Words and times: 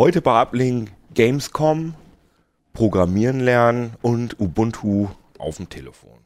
Heute 0.00 0.22
bei 0.22 0.40
Uplink 0.40 0.90
Gamescom, 1.14 1.94
Programmieren 2.72 3.40
lernen 3.40 3.94
und 4.00 4.40
Ubuntu 4.40 5.08
auf 5.38 5.58
dem 5.58 5.68
Telefon. 5.68 6.18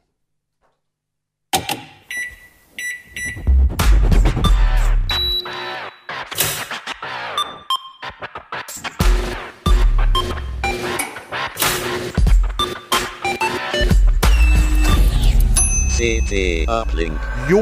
CT 15.97 16.69
Uplink. 16.69 17.19
Jo, 17.49 17.61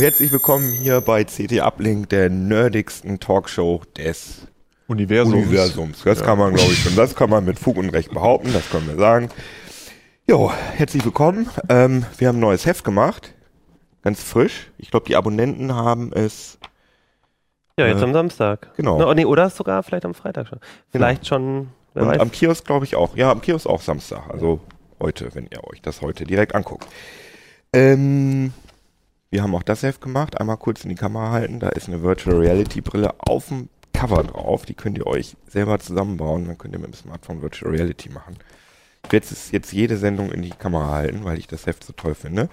herzlich 0.00 0.32
willkommen 0.32 0.72
hier 0.72 1.00
bei 1.00 1.22
CT 1.22 1.60
Uplink, 1.60 2.08
der 2.08 2.28
nerdigsten 2.28 3.20
Talkshow 3.20 3.82
des 3.96 4.48
Universums. 4.88 5.34
Universums. 5.46 6.02
Das 6.04 6.20
Ja. 6.20 6.24
kann 6.26 6.38
man, 6.38 6.54
glaube 6.54 6.72
ich, 6.72 6.82
schon. 6.82 6.96
Das 6.96 7.14
kann 7.14 7.30
man 7.30 7.44
mit 7.44 7.58
Fug 7.58 7.76
und 7.76 7.90
Recht 7.90 8.10
behaupten, 8.12 8.52
das 8.52 8.68
können 8.70 8.88
wir 8.88 8.96
sagen. 8.96 9.28
Jo, 10.28 10.52
herzlich 10.76 11.04
willkommen. 11.04 11.48
Ähm, 11.68 12.04
wir 12.18 12.28
haben 12.28 12.36
ein 12.36 12.40
neues 12.40 12.66
Heft 12.66 12.84
gemacht. 12.84 13.34
Ganz 14.02 14.22
frisch. 14.22 14.70
Ich 14.78 14.90
glaube, 14.90 15.06
die 15.06 15.16
Abonnenten 15.16 15.74
haben 15.74 16.12
es. 16.12 16.58
Ja, 17.78 17.86
jetzt 17.86 18.00
Äh, 18.00 18.04
am 18.04 18.12
Samstag. 18.12 18.74
genau. 18.76 18.98
Na, 18.98 19.08
oh, 19.08 19.14
nee, 19.14 19.24
oder 19.24 19.48
sogar 19.50 19.82
vielleicht 19.82 20.04
am 20.04 20.14
Freitag 20.14 20.48
schon. 20.48 20.60
Vielleicht 20.90 21.26
schon, 21.26 21.68
wer 21.94 22.02
und 22.02 22.08
weiß. 22.10 22.20
am 22.20 22.30
Kiosk, 22.30 22.64
glaube 22.64 22.84
ich, 22.84 22.96
auch. 22.96 23.16
Ja, 23.16 23.30
am 23.30 23.40
Kiosk 23.40 23.66
auch 23.66 23.80
Samstag. 23.80 24.28
Also 24.30 24.60
heute, 25.00 25.34
wenn 25.34 25.46
ihr 25.50 25.64
euch 25.64 25.80
das 25.80 26.02
heute 26.02 26.24
direkt 26.24 26.54
anguckt. 26.54 26.86
Ähm, 27.72 28.52
wir 29.30 29.42
haben 29.42 29.54
auch 29.54 29.62
das 29.62 29.82
Heft 29.82 30.00
gemacht. 30.02 30.38
Einmal 30.40 30.58
kurz 30.58 30.82
in 30.84 30.90
die 30.90 30.94
Kamera 30.96 31.30
halten. 31.30 31.58
Da 31.60 31.70
ist 31.70 31.88
eine 31.88 32.02
Virtual 32.02 32.36
Reality 32.36 32.80
Brille 32.82 33.14
auf 33.18 33.48
dem 33.48 33.68
Cover 34.02 34.24
drauf. 34.24 34.66
Die 34.66 34.74
könnt 34.74 34.98
ihr 34.98 35.06
euch 35.06 35.36
selber 35.46 35.78
zusammenbauen. 35.78 36.46
Dann 36.46 36.58
könnt 36.58 36.74
ihr 36.74 36.80
mit 36.80 36.88
dem 36.88 36.94
Smartphone 36.94 37.40
Virtual 37.40 37.70
Reality 37.70 38.08
machen. 38.08 38.36
Ich 39.04 39.12
werde 39.12 39.26
es 39.30 39.52
jetzt 39.52 39.72
jede 39.72 39.96
Sendung 39.96 40.32
in 40.32 40.42
die 40.42 40.50
Kamera 40.50 40.90
halten, 40.90 41.24
weil 41.24 41.38
ich 41.38 41.46
das 41.46 41.66
Heft 41.66 41.84
so 41.84 41.92
toll 41.92 42.16
finde. 42.16 42.48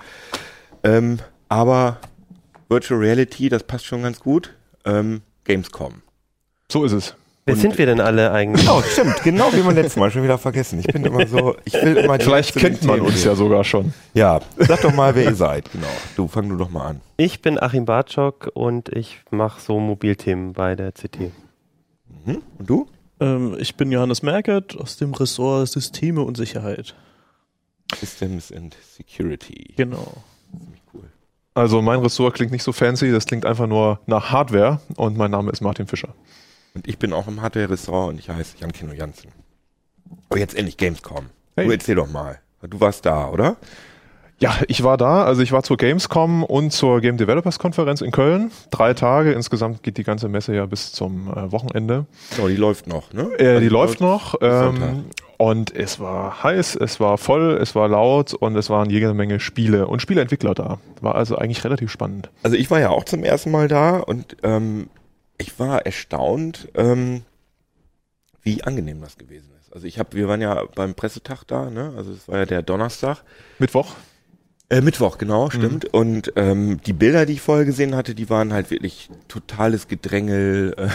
Ähm, 0.84 1.18
aber 1.48 1.98
Virtual 2.68 3.00
Reality, 3.00 3.50
das 3.50 3.64
passt 3.64 3.86
schon 3.86 4.04
ganz 4.04 4.20
gut. 4.20 4.56
Ähm, 4.86 5.22
Gamescom. 5.44 6.04
So 6.72 6.84
ist 6.84 6.92
es. 6.92 7.16
Wer 7.50 7.56
sind 7.56 7.78
wir 7.78 7.86
denn 7.86 8.00
alle 8.00 8.32
eigentlich? 8.32 8.70
Oh, 8.70 8.82
stimmt, 8.82 9.22
genau 9.24 9.52
wie 9.54 9.62
beim 9.62 9.76
letzten 9.76 10.00
Mal 10.00 10.12
schon 10.12 10.24
wieder 10.24 10.38
vergessen. 10.38 10.80
Ich 10.80 10.88
bin 10.88 11.04
immer 11.04 11.28
so, 11.28 11.56
ich 11.66 11.74
will 11.74 11.98
immer 11.98 12.20
Vielleicht 12.20 12.56
kennt 12.56 12.84
man 12.84 13.02
uns 13.02 13.24
ja 13.24 13.36
sogar 13.36 13.64
schon. 13.64 13.94
Ja, 14.14 14.40
sag 14.58 14.82
doch 14.82 14.94
mal, 14.94 15.16
wer 15.16 15.26
ihr 15.26 15.36
seid. 15.36 15.72
Genau. 15.72 15.88
Du 16.16 16.28
fang 16.28 16.48
du 16.50 16.58
doch 16.58 16.70
mal 16.70 16.88
an. 16.88 17.02
Ich 17.18 17.42
bin 17.42 17.62
Achim 17.62 17.86
Bartschok 17.86 18.52
und 18.54 18.90
ich 18.90 19.20
mache 19.32 19.60
so 19.62 19.80
Mobilthemen 19.80 20.54
bei 20.54 20.76
der 20.76 20.92
CT. 20.92 21.32
Mhm. 22.26 22.42
Und 22.58 22.70
du? 22.70 22.88
Ähm, 23.20 23.56
ich 23.60 23.76
bin 23.76 23.92
Johannes 23.92 24.22
Merkert 24.24 24.78
aus 24.78 24.98
dem 24.98 25.14
Ressort 25.14 25.68
Systeme 25.68 26.22
und 26.22 26.38
Sicherheit. 26.38 26.96
Systems 27.96 28.52
and 28.52 28.76
Security. 28.96 29.74
Genau. 29.76 30.24
Ziemlich 30.52 30.82
cool. 30.94 31.10
Also 31.54 31.82
mein 31.82 32.00
Ressort 32.00 32.36
klingt 32.36 32.52
nicht 32.52 32.64
so 32.64 32.72
fancy, 32.72 33.12
das 33.12 33.26
klingt 33.26 33.46
einfach 33.46 33.68
nur 33.68 34.00
nach 34.06 34.32
Hardware 34.32 34.80
und 34.96 35.18
mein 35.18 35.32
Name 35.32 35.52
ist 35.52 35.62
Martin 35.62 35.88
Fischer. 35.88 36.14
Und 36.76 36.88
ich 36.88 36.98
bin 37.00 37.14
auch 37.14 37.28
im 37.28 37.42
Hardware-Restaurant 37.42 38.14
und 38.14 38.20
ich 38.20 38.30
heiße 38.30 38.58
Jan 38.60 38.72
Kino 38.72 38.94
Jansen. 38.94 39.32
Oh, 40.30 40.36
jetzt 40.38 40.56
endlich 40.56 40.78
Gamescom. 40.78 41.26
Hey. 41.56 41.66
Du 41.66 41.72
erzähl 41.72 41.96
doch 41.96 42.10
mal. 42.10 42.40
Du 42.68 42.80
warst 42.80 43.06
da, 43.06 43.30
oder? 43.30 43.58
Ja, 44.42 44.54
ich 44.68 44.84
war 44.84 44.96
da, 44.96 45.26
also 45.26 45.42
ich 45.42 45.52
war 45.52 45.64
zur 45.64 45.76
Gamescom 45.76 46.44
und 46.44 46.72
zur 46.72 47.02
Game 47.02 47.18
Developers 47.18 47.60
Konferenz 47.60 48.00
in 48.00 48.12
Köln. 48.12 48.52
Drei 48.72 48.94
Tage, 48.94 49.34
insgesamt 49.34 49.84
geht 49.84 49.98
die 49.98 50.04
ganze 50.06 50.30
Messe 50.30 50.56
ja 50.56 50.66
bis 50.66 50.94
zum 50.94 51.28
äh, 51.28 51.52
Wochenende. 51.52 52.06
Genau, 52.36 52.48
die 52.48 52.56
läuft 52.56 52.88
noch, 52.88 53.12
ne? 53.12 53.30
Äh, 53.38 53.48
Also 53.48 53.60
die 53.60 53.68
läuft 53.68 54.00
noch 54.00 54.36
Sonntag. 54.40 54.82
ähm, 54.82 55.06
und 55.38 55.76
es 55.76 56.00
war 56.00 56.42
heiß, 56.44 56.76
es 56.78 57.00
war 57.02 57.18
voll, 57.18 57.58
es 57.62 57.76
war 57.76 57.90
laut 57.90 58.34
und 58.34 58.56
es 58.56 58.70
waren 58.70 58.90
jede 58.90 59.14
Menge 59.14 59.42
Spiele 59.42 59.88
und 59.88 60.02
Spieleentwickler 60.02 60.54
da. 60.54 60.80
War 61.02 61.16
also 61.16 61.38
eigentlich 61.38 61.64
relativ 61.66 61.92
spannend. 61.92 62.30
Also 62.44 62.56
ich 62.56 62.72
war 62.72 62.80
ja 62.80 62.90
auch 62.92 63.04
zum 63.04 63.26
ersten 63.26 63.52
Mal 63.52 63.68
da 63.68 63.98
und 63.98 64.38
ähm, 64.44 64.90
ich 65.40 65.58
war 65.58 65.86
erstaunt, 65.86 66.70
ähm, 66.76 67.24
wie 68.44 68.64
angenehm 68.64 69.02
das 69.02 69.18
gewesen 69.18 69.50
ist. 69.60 69.74
Also 69.74 69.88
ich 69.88 69.98
habe, 69.98 70.16
wir 70.16 70.28
waren 70.28 70.42
ja 70.42 70.64
beim 70.76 70.94
Pressetag 70.94 71.44
da, 71.46 71.70
ne? 71.70 71.94
Also 71.98 72.12
es 72.12 72.28
war 72.28 72.40
ja 72.40 72.46
der 72.46 72.62
Donnerstag. 72.62 73.24
Mittwoch? 73.58 73.96
Äh, 74.70 74.82
Mittwoch, 74.82 75.18
genau, 75.18 75.50
stimmt. 75.50 75.86
Und 75.94 76.34
ähm, 76.36 76.80
die 76.86 76.94
Bilder, 76.94 77.26
die 77.26 77.34
ich 77.34 77.42
vorher 77.42 77.66
gesehen 77.66 77.96
hatte, 77.96 78.14
die 78.14 78.30
waren 78.30 78.54
halt 78.54 78.70
wirklich 78.70 79.10
totales 79.28 79.88
Gedrängel, 79.88 80.76
äh, 80.78 80.90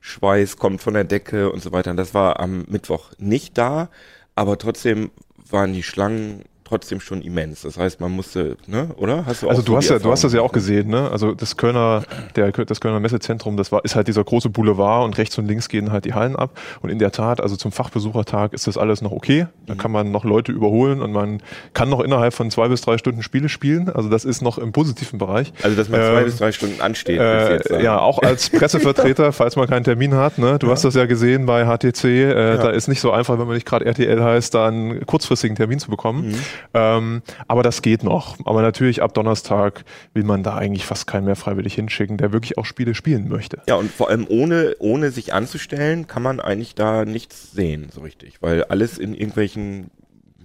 Schweiß 0.00 0.56
kommt 0.56 0.80
von 0.80 0.94
der 0.94 1.04
Decke 1.04 1.52
und 1.52 1.62
so 1.62 1.72
weiter. 1.72 1.90
Und 1.90 1.98
das 1.98 2.14
war 2.14 2.40
am 2.40 2.64
Mittwoch 2.68 3.10
nicht 3.18 3.58
da, 3.58 3.90
aber 4.34 4.56
trotzdem 4.56 5.10
waren 5.50 5.74
die 5.74 5.82
Schlangen 5.82 6.44
trotzdem 6.70 7.00
schon 7.00 7.20
immens. 7.22 7.62
Das 7.62 7.76
heißt, 7.76 8.00
man 8.00 8.12
musste, 8.12 8.56
ne, 8.66 8.88
oder? 8.96 9.26
Hast 9.26 9.42
du 9.42 9.46
auch 9.46 9.50
Also 9.50 9.62
so 9.62 9.66
du 9.66 9.76
hast 9.76 9.88
die 9.88 9.92
ja, 9.92 9.98
du 9.98 10.10
hast 10.10 10.24
das 10.24 10.32
ja 10.32 10.40
auch 10.40 10.52
gesehen, 10.52 10.88
ne? 10.88 11.10
Also 11.10 11.34
das 11.34 11.56
Kölner, 11.56 12.04
der, 12.36 12.50
das 12.52 12.80
Kölner 12.80 13.00
Messezentrum, 13.00 13.56
das 13.56 13.70
war, 13.72 13.84
ist 13.84 13.96
halt 13.96 14.08
dieser 14.08 14.24
große 14.24 14.48
Boulevard 14.50 15.04
und 15.04 15.18
rechts 15.18 15.36
und 15.36 15.46
links 15.46 15.68
gehen 15.68 15.92
halt 15.92 16.04
die 16.04 16.14
Hallen 16.14 16.36
ab. 16.36 16.58
Und 16.80 16.88
in 16.90 16.98
der 16.98 17.10
Tat, 17.12 17.40
also 17.40 17.56
zum 17.56 17.72
Fachbesuchertag 17.72 18.52
ist 18.52 18.66
das 18.66 18.78
alles 18.78 19.02
noch 19.02 19.12
okay. 19.12 19.46
Da 19.66 19.74
kann 19.74 19.90
man 19.90 20.10
noch 20.12 20.24
Leute 20.24 20.52
überholen 20.52 21.02
und 21.02 21.12
man 21.12 21.42
kann 21.74 21.88
noch 21.90 22.00
innerhalb 22.00 22.32
von 22.32 22.50
zwei 22.50 22.68
bis 22.68 22.80
drei 22.80 22.96
Stunden 22.98 23.22
Spiele 23.22 23.48
spielen. 23.48 23.88
Also 23.90 24.08
das 24.08 24.24
ist 24.24 24.40
noch 24.40 24.56
im 24.58 24.72
positiven 24.72 25.18
Bereich. 25.18 25.52
Also, 25.62 25.76
dass 25.76 25.88
man 25.88 26.00
zwei 26.00 26.18
Ähm, 26.20 26.24
bis 26.24 26.36
drei 26.38 26.52
Stunden 26.52 26.80
ansteht. 26.80 27.16
jetzt 27.20 27.66
Äh, 27.66 27.72
sagen. 27.74 27.84
ja, 27.84 27.98
auch 27.98 28.22
als 28.22 28.48
Pressevertreter, 28.50 29.32
falls 29.32 29.56
man 29.56 29.68
keinen 29.68 29.84
Termin 29.84 30.14
hat. 30.14 30.38
Ne? 30.38 30.58
Du 30.58 30.70
hast 30.70 30.84
das 30.84 30.94
ja 30.94 31.06
gesehen 31.06 31.46
bei 31.46 31.64
HTC. 31.66 32.04
Äh, 32.04 32.56
Da 32.60 32.70
ist 32.70 32.86
nicht 32.88 33.00
so 33.00 33.10
einfach, 33.10 33.38
wenn 33.38 33.46
man 33.46 33.54
nicht 33.54 33.66
gerade 33.66 33.84
RTL 33.86 34.22
heißt, 34.22 34.54
da 34.54 34.68
einen 34.68 35.04
kurzfristigen 35.06 35.56
Termin 35.56 35.78
zu 35.80 35.90
bekommen. 35.90 36.28
Mhm. 36.28 36.34
Ähm, 36.74 37.22
aber 37.48 37.62
das 37.62 37.82
geht 37.82 38.02
noch. 38.02 38.36
Aber 38.44 38.62
natürlich 38.62 39.02
ab 39.02 39.14
Donnerstag 39.14 39.84
will 40.14 40.24
man 40.24 40.42
da 40.42 40.56
eigentlich 40.56 40.86
fast 40.86 41.06
keinen 41.06 41.24
mehr 41.26 41.36
freiwillig 41.36 41.74
hinschicken, 41.74 42.16
der 42.16 42.32
wirklich 42.32 42.58
auch 42.58 42.64
Spiele 42.64 42.94
spielen 42.94 43.28
möchte. 43.28 43.62
Ja, 43.68 43.74
und 43.76 43.90
vor 43.90 44.08
allem 44.10 44.26
ohne, 44.28 44.74
ohne 44.78 45.10
sich 45.10 45.32
anzustellen, 45.34 46.06
kann 46.06 46.22
man 46.22 46.40
eigentlich 46.40 46.74
da 46.74 47.04
nichts 47.04 47.52
sehen, 47.52 47.88
so 47.92 48.00
richtig. 48.02 48.40
Weil 48.40 48.64
alles 48.64 48.98
in 48.98 49.14
irgendwelchen, 49.14 49.90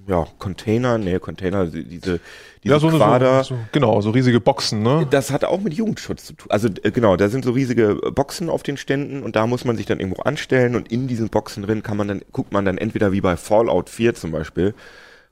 ja, 0.08 0.26
Containern, 0.38 1.02
nee, 1.04 1.18
Container, 1.20 1.66
die- 1.66 1.84
diese, 1.84 2.20
diese 2.64 2.80
so, 2.80 2.88
eine- 2.90 2.98
Quader, 2.98 3.44
so, 3.44 3.56
so, 3.56 3.62
genau, 3.72 4.02
so 4.02 4.12
riesige 4.12 4.40
Boxen. 4.40 4.84
Ne? 4.84 5.08
das 5.10 5.32
hat 5.32 5.44
auch 5.46 5.60
mit 5.60 5.74
Jugendschutz 5.74 6.26
zu 6.26 6.34
tun. 6.34 6.48
Also 6.52 6.68
äh, 6.84 6.92
genau, 6.92 7.16
da 7.16 7.28
sind 7.30 7.44
so 7.44 7.52
riesige 7.52 7.96
Boxen 8.14 8.50
auf 8.50 8.62
den 8.64 8.78
Ständen 8.78 9.24
und 9.24 9.36
da 9.36 9.48
muss 9.48 9.66
man 9.66 9.78
sich 9.78 9.86
dann 9.88 10.00
irgendwo 10.00 10.22
anstellen 10.22 10.76
und 10.76 10.92
in 10.92 11.08
diesen 11.08 11.30
Boxen 11.30 11.64
drin 11.64 11.82
kann 11.84 11.98
man 11.98 12.08
dann, 12.08 12.22
guckt 12.32 12.54
man 12.54 12.66
dann 12.66 12.78
entweder 12.78 13.12
wie 13.12 13.22
bei 13.22 13.36
Fallout 13.36 13.90
4 13.90 14.14
zum 14.16 14.32
Beispiel, 14.32 14.76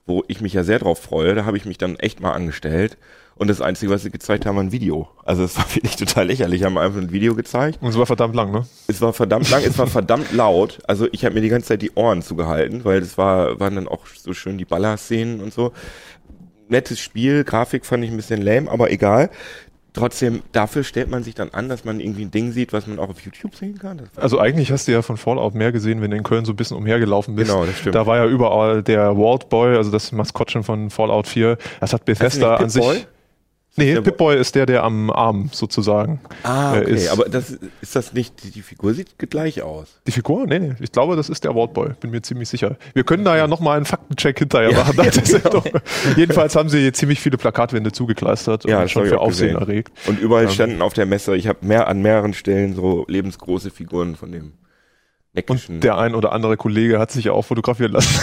wo 0.05 0.23
ich 0.27 0.41
mich 0.41 0.53
ja 0.53 0.63
sehr 0.63 0.79
drauf 0.79 0.99
freue, 0.99 1.35
da 1.35 1.45
habe 1.45 1.57
ich 1.57 1.65
mich 1.65 1.77
dann 1.77 1.95
echt 1.97 2.19
mal 2.19 2.33
angestellt 2.33 2.97
und 3.35 3.49
das 3.49 3.61
Einzige, 3.61 3.91
was 3.91 4.03
sie 4.03 4.11
gezeigt 4.11 4.45
haben, 4.45 4.55
war 4.55 4.63
ein 4.63 4.71
Video. 4.71 5.09
Also 5.23 5.43
es 5.43 5.57
war 5.57 5.65
wirklich 5.75 5.95
total 5.95 6.27
lächerlich, 6.27 6.63
haben 6.63 6.77
einfach 6.77 6.99
ein 6.99 7.11
Video 7.11 7.35
gezeigt 7.35 7.79
Und 7.81 7.89
es 7.89 7.97
war 7.97 8.05
verdammt 8.05 8.35
lang, 8.35 8.51
ne? 8.51 8.65
es 8.87 9.01
war 9.01 9.13
verdammt 9.13 9.49
lang, 9.49 9.63
es 9.63 9.77
war 9.77 9.87
verdammt 9.87 10.31
laut. 10.33 10.79
Also 10.87 11.07
ich 11.11 11.25
habe 11.25 11.35
mir 11.35 11.41
die 11.41 11.49
ganze 11.49 11.69
Zeit 11.69 11.81
die 11.81 11.91
Ohren 11.95 12.21
zugehalten, 12.21 12.85
weil 12.85 12.99
das 12.99 13.17
war, 13.17 13.59
waren 13.59 13.75
dann 13.75 13.87
auch 13.87 14.05
so 14.05 14.33
schön 14.33 14.57
die 14.57 14.65
Ballerszenen 14.65 15.41
und 15.41 15.53
so. 15.53 15.71
Nettes 16.69 16.99
Spiel, 16.99 17.43
Grafik 17.43 17.85
fand 17.85 18.03
ich 18.03 18.11
ein 18.11 18.17
bisschen 18.17 18.41
lame, 18.41 18.69
aber 18.69 18.91
egal. 18.91 19.29
Trotzdem, 19.93 20.41
dafür 20.51 20.83
stellt 20.83 21.09
man 21.11 21.23
sich 21.23 21.35
dann 21.35 21.49
an, 21.51 21.69
dass 21.69 21.85
man 21.85 21.99
irgendwie 21.99 22.23
ein 22.25 22.31
Ding 22.31 22.51
sieht, 22.51 22.73
was 22.73 22.87
man 22.87 22.97
auch 22.97 23.09
auf 23.09 23.21
YouTube 23.21 23.55
sehen 23.55 23.77
kann. 23.77 24.01
Also 24.15 24.39
eigentlich 24.39 24.71
hast 24.71 24.87
du 24.87 24.91
ja 24.91 25.03
von 25.03 25.17
Fallout 25.17 25.53
mehr 25.53 25.71
gesehen, 25.71 26.01
wenn 26.01 26.09
du 26.09 26.17
in 26.17 26.23
Köln 26.23 26.45
so 26.45 26.53
ein 26.53 26.55
bisschen 26.55 26.77
umhergelaufen 26.77 27.35
bist. 27.35 27.51
Genau, 27.51 27.63
das 27.65 27.77
stimmt. 27.77 27.93
Da 27.93 28.07
war 28.07 28.17
ja 28.17 28.25
überall 28.25 28.81
der 28.81 29.15
Walt 29.15 29.49
Boy, 29.49 29.77
also 29.77 29.91
das 29.91 30.11
Maskottchen 30.11 30.63
von 30.63 30.89
Fallout 30.89 31.27
4. 31.27 31.57
Das 31.79 31.93
hat 31.93 32.05
Bethesda 32.05 32.55
an 32.55 32.69
sich. 32.69 32.81
Pip-Boy? 32.81 33.05
Nee, 33.75 33.99
Pip-Boy 34.01 34.37
ist 34.39 34.53
der, 34.53 34.67
der 34.67 34.83
am 34.83 35.09
Arm 35.09 35.49
sozusagen. 35.51 36.19
ah, 36.43 36.75
äh, 36.75 36.81
okay, 36.81 36.91
ist- 36.93 37.09
aber 37.09 37.25
das 37.25 37.57
ist 37.81 37.95
das 37.95 38.13
nicht, 38.13 38.55
die, 38.55 38.61
Figur 38.61 38.93
sieht 38.93 39.17
gleich 39.17 39.63
aus. 39.63 39.99
Die 40.05 40.11
Figur? 40.11 40.45
Nee, 40.45 40.59
nee, 40.59 40.75
ich 40.79 40.91
glaube, 40.91 41.15
das 41.15 41.27
ist 41.29 41.43
der 41.43 41.55
Walt 41.55 41.73
Boy, 41.73 41.89
bin 41.99 42.11
mir 42.11 42.21
ziemlich 42.21 42.49
sicher. 42.49 42.77
Wir 42.93 43.03
können 43.03 43.25
da 43.25 43.35
ja 43.35 43.47
nochmal 43.47 43.77
einen 43.77 43.85
Faktencheck 43.85 44.37
hinterher 44.37 44.69
Ja, 44.71 44.77
machen. 44.77 44.95
ja, 45.03 45.09
genau. 45.39 45.63
Jedenfalls 46.15 46.55
haben 46.55 46.69
sie 46.69 46.91
ziemlich 46.91 47.19
viele 47.19 47.37
Plakatwände 47.37 47.91
zugekleistert 47.91 48.65
Ja, 48.65 48.81
und 48.81 48.91
schon 48.91 49.07
für 49.07 49.19
Aufsehen 49.19 49.53
gesehen. 49.53 49.61
erregt. 49.61 49.91
Und 50.07 50.19
überall 50.19 50.43
Ähm. 50.45 50.49
standen 50.51 50.81
auf 50.83 50.93
der 50.93 51.05
Messe, 51.07 51.35
ich 51.35 51.47
habe 51.47 51.65
mehr 51.65 51.87
an 51.87 52.01
mehreren 52.01 52.33
Stellen 52.33 52.75
so 52.75 53.05
lebensgroße 53.07 53.71
Figuren 53.71 54.15
von 54.15 54.31
dem 54.31 54.53
neckischen. 55.33 55.75
Und 55.75 55.83
der 55.83 55.97
ein 55.97 56.15
oder 56.15 56.31
andere 56.31 56.57
Kollege 56.57 56.99
hat 56.99 57.11
sich 57.11 57.25
ja 57.25 57.31
auch 57.31 57.43
fotografieren 57.43 57.91
lassen. 57.91 58.19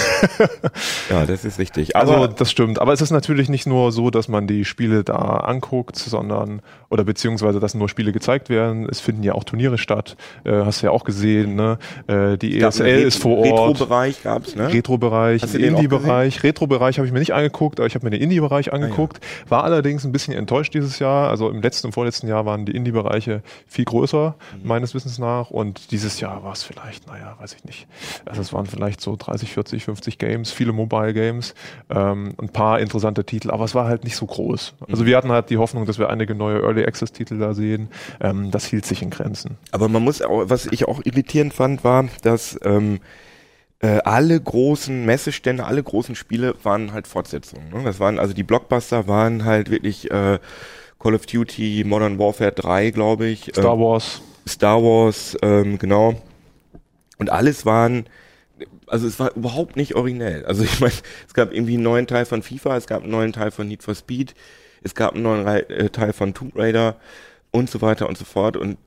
ja, 1.10 1.26
das 1.26 1.44
ist 1.44 1.58
richtig. 1.58 1.96
Also 1.96 2.14
Aber 2.14 2.28
das 2.28 2.50
stimmt. 2.50 2.80
Aber 2.80 2.92
es 2.92 3.00
ist 3.00 3.10
natürlich 3.10 3.48
nicht 3.48 3.66
nur 3.66 3.92
so, 3.92 4.10
dass 4.10 4.28
man 4.28 4.46
die 4.46 4.64
Spiele 4.64 5.02
da 5.02 5.16
anguckt, 5.16 5.96
sondern 5.96 6.62
oder 6.88 7.04
beziehungsweise 7.04 7.60
dass 7.60 7.74
nur 7.74 7.88
Spiele 7.88 8.12
gezeigt 8.12 8.48
werden. 8.48 8.88
Es 8.88 9.00
finden 9.00 9.22
ja 9.22 9.34
auch 9.34 9.44
Turniere 9.44 9.78
statt. 9.78 10.16
Äh, 10.44 10.64
hast 10.64 10.82
du 10.82 10.86
ja 10.86 10.92
auch 10.92 11.04
gesehen. 11.04 11.56
Ne? 11.56 11.78
Äh, 12.06 12.36
die 12.38 12.58
gab 12.58 12.70
ESL 12.70 12.86
einen 12.86 13.06
ist 13.06 13.20
vor 13.20 13.38
Ort. 13.38 13.70
Retro-Bereich 13.70 14.22
gab's, 14.22 14.54
ne? 14.54 14.72
Retro-Bereich, 14.72 15.54
Indie-Bereich. 15.54 16.42
Retro-Bereich 16.42 16.98
habe 16.98 17.06
ich 17.06 17.12
mir 17.12 17.18
nicht 17.18 17.34
angeguckt, 17.34 17.80
aber 17.80 17.86
ich 17.86 17.94
habe 17.94 18.06
mir 18.06 18.10
den 18.10 18.20
Indie-Bereich 18.20 18.72
angeguckt. 18.72 19.20
War 19.48 19.64
allerdings 19.64 20.04
ein 20.04 20.12
bisschen 20.12 20.34
enttäuscht 20.34 20.74
dieses 20.74 20.98
Jahr. 20.98 21.28
Also 21.30 21.48
im 21.50 21.60
letzten 21.60 21.88
und 21.88 21.92
vorletzten 21.92 22.28
Jahr 22.28 22.46
waren 22.46 22.66
die 22.66 22.72
Indie-Bereiche 22.72 23.42
viel 23.66 23.84
größer, 23.84 24.36
meines 24.62 24.94
Wissens 24.94 25.18
nach. 25.18 25.50
Und 25.50 25.90
dieses 25.90 26.20
Jahr 26.20 26.42
war 26.44 26.52
es 26.52 26.62
vielleicht 26.62 26.99
vielleicht, 27.00 27.22
naja, 27.22 27.36
weiß 27.38 27.54
ich 27.54 27.64
nicht. 27.64 27.86
Also 28.24 28.40
es 28.40 28.52
waren 28.52 28.66
vielleicht 28.66 29.00
so 29.00 29.16
30, 29.16 29.52
40, 29.52 29.84
50 29.84 30.18
Games, 30.18 30.50
viele 30.52 30.72
Mobile 30.72 31.12
Games, 31.12 31.54
ähm, 31.88 32.34
ein 32.40 32.48
paar 32.48 32.80
interessante 32.80 33.24
Titel, 33.24 33.50
aber 33.50 33.64
es 33.64 33.74
war 33.74 33.86
halt 33.86 34.04
nicht 34.04 34.16
so 34.16 34.26
groß. 34.26 34.74
Also 34.88 35.06
wir 35.06 35.16
hatten 35.16 35.30
halt 35.30 35.50
die 35.50 35.58
Hoffnung, 35.58 35.86
dass 35.86 35.98
wir 35.98 36.10
einige 36.10 36.34
neue 36.34 36.60
Early 36.60 36.84
Access 36.84 37.12
Titel 37.12 37.38
da 37.38 37.54
sehen. 37.54 37.88
Ähm, 38.20 38.50
das 38.50 38.66
hielt 38.66 38.86
sich 38.86 39.02
in 39.02 39.10
Grenzen. 39.10 39.56
Aber 39.72 39.88
man 39.88 40.02
muss 40.02 40.22
auch, 40.22 40.48
was 40.48 40.66
ich 40.66 40.86
auch 40.88 41.00
irritierend 41.04 41.54
fand, 41.54 41.84
war, 41.84 42.08
dass 42.22 42.58
ähm, 42.64 43.00
äh, 43.80 43.98
alle 44.04 44.38
großen 44.38 45.04
Messestände, 45.04 45.64
alle 45.64 45.82
großen 45.82 46.14
Spiele 46.14 46.54
waren 46.62 46.92
halt 46.92 47.06
Fortsetzungen. 47.06 47.70
Ne? 47.70 47.82
Das 47.84 48.00
waren, 48.00 48.18
also 48.18 48.34
die 48.34 48.42
Blockbuster 48.42 49.08
waren 49.08 49.44
halt 49.44 49.70
wirklich 49.70 50.10
äh, 50.10 50.38
Call 50.98 51.14
of 51.14 51.24
Duty, 51.24 51.84
Modern 51.86 52.18
Warfare 52.18 52.52
3, 52.52 52.90
glaube 52.90 53.26
ich. 53.26 53.44
Star 53.54 53.74
ähm, 53.74 53.80
Wars. 53.80 54.20
Star 54.46 54.82
Wars, 54.82 55.36
ähm, 55.42 55.78
genau. 55.78 56.20
Und 57.20 57.28
alles 57.28 57.66
waren, 57.66 58.06
also 58.86 59.06
es 59.06 59.20
war 59.20 59.36
überhaupt 59.36 59.76
nicht 59.76 59.94
originell. 59.94 60.46
Also 60.46 60.64
ich 60.64 60.80
meine, 60.80 60.94
es 61.28 61.34
gab 61.34 61.52
irgendwie 61.52 61.74
einen 61.74 61.82
neuen 61.82 62.06
Teil 62.06 62.24
von 62.24 62.42
FIFA, 62.42 62.78
es 62.78 62.86
gab 62.86 63.02
einen 63.02 63.12
neuen 63.12 63.34
Teil 63.34 63.50
von 63.50 63.68
Need 63.68 63.82
for 63.82 63.94
Speed, 63.94 64.34
es 64.82 64.94
gab 64.94 65.12
einen 65.14 65.22
neuen 65.24 65.46
äh, 65.46 65.90
Teil 65.90 66.14
von 66.14 66.32
Tomb 66.32 66.56
Raider 66.56 66.96
und 67.50 67.68
so 67.68 67.82
weiter 67.82 68.08
und 68.08 68.16
so 68.16 68.24
fort. 68.24 68.56
Und 68.56 68.78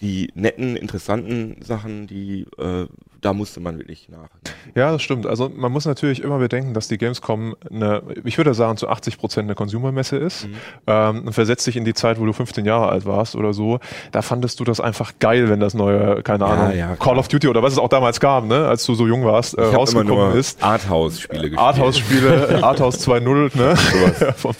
die 0.00 0.30
netten, 0.34 0.76
interessanten 0.76 1.62
Sachen, 1.62 2.06
die 2.06 2.46
äh, 2.58 2.86
da 3.26 3.32
musste 3.32 3.60
man 3.60 3.78
wirklich 3.78 4.08
nach. 4.08 4.28
Ja, 4.74 4.92
das 4.92 5.02
stimmt. 5.02 5.26
Also 5.26 5.50
man 5.54 5.72
muss 5.72 5.86
natürlich 5.86 6.22
immer 6.22 6.38
bedenken, 6.38 6.74
dass 6.74 6.88
die 6.88 6.98
Gamescom 6.98 7.56
eine, 7.70 8.02
ich 8.24 8.36
würde 8.38 8.54
sagen, 8.54 8.76
zu 8.76 8.88
80 8.88 9.18
Prozent 9.18 9.46
eine 9.46 9.54
Consumer-Messe 9.54 10.16
ist. 10.16 10.46
Ähm, 10.86 11.26
und 11.26 11.32
versetzt 11.32 11.66
dich 11.66 11.76
in 11.76 11.84
die 11.84 11.94
Zeit, 11.94 12.20
wo 12.20 12.26
du 12.26 12.32
15 12.32 12.64
Jahre 12.64 12.88
alt 12.88 13.06
warst 13.06 13.34
oder 13.34 13.52
so. 13.52 13.80
Da 14.12 14.22
fandest 14.22 14.60
du 14.60 14.64
das 14.64 14.80
einfach 14.80 15.14
geil, 15.18 15.48
wenn 15.48 15.60
das 15.60 15.74
neue, 15.74 16.22
keine 16.22 16.44
Ja, 16.44 16.50
Ahnung, 16.50 16.76
ja, 16.76 16.96
Call 16.96 17.18
of 17.18 17.28
Duty 17.28 17.48
oder 17.48 17.62
was 17.62 17.72
es 17.72 17.78
auch 17.78 17.88
damals 17.88 18.20
gab, 18.20 18.44
ne, 18.44 18.66
als 18.68 18.84
du 18.84 18.94
so 18.94 19.06
jung 19.06 19.24
warst, 19.24 19.56
äh, 19.56 19.62
Ich 19.62 19.64
habe 19.64 19.70
immer 19.72 19.78
rausgekommen 19.80 20.14
nur 20.30 20.34
ist. 20.34 20.62
Arthouse-Spiele 20.62 21.42
gespielt. 21.50 21.58
Arthouse-Spiele, 21.58 22.58
Arthouse 22.62 23.08
2.0, 23.08 23.56
ne? 23.56 23.74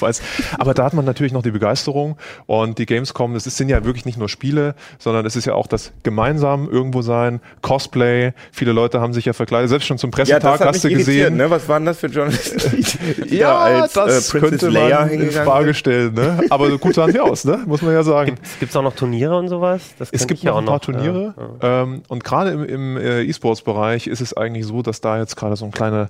Weiß. 0.00 0.22
Aber 0.58 0.74
da 0.74 0.84
hat 0.84 0.94
man 0.94 1.04
natürlich 1.04 1.32
noch 1.32 1.42
die 1.42 1.50
Begeisterung 1.50 2.16
und 2.46 2.78
die 2.78 2.86
Gamescom, 2.86 3.34
das 3.34 3.44
sind 3.44 3.68
ja 3.68 3.84
wirklich 3.84 4.06
nicht 4.06 4.18
nur 4.18 4.28
Spiele, 4.28 4.74
sondern 4.98 5.25
es 5.26 5.36
ist 5.36 5.44
ja 5.44 5.54
auch 5.54 5.66
das 5.66 5.92
gemeinsam 6.02 6.68
irgendwo 6.70 7.02
sein, 7.02 7.40
Cosplay. 7.62 8.32
Viele 8.52 8.72
Leute 8.72 9.00
haben 9.00 9.12
sich 9.12 9.24
ja 9.24 9.32
verkleidet, 9.32 9.68
selbst 9.68 9.86
schon 9.86 9.98
zum 9.98 10.10
ja, 10.10 10.16
Pressetag 10.16 10.42
das 10.42 10.60
hat 10.60 10.68
hast 10.68 10.84
du 10.84 10.88
gesehen. 10.88 11.36
ne? 11.36 11.50
Was 11.50 11.68
waren 11.68 11.84
das 11.84 11.98
für 11.98 12.06
Journalisten? 12.06 12.56
Ja, 13.28 13.48
da 13.48 13.82
als 13.82 13.92
das 13.92 14.28
äh, 14.28 14.30
Princess 14.30 14.60
könnte 14.60 14.68
Leia 14.68 15.00
man 15.00 15.10
in 15.10 15.30
Frage 15.30 15.74
stellen, 15.74 16.14
ne? 16.14 16.40
Aber 16.50 16.76
gut 16.78 16.94
sahen 16.94 17.12
sie 17.12 17.20
aus, 17.20 17.44
ne? 17.44 17.62
Muss 17.66 17.82
man 17.82 17.92
ja 17.92 18.02
sagen. 18.02 18.36
Gibt 18.60 18.70
es 18.70 18.76
auch 18.76 18.82
noch 18.82 18.94
Turniere 18.94 19.36
und 19.36 19.48
sowas? 19.48 19.94
Das 19.98 20.10
Es 20.10 20.26
gibt 20.26 20.42
ja 20.42 20.50
noch 20.50 20.56
auch 20.56 20.60
ein 20.60 20.66
paar 20.66 20.80
Turniere 20.80 21.34
ja. 21.60 21.82
Ähm, 21.82 22.02
und 22.08 22.24
gerade 22.24 22.50
im, 22.50 22.64
im 22.64 22.96
äh, 22.96 23.22
E-Sports-Bereich 23.22 24.06
ist 24.06 24.20
es 24.20 24.36
eigentlich 24.36 24.66
so, 24.66 24.82
dass 24.82 25.00
da 25.00 25.18
jetzt 25.18 25.36
gerade 25.36 25.56
so 25.56 25.64
ein 25.64 25.72
kleiner 25.72 26.08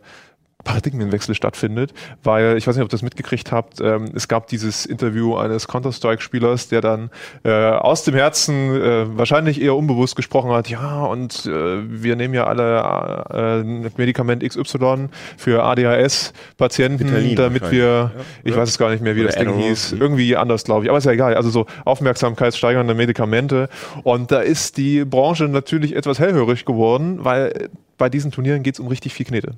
Paradigmenwechsel 0.67 1.35
stattfindet, 1.35 1.95
weil 2.23 2.59
ich 2.59 2.67
weiß 2.67 2.77
nicht, 2.77 2.83
ob 2.83 2.89
ihr 2.89 2.91
das 2.91 3.03
mitgekriegt 3.03 3.53
habt, 3.53 3.81
ähm, 3.81 4.11
es 4.15 4.29
gab 4.29 4.49
dieses 4.49 4.85
Interview 4.85 5.37
eines 5.37 5.69
Counter-Strike-Spielers, 5.69 6.69
der 6.69 6.81
dann 6.81 7.11
äh, 7.45 7.53
aus 7.53 8.03
dem 8.03 8.15
Herzen 8.15 8.75
äh, 8.75 9.07
wahrscheinlich 9.17 9.63
eher 9.63 9.75
unbewusst 9.75 10.17
gesprochen 10.17 10.51
hat, 10.51 10.69
ja 10.69 11.05
und 11.05 11.47
äh, 11.47 11.79
wir 11.87 12.17
nehmen 12.17 12.35
ja 12.35 12.47
alle 12.47 13.63
äh, 13.63 13.91
Medikament 13.97 14.43
XY 14.43 15.09
für 15.37 15.63
ADHS-Patienten, 15.63 17.37
damit 17.37 17.71
wir, 17.71 17.87
ja. 17.87 18.11
ich 18.45 18.57
weiß 18.57 18.69
es 18.69 18.79
gar 18.79 18.91
nicht 18.91 19.03
mehr, 19.03 19.15
wie 19.15 19.21
Oder 19.21 19.29
das 19.29 19.37
Ding 19.37 19.49
Adderall. 19.49 19.69
hieß, 19.69 19.93
irgendwie 19.93 20.37
anders, 20.37 20.65
glaube 20.65 20.85
ich. 20.85 20.91
Aber 20.91 20.99
ist 20.99 21.05
ja 21.05 21.13
egal. 21.13 21.35
Also 21.35 21.51
so 21.51 21.67
aufmerksamkeitssteigernde 21.85 22.95
Medikamente. 22.95 23.69
Und 24.03 24.33
da 24.33 24.41
ist 24.41 24.77
die 24.77 25.05
Branche 25.05 25.45
natürlich 25.45 25.95
etwas 25.95 26.19
hellhörig 26.19 26.65
geworden, 26.65 27.25
weil 27.25 27.71
bei 27.98 28.08
diesen 28.08 28.31
Turnieren 28.31 28.62
geht 28.62 28.75
es 28.75 28.81
um 28.81 28.88
richtig 28.88 29.14
viel 29.14 29.26
Knete. 29.26 29.52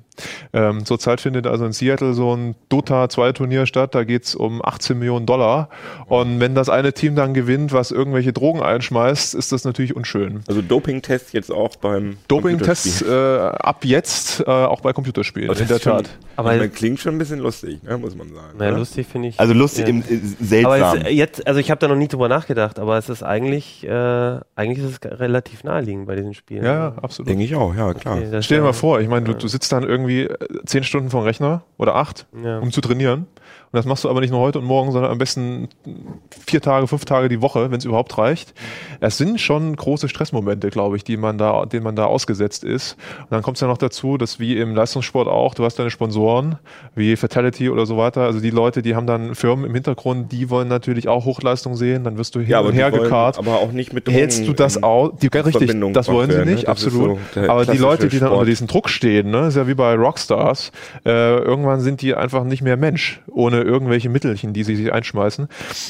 Ähm, 0.53 0.85
zurzeit 0.85 1.21
findet 1.21 1.45
also 1.47 1.65
in 1.65 1.73
Seattle 1.73 2.13
so 2.13 2.35
ein 2.35 2.55
Dota 2.69 3.09
2 3.09 3.33
Turnier 3.33 3.65
statt, 3.65 3.95
da 3.95 4.03
geht 4.03 4.23
es 4.25 4.35
um 4.35 4.63
18 4.63 4.97
Millionen 4.97 5.25
Dollar. 5.25 5.69
Und 6.07 6.39
wenn 6.39 6.55
das 6.55 6.69
eine 6.69 6.93
Team 6.93 7.15
dann 7.15 7.33
gewinnt, 7.33 7.73
was 7.73 7.91
irgendwelche 7.91 8.33
Drogen 8.33 8.61
einschmeißt, 8.61 9.35
ist 9.35 9.51
das 9.51 9.63
natürlich 9.65 9.95
unschön. 9.95 10.41
Also 10.47 10.61
Doping-Tests 10.61 11.33
jetzt 11.33 11.51
auch 11.51 11.75
beim 11.75 12.17
Doping-Tests 12.27 13.01
äh, 13.01 13.09
ab 13.59 13.83
jetzt 13.85 14.41
äh, 14.41 14.45
auch 14.49 14.81
bei 14.81 14.93
Computerspielen, 14.93 15.49
Also 15.49 15.63
in 15.63 15.67
das 15.69 15.81
der 15.81 15.93
Tat. 15.93 16.09
Aber- 16.35 16.51
Aber 16.51 16.67
klingt 16.69 16.99
schon 16.99 17.15
ein 17.15 17.17
bisschen 17.17 17.39
lustig, 17.39 17.83
ne, 17.83 17.97
muss 17.97 18.15
man 18.15 18.29
sagen. 18.29 18.55
Na, 18.57 18.69
oder? 18.69 18.77
lustig 18.77 19.07
finde 19.07 19.27
ich. 19.29 19.39
Also 19.39 19.53
lustig 19.53 19.83
ja. 19.83 19.89
im 19.89 20.01
äh, 20.01 20.19
seltsam. 20.41 20.71
Aber 20.71 21.07
es, 21.07 21.13
jetzt, 21.13 21.45
also 21.45 21.59
ich 21.59 21.69
habe 21.69 21.79
da 21.79 21.87
noch 21.87 21.95
nie 21.95 22.07
drüber 22.07 22.29
nachgedacht, 22.29 22.79
aber 22.79 22.97
es 22.97 23.09
ist 23.09 23.23
eigentlich, 23.23 23.85
äh, 23.85 24.39
eigentlich 24.55 24.85
ist 24.85 24.99
es 25.03 25.19
relativ 25.19 25.63
naheliegend 25.63 26.07
bei 26.07 26.15
diesen 26.15 26.33
Spielen. 26.33 26.63
Ja, 26.63 26.73
ja, 26.73 26.93
absolut. 27.01 27.29
Denke 27.29 27.43
ich 27.43 27.55
auch, 27.55 27.75
ja, 27.75 27.93
klar. 27.93 28.17
Okay, 28.17 28.28
Stell 28.41 28.59
dir 28.59 28.63
mal 28.63 28.73
vor, 28.73 28.99
ich 29.01 29.07
meine, 29.07 29.25
du, 29.25 29.33
du 29.35 29.47
sitzt 29.47 29.71
dann 29.71 29.83
irgendwie 29.83 30.23
äh, 30.23 30.37
zehn 30.65 30.83
Stunden 30.83 31.09
vor 31.09 31.21
dem 31.21 31.25
Rechner 31.25 31.63
oder 31.77 31.95
acht, 31.95 32.25
Ja. 32.43 32.59
um 32.59 32.71
zu 32.71 32.81
trainieren. 32.81 33.27
Und 33.71 33.77
das 33.77 33.85
machst 33.85 34.03
du 34.03 34.09
aber 34.09 34.21
nicht 34.21 34.31
nur 34.31 34.39
heute 34.39 34.59
und 34.59 34.65
morgen, 34.65 34.91
sondern 34.91 35.11
am 35.11 35.19
besten 35.19 35.69
vier 36.45 36.59
Tage, 36.59 36.87
fünf 36.87 37.05
Tage 37.05 37.29
die 37.29 37.41
Woche, 37.41 37.69
wenn 37.69 37.77
es 37.77 37.85
überhaupt 37.85 38.17
reicht. 38.17 38.53
Es 38.99 39.17
sind 39.17 39.39
schon 39.39 39.75
große 39.75 40.09
Stressmomente, 40.09 40.71
glaube 40.71 40.97
ich, 40.97 41.03
die 41.03 41.17
man 41.17 41.37
da, 41.37 41.65
denen 41.65 41.83
man 41.83 41.95
da 41.95 42.05
ausgesetzt 42.05 42.63
ist. 42.63 42.97
Und 43.19 43.31
dann 43.31 43.43
kommt 43.43 43.57
es 43.57 43.61
ja 43.61 43.67
noch 43.67 43.77
dazu, 43.77 44.17
dass 44.17 44.39
wie 44.39 44.57
im 44.57 44.73
Leistungssport 44.73 45.27
auch, 45.27 45.53
du 45.53 45.63
hast 45.65 45.77
deine 45.77 45.91
Sponsoren, 45.91 46.57
wie 46.95 47.15
Fatality 47.15 47.69
oder 47.69 47.85
so 47.85 47.95
weiter. 47.95 48.21
Also 48.21 48.39
die 48.39 48.49
Leute, 48.49 48.81
die 48.81 48.95
haben 48.95 49.05
dann 49.05 49.35
Firmen 49.35 49.65
im 49.65 49.73
Hintergrund, 49.73 50.31
die 50.31 50.49
wollen 50.49 50.67
natürlich 50.67 51.07
auch 51.07 51.25
Hochleistung 51.25 51.75
sehen. 51.75 52.03
Dann 52.03 52.17
wirst 52.17 52.33
du 52.33 52.39
hin 52.39 52.49
ja, 52.49 52.59
und 52.61 52.73
her 52.73 52.89
gekarrt. 52.89 53.37
aber 53.37 53.57
auch 53.57 53.71
nicht 53.71 53.93
mit 53.93 54.07
Drogen 54.07 54.17
Hältst 54.17 54.47
du 54.47 54.53
das 54.53 54.81
aus? 54.81 55.11
Die, 55.21 55.27
richtig, 55.27 55.57
Verbindung 55.57 55.93
das 55.93 56.07
wollen 56.07 56.31
sie 56.31 56.37
werden, 56.37 56.49
nicht, 56.49 56.63
ne? 56.63 56.69
Absolut. 56.69 57.19
so 57.35 57.41
Aber 57.41 57.65
die 57.65 57.77
Leute, 57.77 58.07
die 58.07 58.17
dann 58.17 58.29
Sport. 58.29 58.39
unter 58.39 58.49
diesem 58.49 58.65
Druck 58.65 58.89
stehen, 58.89 59.29
ne, 59.29 59.47
ist 59.47 59.57
ja 59.57 59.67
wie 59.67 59.75
bei 59.75 59.93
Rockstars, 59.93 60.71
äh, 61.05 61.37
irgendwann 61.37 61.81
sind 61.81 62.01
die 62.01 62.15
einfach 62.15 62.43
nicht 62.43 62.61
mehr 62.61 62.77
Mensch, 62.77 63.21
ohne 63.31 63.58
irgendwelche 63.61 64.09
Mittelchen, 64.09 64.53
die 64.53 64.63
sie 64.63 64.75
sich 64.75 64.91
einschmeißen. 64.91 65.47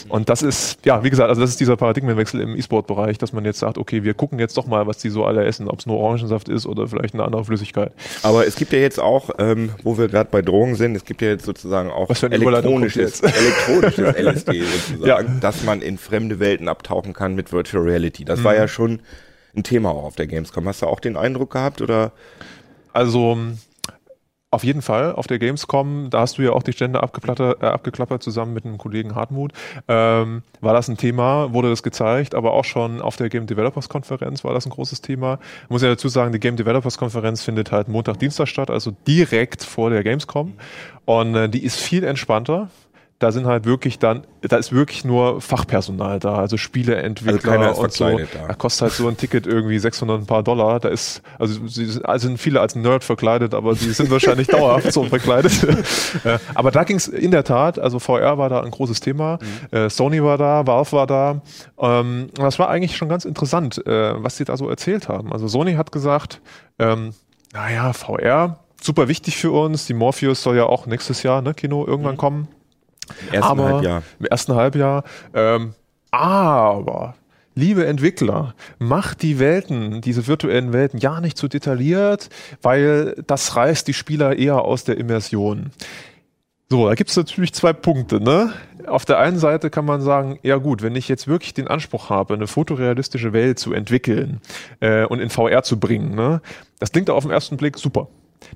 Und 0.10 0.30
das 0.30 0.42
ist, 0.42 0.86
ja, 0.86 1.04
wie 1.04 1.10
gesagt, 1.10 1.30
also 1.30 1.42
das 1.42 1.52
ist 1.52 1.60
dieser 1.60 1.78
Paradigmenwechsel 1.78 2.42
im 2.42 2.56
E-Sport-Bereich, 2.56 3.18
dass 3.18 3.34
man 3.34 3.46
jetzt 3.46 3.60
sagt, 3.60 3.78
okay, 3.78 4.04
wir 4.04 4.14
gucken 4.14 4.40
jetzt 4.40 4.58
doch 4.58 4.68
mal, 4.68 4.88
was 4.88 4.98
die 4.98 5.10
so 5.10 5.26
alle 5.26 5.46
essen, 5.46 5.68
ob 5.68 5.80
es 5.80 5.86
nur 5.86 5.98
Orangensaft 5.98 6.50
ist 6.50 6.66
oder 6.66 6.88
vielleicht 6.88 7.14
eine 7.14 7.24
andere 7.24 7.46
Flüssigkeit. 7.46 7.92
Aber 8.24 8.46
es 8.46 8.56
gibt 8.56 8.74
ja 8.74 8.80
jetzt 8.80 9.00
auch, 9.00 9.30
ähm, 9.38 9.72
wo 9.84 9.98
wir 9.98 10.08
gerade 10.08 10.30
bei 10.32 10.42
Drogen 10.42 10.76
sind, 10.76 10.96
es 10.96 11.06
gibt 11.06 11.22
ja 11.22 11.30
jetzt 11.30 11.46
sozusagen 11.46 11.90
auch 11.90 12.10
elektronisches, 12.10 13.22
elektronisches 13.22 14.16
LSD 14.16 14.64
sozusagen, 14.90 15.40
dass 15.40 15.64
man 15.64 15.82
in 15.82 15.98
fremde 15.98 16.40
Welten 16.40 16.68
abtauchen 16.68 17.14
kann 17.14 17.36
mit 17.36 17.52
Virtual 17.52 17.84
Reality. 17.84 18.26
Das 18.26 18.44
war 18.44 18.56
ja 18.56 18.68
schon 18.68 19.00
ein 19.56 19.64
Thema 19.64 19.90
auch 19.90 20.04
auf 20.04 20.16
der 20.16 20.28
Gamescom. 20.28 20.68
Hast 20.68 20.82
du 20.82 20.88
auch 20.88 21.00
den 21.00 21.18
Eindruck 21.18 21.52
gehabt 21.52 21.82
oder? 21.82 22.12
Also 22.94 23.38
auf 24.52 24.64
jeden 24.64 24.82
Fall 24.82 25.14
auf 25.14 25.28
der 25.28 25.38
Gamescom, 25.38 26.10
da 26.10 26.22
hast 26.22 26.38
du 26.38 26.42
ja 26.42 26.52
auch 26.52 26.64
die 26.64 26.74
Stände 26.74 27.04
abgeklappert, 27.04 27.62
äh, 27.62 27.66
abgeklappert 27.66 28.24
zusammen 28.24 28.54
mit 28.54 28.66
einem 28.66 28.80
Kollegen 28.80 29.14
Hartmut. 29.14 29.54
Ähm, 29.88 30.42
war 30.60 30.74
das 30.74 30.88
ein 30.88 30.98
Thema, 30.98 31.54
wurde 31.54 31.70
das 31.70 31.84
gezeigt, 31.84 32.34
aber 32.34 32.54
auch 32.54 32.66
schon 32.66 33.00
auf 33.02 33.16
der 33.16 33.30
Game 33.30 33.46
Developers 33.46 33.90
Konferenz 33.90 34.44
war 34.44 34.54
das 34.54 34.66
ein 34.66 34.72
großes 34.72 35.02
Thema. 35.02 35.40
Ich 35.64 35.70
muss 35.70 35.84
ja 35.84 35.90
dazu 35.90 36.10
sagen, 36.10 36.32
die 36.32 36.40
Game 36.40 36.56
Developers 36.56 36.98
Konferenz 36.98 37.44
findet 37.44 37.72
halt 37.72 37.90
Montag, 37.90 38.18
Dienstag 38.18 38.48
statt, 38.48 38.72
also 38.72 38.92
direkt 39.08 39.64
vor 39.64 39.92
der 39.92 40.04
Gamescom. 40.04 40.54
Und 41.06 41.36
äh, 41.36 41.48
die 41.50 41.64
ist 41.64 41.80
viel 41.80 42.04
entspannter. 42.04 42.70
Da 43.20 43.34
sind 43.34 43.46
halt 43.48 43.66
wirklich 43.66 44.00
dann, 44.00 44.24
da 44.42 44.56
ist 44.56 44.72
wirklich 44.72 45.04
nur 45.04 45.42
Fachpersonal 45.42 46.20
da, 46.20 46.36
also 46.36 46.56
Spieleentwickler 46.56 47.60
Also 47.60 47.82
und 47.82 47.92
so. 47.94 48.06
da. 48.18 48.48
Da 48.48 48.54
kostet 48.54 48.82
halt 48.84 48.94
so 48.94 49.08
ein 49.10 49.18
Ticket 49.18 49.46
irgendwie 49.46 49.78
600 49.78 50.22
ein 50.22 50.26
paar 50.26 50.42
Dollar. 50.42 50.80
Da 50.80 50.88
ist, 50.88 51.22
also 51.38 51.68
sie 51.68 51.86
sind, 51.86 52.06
also 52.06 52.28
sind 52.30 52.38
viele 52.38 52.62
als 52.62 52.76
Nerd 52.76 53.04
verkleidet, 53.04 53.54
aber 53.54 53.74
die 53.74 53.92
sind 53.92 54.10
wahrscheinlich 54.10 54.48
dauerhaft 54.50 54.94
so 54.94 55.04
verkleidet. 55.04 55.52
Äh, 56.24 56.40
aber 56.56 56.72
da 56.72 56.86
ging 56.86 56.96
es 56.96 57.10
in 57.10 57.32
der 57.32 57.44
Tat, 57.44 57.78
also 57.78 58.00
VR 58.00 58.38
war 58.38 58.48
da 58.48 58.62
ein 58.62 58.72
großes 58.72 59.02
Thema. 59.02 59.38
Mhm. 59.72 59.78
Äh, 59.78 59.90
Sony 59.90 60.24
war 60.24 60.38
da, 60.38 60.66
Valve 60.66 60.92
war 60.94 61.06
da. 61.08 61.42
Ähm, 61.78 62.30
das 62.36 62.58
war 62.58 62.70
eigentlich 62.70 62.96
schon 62.96 63.10
ganz 63.10 63.26
interessant, 63.26 63.86
äh, 63.86 64.24
was 64.24 64.38
sie 64.38 64.46
da 64.46 64.56
so 64.56 64.70
erzählt 64.70 65.10
haben. 65.10 65.34
Also 65.34 65.48
Sony 65.50 65.74
hat 65.74 65.92
gesagt, 65.92 66.40
ähm, 66.80 67.14
naja, 67.54 67.92
VR, 67.92 68.60
super 68.82 69.10
wichtig 69.10 69.36
für 69.36 69.52
uns. 69.52 69.88
Die 69.88 69.94
Morpheus 69.94 70.42
soll 70.42 70.56
ja 70.56 70.68
auch 70.68 70.86
nächstes 70.86 71.24
Jahr, 71.24 71.42
ne, 71.42 71.54
Kino, 71.54 71.86
irgendwann 71.86 72.14
Mhm. 72.14 72.18
kommen. 72.18 72.48
Im 73.28 73.34
ersten 73.34 73.52
aber 73.52 73.74
Halbjahr. 73.74 74.04
im 74.20 74.26
ersten 74.26 74.56
Halbjahr. 74.56 75.04
Ähm, 75.34 75.74
aber 76.12 77.16
liebe 77.56 77.86
Entwickler, 77.86 78.56
macht 78.80 79.22
die 79.22 79.38
Welten, 79.38 80.02
diese 80.02 80.28
virtuellen 80.28 80.74
Welten, 80.74 81.00
ja 81.00 81.20
nicht 81.20 81.38
zu 81.38 81.48
detailliert, 81.48 82.30
weil 82.62 83.22
das 83.28 83.56
reißt 83.56 83.88
die 83.88 83.94
Spieler 83.94 84.38
eher 84.38 84.62
aus 84.62 84.86
der 84.86 84.98
Immersion. 84.98 85.72
So, 86.70 86.88
da 86.88 86.94
gibt 86.94 87.10
es 87.10 87.18
natürlich 87.18 87.54
zwei 87.54 87.74
Punkte. 87.74 88.22
Ne? 88.22 88.54
Auf 88.86 89.04
der 89.04 89.18
einen 89.18 89.40
Seite 89.40 89.70
kann 89.70 89.86
man 89.86 90.02
sagen, 90.02 90.40
ja 90.44 90.58
gut, 90.58 90.84
wenn 90.84 90.96
ich 90.96 91.08
jetzt 91.08 91.28
wirklich 91.28 91.54
den 91.54 91.68
Anspruch 91.68 92.10
habe, 92.10 92.36
eine 92.36 92.48
fotorealistische 92.48 93.34
Welt 93.34 93.60
zu 93.60 93.74
entwickeln 93.74 94.40
äh, 94.80 95.04
und 95.06 95.20
in 95.20 95.30
VR 95.30 95.64
zu 95.64 95.80
bringen, 95.80 96.16
ne? 96.16 96.42
das 96.80 96.92
klingt 96.92 97.10
auf 97.10 97.24
den 97.24 97.32
ersten 97.32 97.58
Blick 97.58 97.78
super. 97.78 98.08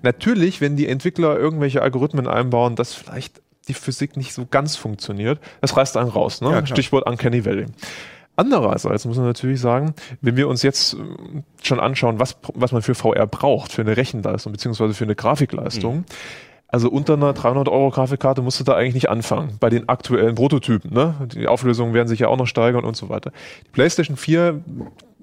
Natürlich, 0.01 0.61
wenn 0.61 0.77
die 0.77 0.87
Entwickler 0.87 1.37
irgendwelche 1.37 1.81
Algorithmen 1.81 2.27
einbauen, 2.27 2.75
dass 2.75 2.93
vielleicht 2.93 3.41
die 3.67 3.73
Physik 3.73 4.17
nicht 4.17 4.33
so 4.33 4.45
ganz 4.49 4.75
funktioniert, 4.75 5.39
das 5.61 5.75
reißt 5.77 5.97
einen 5.97 6.09
raus. 6.09 6.41
Ne? 6.41 6.51
Ja. 6.51 6.65
Stichwort 6.65 7.05
Uncanny 7.07 7.45
Valley. 7.45 7.65
Andererseits 8.35 9.05
muss 9.05 9.17
man 9.17 9.27
natürlich 9.27 9.61
sagen, 9.61 9.93
wenn 10.21 10.35
wir 10.35 10.47
uns 10.47 10.63
jetzt 10.63 10.95
äh, 10.95 10.97
schon 11.61 11.79
anschauen, 11.79 12.19
was, 12.19 12.35
was 12.55 12.71
man 12.71 12.81
für 12.81 12.95
VR 12.95 13.27
braucht, 13.27 13.71
für 13.71 13.81
eine 13.81 13.95
Rechenleistung 13.95 14.51
beziehungsweise 14.51 14.93
für 14.95 15.03
eine 15.03 15.15
Grafikleistung, 15.15 15.97
Mhm. 15.97 16.05
also 16.67 16.89
unter 16.89 17.13
einer 17.13 17.33
300 17.33 17.69
Euro 17.69 17.91
Grafikkarte 17.91 18.41
musst 18.41 18.59
du 18.59 18.63
da 18.63 18.73
eigentlich 18.73 18.95
nicht 18.95 19.09
anfangen, 19.09 19.57
bei 19.59 19.69
den 19.69 19.87
aktuellen 19.87 20.33
Prototypen. 20.33 20.91
Ne? 20.91 21.13
Die 21.35 21.47
Auflösungen 21.47 21.93
werden 21.93 22.07
sich 22.07 22.21
ja 22.21 22.27
auch 22.27 22.37
noch 22.37 22.47
steigern 22.47 22.85
und 22.85 22.95
so 22.97 23.09
weiter. 23.09 23.31
Die 23.67 23.69
PlayStation 23.69 24.17
4 24.17 24.61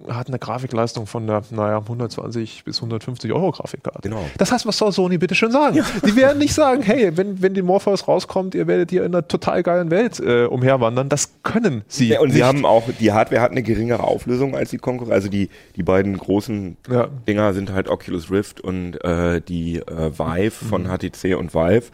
hat 0.08 0.28
eine 0.28 0.38
Grafikleistung 0.38 1.06
von 1.06 1.26
der, 1.26 1.42
naja, 1.50 1.78
120 1.78 2.64
bis 2.64 2.78
150 2.78 3.32
Euro 3.32 3.52
Grafikkarte. 3.52 4.08
Genau. 4.08 4.24
Das 4.38 4.52
heißt, 4.52 4.66
was 4.66 4.78
soll 4.78 4.92
Sony 4.92 5.18
bitte 5.18 5.34
schön 5.34 5.52
sagen? 5.52 5.82
Die 6.06 6.16
werden 6.16 6.38
nicht 6.38 6.54
sagen, 6.54 6.82
hey, 6.82 7.16
wenn, 7.16 7.42
wenn 7.42 7.54
die 7.54 7.62
Morpheus 7.62 8.08
rauskommt, 8.08 8.54
ihr 8.54 8.66
werdet 8.66 8.90
hier 8.90 9.04
in 9.04 9.14
einer 9.14 9.26
total 9.26 9.62
geilen 9.62 9.90
Welt 9.90 10.20
äh, 10.20 10.44
umherwandern. 10.44 11.08
Das 11.08 11.30
können 11.42 11.82
sie. 11.88 12.08
Ja, 12.08 12.20
und 12.20 12.28
nicht. 12.28 12.36
sie 12.36 12.44
haben 12.44 12.64
auch, 12.64 12.84
die 12.98 13.12
Hardware 13.12 13.40
hat 13.40 13.50
eine 13.50 13.62
geringere 13.62 14.04
Auflösung 14.04 14.56
als 14.56 14.70
die 14.70 14.78
Konkurrenz. 14.78 15.14
Also 15.14 15.28
die, 15.28 15.48
die 15.76 15.82
beiden 15.82 16.16
großen 16.16 16.76
Ja. 16.90 17.08
Dinger 17.26 17.52
sind 17.52 17.72
halt 17.72 17.88
Oculus 17.88 18.30
Rift 18.30 18.60
und 18.60 19.02
äh, 19.04 19.40
die 19.40 19.78
äh, 19.78 20.10
Vive 20.18 20.50
von 20.50 20.86
HTC 20.86 21.36
und 21.36 21.54
Valve. 21.54 21.86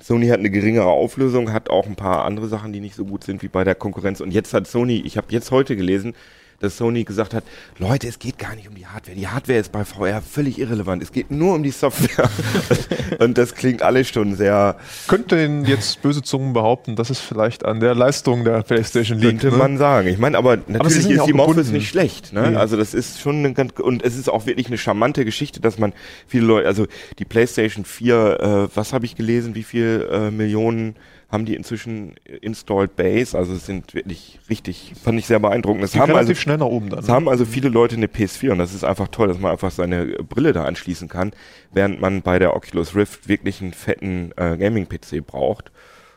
Sony 0.00 0.28
hat 0.28 0.40
eine 0.40 0.50
geringere 0.50 0.86
Auflösung, 0.88 1.52
hat 1.52 1.70
auch 1.70 1.86
ein 1.86 1.96
paar 1.96 2.24
andere 2.26 2.48
Sachen, 2.48 2.72
die 2.72 2.80
nicht 2.80 2.94
so 2.94 3.06
gut 3.06 3.24
sind 3.24 3.42
wie 3.42 3.48
bei 3.48 3.64
der 3.64 3.74
Konkurrenz. 3.74 4.20
Und 4.20 4.32
jetzt 4.32 4.52
hat 4.52 4.66
Sony, 4.66 5.02
ich 5.04 5.16
habe 5.16 5.28
jetzt 5.30 5.50
heute 5.50 5.76
gelesen, 5.76 6.14
dass 6.60 6.76
Sony 6.76 7.04
gesagt 7.04 7.34
hat, 7.34 7.44
Leute, 7.78 8.08
es 8.08 8.18
geht 8.18 8.38
gar 8.38 8.54
nicht 8.54 8.68
um 8.68 8.74
die 8.74 8.86
Hardware. 8.86 9.16
Die 9.16 9.28
Hardware 9.28 9.58
ist 9.58 9.72
bei 9.72 9.84
VR 9.84 10.22
völlig 10.22 10.58
irrelevant. 10.58 11.02
Es 11.02 11.12
geht 11.12 11.30
nur 11.30 11.54
um 11.54 11.62
die 11.62 11.70
Software. 11.70 12.28
und 13.18 13.38
das 13.38 13.54
klingt 13.54 13.82
alles 13.82 14.08
schon 14.08 14.34
sehr, 14.36 14.76
Könnten 15.08 15.64
jetzt 15.64 16.02
böse 16.02 16.22
Zungen 16.22 16.52
behaupten, 16.52 16.96
dass 16.96 17.10
es 17.10 17.20
vielleicht 17.20 17.64
an 17.64 17.80
der 17.80 17.94
Leistung 17.94 18.44
der 18.44 18.62
PlayStation 18.62 19.18
liegt. 19.18 19.40
könnte 19.40 19.50
ne? 19.50 19.56
man 19.56 19.78
sagen. 19.78 20.08
Ich 20.08 20.18
meine, 20.18 20.38
aber 20.38 20.58
natürlich 20.66 21.04
ja 21.06 21.22
ist 21.22 21.26
die 21.26 21.32
gebunden. 21.32 21.72
nicht 21.72 21.88
schlecht. 21.88 22.32
Ne? 22.32 22.52
Nee. 22.52 22.56
Also 22.56 22.76
das 22.76 22.94
ist 22.94 23.20
schon 23.20 23.36
eine 23.36 23.52
ganz, 23.52 23.72
und 23.80 24.02
es 24.02 24.16
ist 24.16 24.28
auch 24.28 24.46
wirklich 24.46 24.68
eine 24.68 24.78
charmante 24.78 25.24
Geschichte, 25.24 25.60
dass 25.60 25.78
man 25.78 25.92
viele 26.26 26.46
Leute, 26.46 26.66
also 26.66 26.86
die 27.18 27.24
PlayStation 27.24 27.84
4, 27.84 28.40
äh, 28.70 28.76
was 28.76 28.92
habe 28.92 29.04
ich 29.06 29.16
gelesen, 29.16 29.54
wie 29.54 29.62
viel 29.62 30.08
äh, 30.10 30.30
Millionen 30.30 30.96
haben 31.34 31.44
die 31.44 31.54
inzwischen 31.54 32.14
installed 32.40 32.96
Base? 32.96 33.36
Also 33.36 33.52
es 33.52 33.66
sind 33.66 33.92
wirklich 33.92 34.38
richtig, 34.48 34.92
fand 35.02 35.18
ich 35.18 35.26
sehr 35.26 35.40
beeindruckend. 35.40 35.84
Es 35.84 35.92
Geht 35.92 36.00
haben 36.00 36.12
relativ 36.12 36.30
also 36.30 36.40
schnell 36.40 36.58
nach 36.58 36.66
oben 36.66 36.88
dann. 36.88 37.00
es 37.00 37.08
haben 37.10 37.28
also 37.28 37.44
viele 37.44 37.68
Leute 37.68 37.96
eine 37.96 38.06
PS4 38.06 38.52
und 38.52 38.58
das 38.58 38.72
ist 38.72 38.84
einfach 38.84 39.08
toll, 39.08 39.28
dass 39.28 39.38
man 39.38 39.52
einfach 39.52 39.70
seine 39.70 40.06
Brille 40.06 40.54
da 40.54 40.64
anschließen 40.64 41.08
kann, 41.08 41.32
während 41.72 42.00
man 42.00 42.22
bei 42.22 42.38
der 42.38 42.56
Oculus 42.56 42.94
Rift 42.94 43.28
wirklich 43.28 43.60
einen 43.60 43.74
fetten 43.74 44.32
äh, 44.36 44.56
Gaming-PC 44.56 45.26
braucht. 45.26 45.70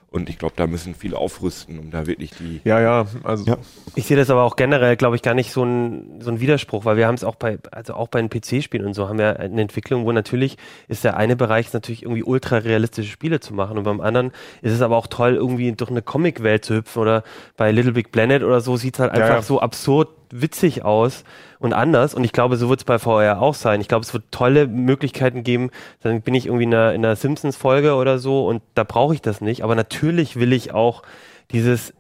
Und 0.10 0.30
ich 0.30 0.38
glaube, 0.38 0.54
da 0.56 0.68
müssen 0.68 0.96
viele 0.96 1.18
aufrüsten, 1.18 1.80
um 1.80 1.92
da 1.92 2.08
wirklich 2.08 2.32
die. 2.32 2.62
ja, 2.64 2.80
ja, 2.80 3.06
also 3.24 3.46
Ja. 3.46 3.58
Ich 3.96 4.06
sehe 4.06 4.16
das 4.16 4.30
aber 4.30 4.44
auch 4.44 4.56
generell, 4.56 4.96
glaube 4.96 5.18
ich, 5.18 5.22
gar 5.22 5.34
nicht 5.34 5.52
so 5.52 5.64
ein, 5.64 6.22
so 6.22 6.32
ein 6.32 6.40
Widerspruch, 6.40 6.86
weil 6.86 6.96
wir 6.96 7.08
haben 7.08 7.16
es 7.16 7.26
auch 7.26 7.36
bei, 7.36 7.58
also 7.72 7.94
auch 7.94 8.08
bei 8.08 8.22
den 8.22 8.30
PC-Spielen 8.30 8.86
und 8.86 8.94
so 8.94 9.10
haben 9.10 9.20
wir 9.20 9.40
eine 9.40 9.62
Entwicklung, 9.62 10.06
wo 10.06 10.12
natürlich 10.14 10.58
ist 10.88 11.04
der 11.04 11.18
eine 11.18 11.36
Bereich 11.36 11.74
natürlich 11.74 12.04
irgendwie 12.04 12.24
ultra 12.24 12.58
realistische 12.58 13.12
Spiele 13.12 13.42
zu 13.42 13.54
machen 13.54 13.78
und 13.78 13.84
beim 13.84 14.00
anderen 14.00 14.32
ist 14.62 14.72
es 14.74 14.82
aber 14.82 14.96
auch 14.96 15.08
toll, 15.08 15.36
irgendwie 15.36 15.74
durch 15.74 15.92
eine 15.92 16.02
Comic-Welt 16.02 16.64
zu 16.64 16.76
hüpfen 16.76 17.02
oder 17.02 17.24
bei 17.58 17.72
Little 17.72 17.92
Big 17.92 18.12
Planet 18.12 18.44
oder 18.44 18.62
so 18.62 18.78
sieht 18.78 18.96
es 18.96 19.00
halt 19.02 19.14
Ja, 19.14 19.22
einfach 19.24 19.36
ja. 19.36 19.42
so 19.42 19.60
absurd 19.60 20.10
witzig 20.32 20.84
aus 20.84 21.24
und 21.60 21.74
anders. 21.74 22.14
Und 22.14 22.24
ich 22.24 22.32
glaube, 22.32 22.58
so 22.58 22.70
wird 22.70 22.82
es 22.82 22.86
bei 22.86 23.00
VR 23.00 23.42
auch 23.42 23.56
sein. 23.56 23.82
Ich 23.82 23.88
glaube, 23.88 24.04
es 24.04 24.14
wird 24.14 24.26
tolle 24.32 24.68
Möglichkeiten 24.68 25.44
geben, 25.44 25.72
dann 26.02 26.22
bin 26.22 26.34
ich 26.36 26.46
irgendwie 26.46 26.66
in 26.66 26.74
einer, 26.74 26.94
in 26.94 27.06
einer 27.06 27.16
Simpsons-Folge 27.16 27.96
oder 27.96 28.20
so 28.20 28.48
und 28.48 28.62
da 28.76 28.84
brauche 28.84 29.14
ich 29.14 29.22
das 29.22 29.42
nicht, 29.42 29.64
aber 29.64 29.76
natürlich 29.76 30.38
will 30.40 30.54
ich 30.54 30.74
auch 30.74 31.04
dieses, 31.52 31.94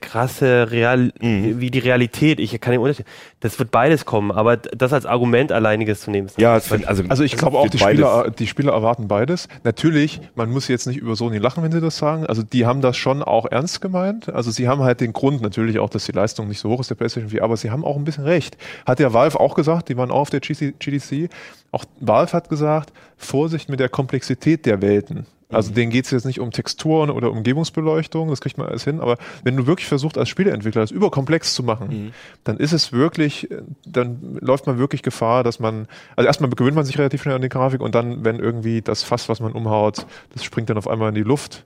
krasse 0.00 0.70
Real, 0.70 1.12
Mhm. 1.20 1.60
wie 1.60 1.70
die 1.70 1.78
Realität. 1.78 2.40
Ich 2.40 2.58
kann 2.60 2.72
den 2.72 2.80
Unterschied. 2.80 3.06
Das 3.40 3.58
wird 3.58 3.70
beides 3.70 4.04
kommen, 4.04 4.30
aber 4.30 4.56
das 4.56 4.92
als 4.92 5.06
Argument 5.06 5.52
alleiniges 5.52 6.00
zu 6.02 6.10
nehmen. 6.10 6.26
ist 6.28 6.40
Ja, 6.40 6.58
find, 6.60 6.86
also, 6.86 7.02
Also 7.08 7.22
ich 7.24 7.36
glaube 7.36 7.58
auch, 7.58 7.68
die 7.68 7.78
beides- 7.78 8.00
Spieler, 8.06 8.30
die 8.30 8.46
Spieler 8.46 8.72
erwarten 8.72 9.08
beides. 9.08 9.48
Natürlich, 9.64 10.20
man 10.34 10.50
muss 10.50 10.68
jetzt 10.68 10.86
nicht 10.86 10.98
über 10.98 11.16
Sony 11.16 11.38
lachen, 11.38 11.62
wenn 11.62 11.72
sie 11.72 11.80
das 11.80 11.96
sagen. 11.96 12.26
Also 12.26 12.42
die 12.42 12.66
haben 12.66 12.80
das 12.80 12.96
schon 12.96 13.22
auch 13.22 13.46
ernst 13.50 13.80
gemeint. 13.80 14.28
Also 14.28 14.50
sie 14.50 14.68
haben 14.68 14.82
halt 14.82 15.00
den 15.00 15.12
Grund 15.12 15.40
natürlich 15.42 15.78
auch, 15.78 15.90
dass 15.90 16.04
die 16.06 16.12
Leistung 16.12 16.48
nicht 16.48 16.60
so 16.60 16.68
hoch 16.70 16.80
ist 16.80 16.90
der 16.90 16.94
PlayStation 16.94 17.30
4, 17.30 17.42
aber 17.42 17.56
sie 17.56 17.70
haben 17.70 17.84
auch 17.84 17.96
ein 17.96 18.04
bisschen 18.04 18.24
recht. 18.24 18.56
Hat 18.86 19.00
ja 19.00 19.12
Valve 19.12 19.38
auch 19.40 19.54
gesagt, 19.54 19.88
die 19.88 19.96
waren 19.96 20.10
auch 20.10 20.20
auf 20.22 20.30
der 20.30 20.40
GDC. 20.40 21.28
Auch 21.70 21.84
Valve 22.00 22.32
hat 22.32 22.48
gesagt, 22.48 22.92
Vorsicht 23.16 23.68
mit 23.68 23.80
der 23.80 23.88
Komplexität 23.88 24.66
der 24.66 24.82
Welten. 24.82 25.26
Also 25.52 25.72
denen 25.72 25.90
geht 25.90 26.04
es 26.06 26.10
jetzt 26.10 26.24
nicht 26.24 26.40
um 26.40 26.50
Texturen 26.50 27.10
oder 27.10 27.30
Umgebungsbeleuchtung, 27.30 28.30
das 28.30 28.40
kriegt 28.40 28.58
man 28.58 28.66
alles 28.68 28.84
hin, 28.84 29.00
aber 29.00 29.16
wenn 29.44 29.56
du 29.56 29.66
wirklich 29.66 29.86
versuchst, 29.88 30.18
als 30.18 30.28
Spieleentwickler 30.28 30.80
das 30.82 30.90
überkomplex 30.90 31.54
zu 31.54 31.62
machen, 31.62 32.12
dann 32.44 32.56
ist 32.56 32.72
es 32.72 32.92
wirklich, 32.92 33.50
äh, 33.50 33.62
dann 33.86 34.38
läuft 34.40 34.66
man 34.66 34.78
wirklich 34.78 35.02
Gefahr, 35.02 35.44
dass 35.44 35.60
man, 35.60 35.86
also 36.16 36.26
erstmal 36.26 36.50
gewöhnt 36.50 36.74
man 36.74 36.84
sich 36.84 36.98
relativ 36.98 37.22
schnell 37.22 37.34
an 37.36 37.42
die 37.42 37.48
Grafik 37.48 37.80
und 37.80 37.94
dann, 37.94 38.24
wenn 38.24 38.38
irgendwie 38.38 38.82
das 38.82 39.02
Fass, 39.02 39.28
was 39.28 39.40
man 39.40 39.52
umhaut, 39.52 40.06
das 40.32 40.44
springt 40.44 40.70
dann 40.70 40.78
auf 40.78 40.88
einmal 40.88 41.10
in 41.10 41.14
die 41.14 41.22
Luft 41.22 41.64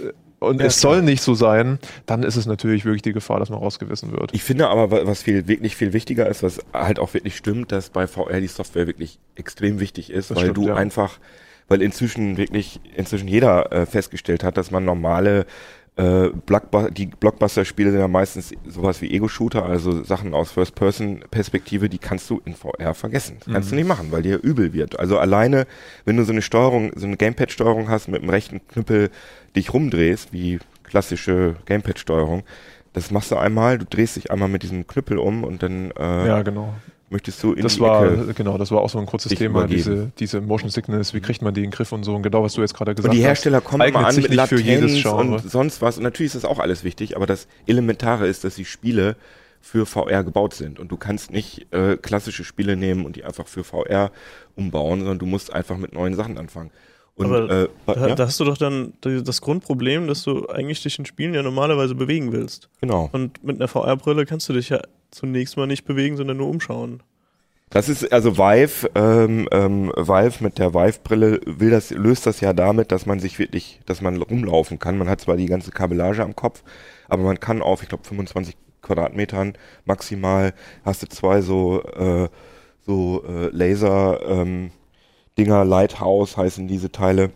äh, 0.00 0.12
und 0.40 0.58
es 0.62 0.80
soll 0.80 1.02
nicht 1.02 1.22
so 1.22 1.34
sein, 1.34 1.78
dann 2.06 2.22
ist 2.22 2.36
es 2.36 2.46
natürlich 2.46 2.86
wirklich 2.86 3.02
die 3.02 3.12
Gefahr, 3.12 3.38
dass 3.40 3.50
man 3.50 3.58
rausgewissen 3.58 4.10
wird. 4.12 4.32
Ich 4.32 4.42
finde 4.42 4.68
aber, 4.68 4.90
wa- 4.90 5.00
was 5.04 5.22
viel, 5.22 5.46
wirklich 5.48 5.76
viel 5.76 5.92
wichtiger 5.92 6.26
ist, 6.28 6.42
was 6.42 6.60
halt 6.72 6.98
auch 6.98 7.12
wirklich 7.12 7.36
stimmt, 7.36 7.72
dass 7.72 7.90
bei 7.90 8.06
VR 8.06 8.40
die 8.40 8.46
Software 8.46 8.86
wirklich 8.86 9.18
extrem 9.34 9.80
wichtig 9.80 10.08
ist, 10.10 10.30
Das 10.30 10.38
weil 10.38 10.44
stimmt, 10.44 10.56
du 10.56 10.68
ja. 10.68 10.76
einfach, 10.76 11.18
weil 11.70 11.82
inzwischen 11.82 12.36
wirklich, 12.36 12.80
inzwischen 12.96 13.28
jeder 13.28 13.72
äh, 13.72 13.86
festgestellt 13.86 14.42
hat, 14.42 14.56
dass 14.56 14.72
man 14.72 14.84
normale 14.84 15.46
äh, 15.94 16.28
Blockbu 16.46 16.90
die 16.90 17.06
Blockbuster-Spiele 17.06 17.92
sind 17.92 18.00
ja 18.00 18.08
meistens 18.08 18.52
sowas 18.66 19.00
wie 19.00 19.10
Ego-Shooter, 19.12 19.64
also 19.64 20.02
Sachen 20.02 20.34
aus 20.34 20.50
First-Person-Perspektive, 20.50 21.88
die 21.88 21.98
kannst 21.98 22.28
du 22.28 22.40
in 22.44 22.54
VR 22.54 22.94
vergessen. 22.94 23.36
Das 23.44 23.54
kannst 23.54 23.70
du 23.70 23.76
nicht 23.76 23.86
machen, 23.86 24.10
weil 24.10 24.22
dir 24.22 24.42
übel 24.42 24.72
wird. 24.72 24.98
Also 24.98 25.18
alleine, 25.18 25.68
wenn 26.04 26.16
du 26.16 26.24
so 26.24 26.32
eine 26.32 26.42
Steuerung, 26.42 26.90
so 26.96 27.06
eine 27.06 27.16
Gamepad-Steuerung 27.16 27.88
hast, 27.88 28.08
mit 28.08 28.20
dem 28.20 28.30
rechten 28.30 28.66
Knüppel 28.66 29.10
dich 29.54 29.72
rumdrehst, 29.72 30.32
wie 30.32 30.58
klassische 30.82 31.54
Gamepad-Steuerung, 31.66 32.42
das 32.94 33.12
machst 33.12 33.30
du 33.30 33.36
einmal, 33.36 33.78
du 33.78 33.84
drehst 33.84 34.16
dich 34.16 34.32
einmal 34.32 34.48
mit 34.48 34.64
diesem 34.64 34.88
Knüppel 34.88 35.18
um 35.18 35.44
und 35.44 35.62
dann 35.62 35.92
äh, 35.92 36.26
Ja, 36.26 36.42
genau. 36.42 36.74
Möchtest 37.10 37.42
du 37.42 37.52
in 37.52 37.62
Das 37.62 37.74
die 37.74 37.80
war, 37.80 38.04
Ecke. 38.04 38.34
genau, 38.34 38.56
das 38.56 38.70
war 38.70 38.80
auch 38.80 38.88
so 38.88 38.98
ein 38.98 39.06
kurzes 39.06 39.32
Thema, 39.34 39.60
übergeben. 39.60 39.76
diese, 39.76 40.12
diese 40.18 40.40
Motion 40.40 40.70
Sickness, 40.70 41.12
wie 41.12 41.20
kriegt 41.20 41.42
man 41.42 41.52
die 41.52 41.60
in 41.60 41.66
den 41.66 41.72
Griff 41.72 41.92
und 41.92 42.04
so, 42.04 42.14
und 42.14 42.22
genau 42.22 42.42
was 42.42 42.54
du 42.54 42.60
jetzt 42.62 42.74
gerade 42.74 42.94
gesagt 42.94 43.12
Und 43.12 43.16
die 43.18 43.22
hast. 43.22 43.28
Hersteller 43.28 43.60
kommen 43.60 43.82
eignet 43.82 43.98
immer 43.98 44.06
an 44.08 44.14
sich 44.14 44.28
mit 44.28 44.38
nicht 44.38 44.48
für 44.48 44.60
jedes 44.60 45.02
Latenz 45.04 45.42
und 45.42 45.50
sonst 45.50 45.82
was. 45.82 45.98
Und 45.98 46.04
natürlich 46.04 46.34
ist 46.34 46.44
das 46.44 46.50
auch 46.50 46.58
alles 46.58 46.84
wichtig, 46.84 47.16
aber 47.16 47.26
das 47.26 47.48
Elementare 47.66 48.26
ist, 48.26 48.44
dass 48.44 48.54
die 48.54 48.64
Spiele 48.64 49.16
für 49.60 49.84
VR 49.86 50.24
gebaut 50.24 50.54
sind. 50.54 50.78
Und 50.78 50.90
du 50.90 50.96
kannst 50.96 51.30
nicht 51.30 51.66
äh, 51.72 51.96
klassische 51.96 52.44
Spiele 52.44 52.76
nehmen 52.76 53.04
und 53.04 53.16
die 53.16 53.24
einfach 53.24 53.46
für 53.46 53.62
VR 53.64 54.10
umbauen, 54.56 55.00
sondern 55.00 55.18
du 55.18 55.26
musst 55.26 55.52
einfach 55.52 55.76
mit 55.76 55.92
neuen 55.92 56.14
Sachen 56.14 56.38
anfangen. 56.38 56.70
Und, 57.20 57.34
Aber 57.34 57.50
äh, 57.50 57.68
Da, 57.86 58.08
ja, 58.08 58.14
da 58.14 58.26
hast 58.26 58.40
du 58.40 58.44
doch 58.44 58.56
dann 58.56 58.92
das 59.00 59.40
Grundproblem, 59.40 60.06
dass 60.06 60.22
du 60.22 60.48
eigentlich 60.48 60.82
dich 60.82 60.98
in 60.98 61.06
Spielen 61.06 61.34
ja 61.34 61.42
normalerweise 61.42 61.94
bewegen 61.94 62.32
willst. 62.32 62.68
genau. 62.80 63.08
Und 63.12 63.42
mit 63.44 63.56
einer 63.56 63.68
VR-Brille 63.68 64.26
kannst 64.26 64.48
du 64.48 64.52
dich 64.52 64.70
ja 64.70 64.80
zunächst 65.10 65.56
mal 65.56 65.66
nicht 65.66 65.84
bewegen, 65.84 66.16
sondern 66.16 66.36
nur 66.36 66.48
umschauen. 66.48 67.02
Das 67.70 67.88
ist 67.88 68.12
also 68.12 68.36
Vive, 68.36 68.90
ähm, 68.96 69.48
ähm, 69.52 69.92
Vive 69.96 70.42
mit 70.42 70.58
der 70.58 70.74
Vive-Brille 70.74 71.40
will 71.46 71.70
das, 71.70 71.90
löst 71.90 72.26
das 72.26 72.40
ja 72.40 72.52
damit, 72.52 72.90
dass 72.90 73.06
man 73.06 73.20
sich 73.20 73.38
wirklich, 73.38 73.80
dass 73.86 74.00
man 74.00 74.20
rumlaufen 74.20 74.80
kann. 74.80 74.98
Man 74.98 75.08
hat 75.08 75.20
zwar 75.20 75.36
die 75.36 75.46
ganze 75.46 75.70
Kabellage 75.70 76.24
am 76.24 76.34
Kopf, 76.34 76.64
aber 77.08 77.22
man 77.22 77.38
kann 77.38 77.62
auf, 77.62 77.84
ich 77.84 77.88
glaube, 77.88 78.02
25 78.02 78.56
Quadratmetern 78.82 79.54
maximal 79.84 80.52
hast 80.84 81.02
du 81.02 81.08
zwei 81.08 81.42
so, 81.42 81.82
äh, 81.82 82.28
so 82.80 83.24
äh, 83.28 83.50
Laser 83.52 84.20
ähm, 84.26 84.72
Dinger, 85.38 85.64
Lighthouse 85.64 86.36
heißen 86.36 86.68
diese 86.68 86.92
Teile. 86.92 87.30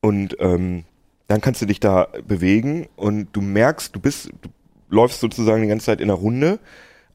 Und 0.00 0.36
ähm, 0.40 0.84
dann 1.28 1.40
kannst 1.40 1.62
du 1.62 1.66
dich 1.66 1.80
da 1.80 2.08
bewegen 2.26 2.88
und 2.96 3.28
du 3.32 3.40
merkst, 3.40 3.94
du 3.94 4.00
bist, 4.00 4.30
du 4.42 4.48
läufst 4.90 5.20
sozusagen 5.20 5.62
die 5.62 5.68
ganze 5.68 5.86
Zeit 5.86 6.00
in 6.00 6.10
einer 6.10 6.18
Runde, 6.18 6.58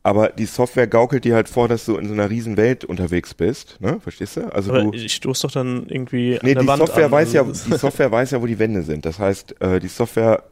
aber 0.03 0.29
die 0.29 0.45
Software 0.45 0.87
gaukelt 0.87 1.25
dir 1.25 1.35
halt 1.35 1.49
vor, 1.49 1.67
dass 1.67 1.85
du 1.85 1.97
in 1.97 2.07
so 2.07 2.13
einer 2.13 2.29
riesen 2.29 2.55
Welt 2.55 2.85
unterwegs 2.85 3.33
bist, 3.33 3.77
ne? 3.81 3.99
Verstehst 3.99 4.37
du? 4.37 4.53
Also 4.53 4.71
Aber 4.71 4.83
du, 4.83 4.93
ich 4.93 5.13
stoß 5.13 5.41
doch 5.41 5.51
dann 5.51 5.87
irgendwie 5.89 6.39
nee, 6.41 6.51
an 6.51 6.53
der 6.55 6.61
die 6.61 6.67
Wand 6.67 6.79
Software 6.79 7.05
an. 7.07 7.11
weiß 7.11 7.33
ja, 7.33 7.43
die 7.67 7.77
Software 7.77 8.11
weiß 8.11 8.31
ja, 8.31 8.41
wo 8.41 8.45
die 8.45 8.57
Wände 8.57 8.83
sind. 8.83 9.05
Das 9.05 9.19
heißt, 9.19 9.61
äh, 9.61 9.79
die 9.79 9.89
Software 9.89 10.43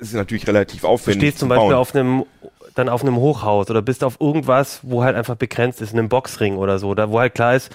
ist 0.00 0.14
natürlich 0.14 0.48
relativ 0.48 0.80
Du 0.82 0.88
aufwendig 0.88 1.22
stehst 1.22 1.38
zum 1.38 1.48
zu 1.48 1.54
Beispiel 1.54 1.70
bauen. 1.70 1.78
auf 1.78 1.94
einem 1.94 2.24
dann 2.74 2.88
auf 2.88 3.02
einem 3.02 3.16
Hochhaus 3.16 3.70
oder 3.70 3.82
bist 3.82 4.02
auf 4.02 4.20
irgendwas, 4.20 4.80
wo 4.82 5.04
halt 5.04 5.14
einfach 5.14 5.36
begrenzt 5.36 5.80
ist, 5.80 5.92
in 5.92 5.98
einem 5.98 6.08
Boxring 6.08 6.56
oder 6.56 6.78
so, 6.78 6.94
da 6.94 7.10
wo 7.10 7.20
halt 7.20 7.34
klar 7.34 7.54
ist, 7.54 7.70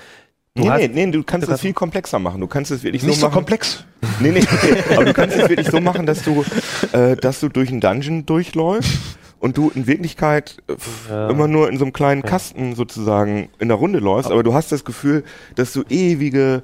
du 0.58 0.70
Nee, 0.70 0.88
nee, 0.90 1.06
nee, 1.06 1.12
du 1.12 1.24
kannst 1.24 1.48
es 1.48 1.62
viel 1.62 1.74
komplexer 1.74 2.20
machen. 2.20 2.42
Du 2.42 2.48
kannst 2.48 2.72
es 2.72 2.84
wirklich 2.84 3.04
Nicht 3.04 3.16
so 3.16 3.22
so 3.22 3.26
machen. 3.28 3.36
komplex. 3.36 3.84
Nee, 4.20 4.32
nee, 4.32 4.44
aber 4.96 5.06
du 5.06 5.14
kannst 5.14 5.36
es 5.38 5.50
wirklich 5.50 5.70
so 5.70 5.80
machen, 5.80 6.06
dass 6.06 6.24
du, 6.24 6.44
äh, 6.92 7.16
dass 7.16 7.40
du 7.40 7.50
durch 7.50 7.70
einen 7.70 7.80
Dungeon 7.82 8.26
durchläufst 8.26 8.92
und 9.40 9.58
du 9.58 9.72
in 9.74 9.88
Wirklichkeit 9.88 10.58
äh, 10.68 10.74
Ja. 11.10 11.30
immer 11.30 11.48
nur 11.48 11.70
in 11.70 11.78
so 11.78 11.86
einem 11.86 11.94
kleinen 11.94 12.22
Kasten 12.24 12.76
sozusagen 12.76 13.50
in 13.60 13.68
der 13.70 13.78
Runde 13.78 14.00
läufst, 14.00 14.32
aber 14.32 14.44
du 14.44 14.54
hast 14.54 14.72
das 14.72 14.84
Gefühl, 14.86 15.24
dass 15.56 15.74
du 15.74 15.84
ewige 15.90 16.64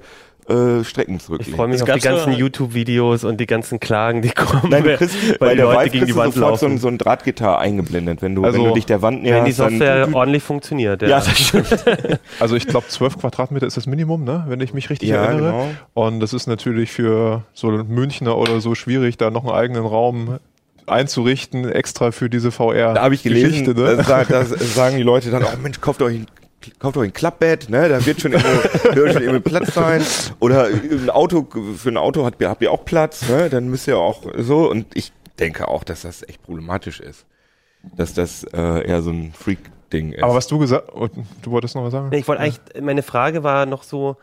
äh, 0.50 0.83
Strecken 0.83 1.15
Ich 1.17 1.23
zurücklegen. 1.23 1.55
freue 1.55 1.67
mich 1.67 1.77
Es 1.77 1.81
auf 1.83 1.89
die 1.93 2.00
so- 2.01 2.09
ganzen 2.09 2.33
YouTube-videos 2.33 3.23
und 3.23 3.39
die 3.39 3.45
ganzen 3.45 3.79
Klagen, 3.79 4.21
die 4.21 4.29
kommen, 4.29 4.69
Nein, 4.69 4.83
du 4.83 4.89
weil- 4.89 4.97
kriegst, 4.97 5.15
weil 5.29 5.38
bei 5.39 5.50
die 5.51 5.55
der 5.57 5.65
Leute 5.65 5.79
Vive 5.85 5.89
gegen 5.91 6.05
die 6.07 6.12
du 6.12 6.17
Wand 6.17 6.33
sofort 6.33 6.59
so 6.59 6.65
ein, 6.65 6.71
laufen. 6.73 6.81
so 6.81 6.88
ein 6.89 6.97
Drahtgitter 6.97 7.57
eingeblendet, 7.59 8.21
wenn 8.21 8.35
du, 8.35 8.43
Also, 8.43 8.57
wenn 8.59 8.65
du 8.67 8.73
dich 8.73 8.85
der 8.85 9.01
Wand 9.01 9.17
Wenn 9.23 9.31
näherst. 9.31 9.47
die 9.47 9.51
Software 9.51 10.01
dann, 10.01 10.13
ordentlich 10.13 10.43
funktioniert. 10.43 11.01
Ja, 11.01 11.07
ja, 11.07 11.15
das 11.19 11.38
stimmt. 11.39 11.67
Also 12.39 12.55
ich 12.55 12.67
glaube, 12.67 12.88
12 12.88 13.17
Quadratmeter 13.19 13.65
ist 13.67 13.77
das 13.77 13.85
Minimum, 13.88 14.23
ne? 14.23 14.43
wenn 14.47 14.59
ich 14.62 14.73
mich 14.73 14.89
richtig 14.89 15.09
Ja, 15.09 15.23
erinnere. 15.25 15.51
genau. 15.51 15.69
Und 15.93 16.19
das 16.19 16.33
ist 16.33 16.47
natürlich 16.47 16.91
für 16.91 17.43
so 17.53 17.67
einen 17.69 17.88
Münchner 17.88 18.38
oder 18.38 18.59
so 18.62 18.75
schwierig, 18.75 19.17
da 19.17 19.29
noch 19.29 19.43
einen 19.45 19.53
eigenen 19.53 19.85
Raum 19.85 20.39
einzurichten, 20.88 21.69
extra 21.69 22.12
für 22.12 22.29
diese 22.29 22.51
VR. 22.51 22.93
Da 22.93 23.03
habe 23.03 23.13
ich 23.15 23.23
gelesen, 23.23 23.50
Geschichte, 23.65 23.73
ne? 23.73 23.95
da, 23.97 24.03
sa- 24.03 24.23
da 24.25 24.43
sagen 24.45 24.97
die 24.97 25.03
Leute 25.03 25.31
dann, 25.31 25.43
oh 25.45 25.57
Mensch, 25.62 25.79
kauft 25.79 26.01
euch 26.01 26.15
ein 26.15 26.27
Kauft 26.79 26.98
euch 26.98 27.10
ein 27.10 27.13
Klappbett, 27.13 27.70
ne? 27.70 27.89
Da 27.89 28.05
wird 28.05 28.22
schon 28.22 28.34
irgendwo 28.34 29.39
Platz 29.50 29.74
sein. 29.74 30.03
Oder 30.39 30.65
ein 30.67 31.10
Auto, 31.10 31.48
für 31.75 31.89
ein 31.89 31.98
Auto 31.98 32.25
habt 32.25 32.41
ihr, 32.41 32.50
habt 32.50 32.62
ihr 32.62 32.72
auch 32.72 32.86
Platz, 32.86 33.27
ne? 33.29 33.50
Dann 33.50 33.70
müsst 33.70 33.88
ihr 33.88 33.98
auch 33.98 34.24
so. 34.38 34.70
Und 34.70 34.88
ich 34.96 35.12
denke 35.39 35.67
auch, 35.67 35.84
dass 35.84 36.01
das 36.01 36.27
echt 36.27 36.43
problematisch 36.43 37.00
ist. 37.00 37.25
Dass 37.96 38.13
das 38.13 38.43
äh, 38.46 38.88
eher 38.88 39.01
so 39.01 39.12
ein 39.12 39.34
Freak-Ding 39.34 40.13
ist. 40.13 40.24
Aber 40.24 40.36
was 40.36 40.48
du 40.48 40.58
gesagt 40.58 40.91
oh, 40.93 41.10
du 41.41 41.51
wolltest 41.51 41.75
noch 41.75 41.84
was 41.84 41.91
sagen? 41.91 42.10
Nee, 42.10 42.20
Ich 42.20 42.27
wollte 42.27 42.41
eigentlich, 42.41 42.60
meine 42.82 43.03
Frage 43.03 43.43
war 43.43 43.65
noch 43.65 43.84
so, 43.84 44.17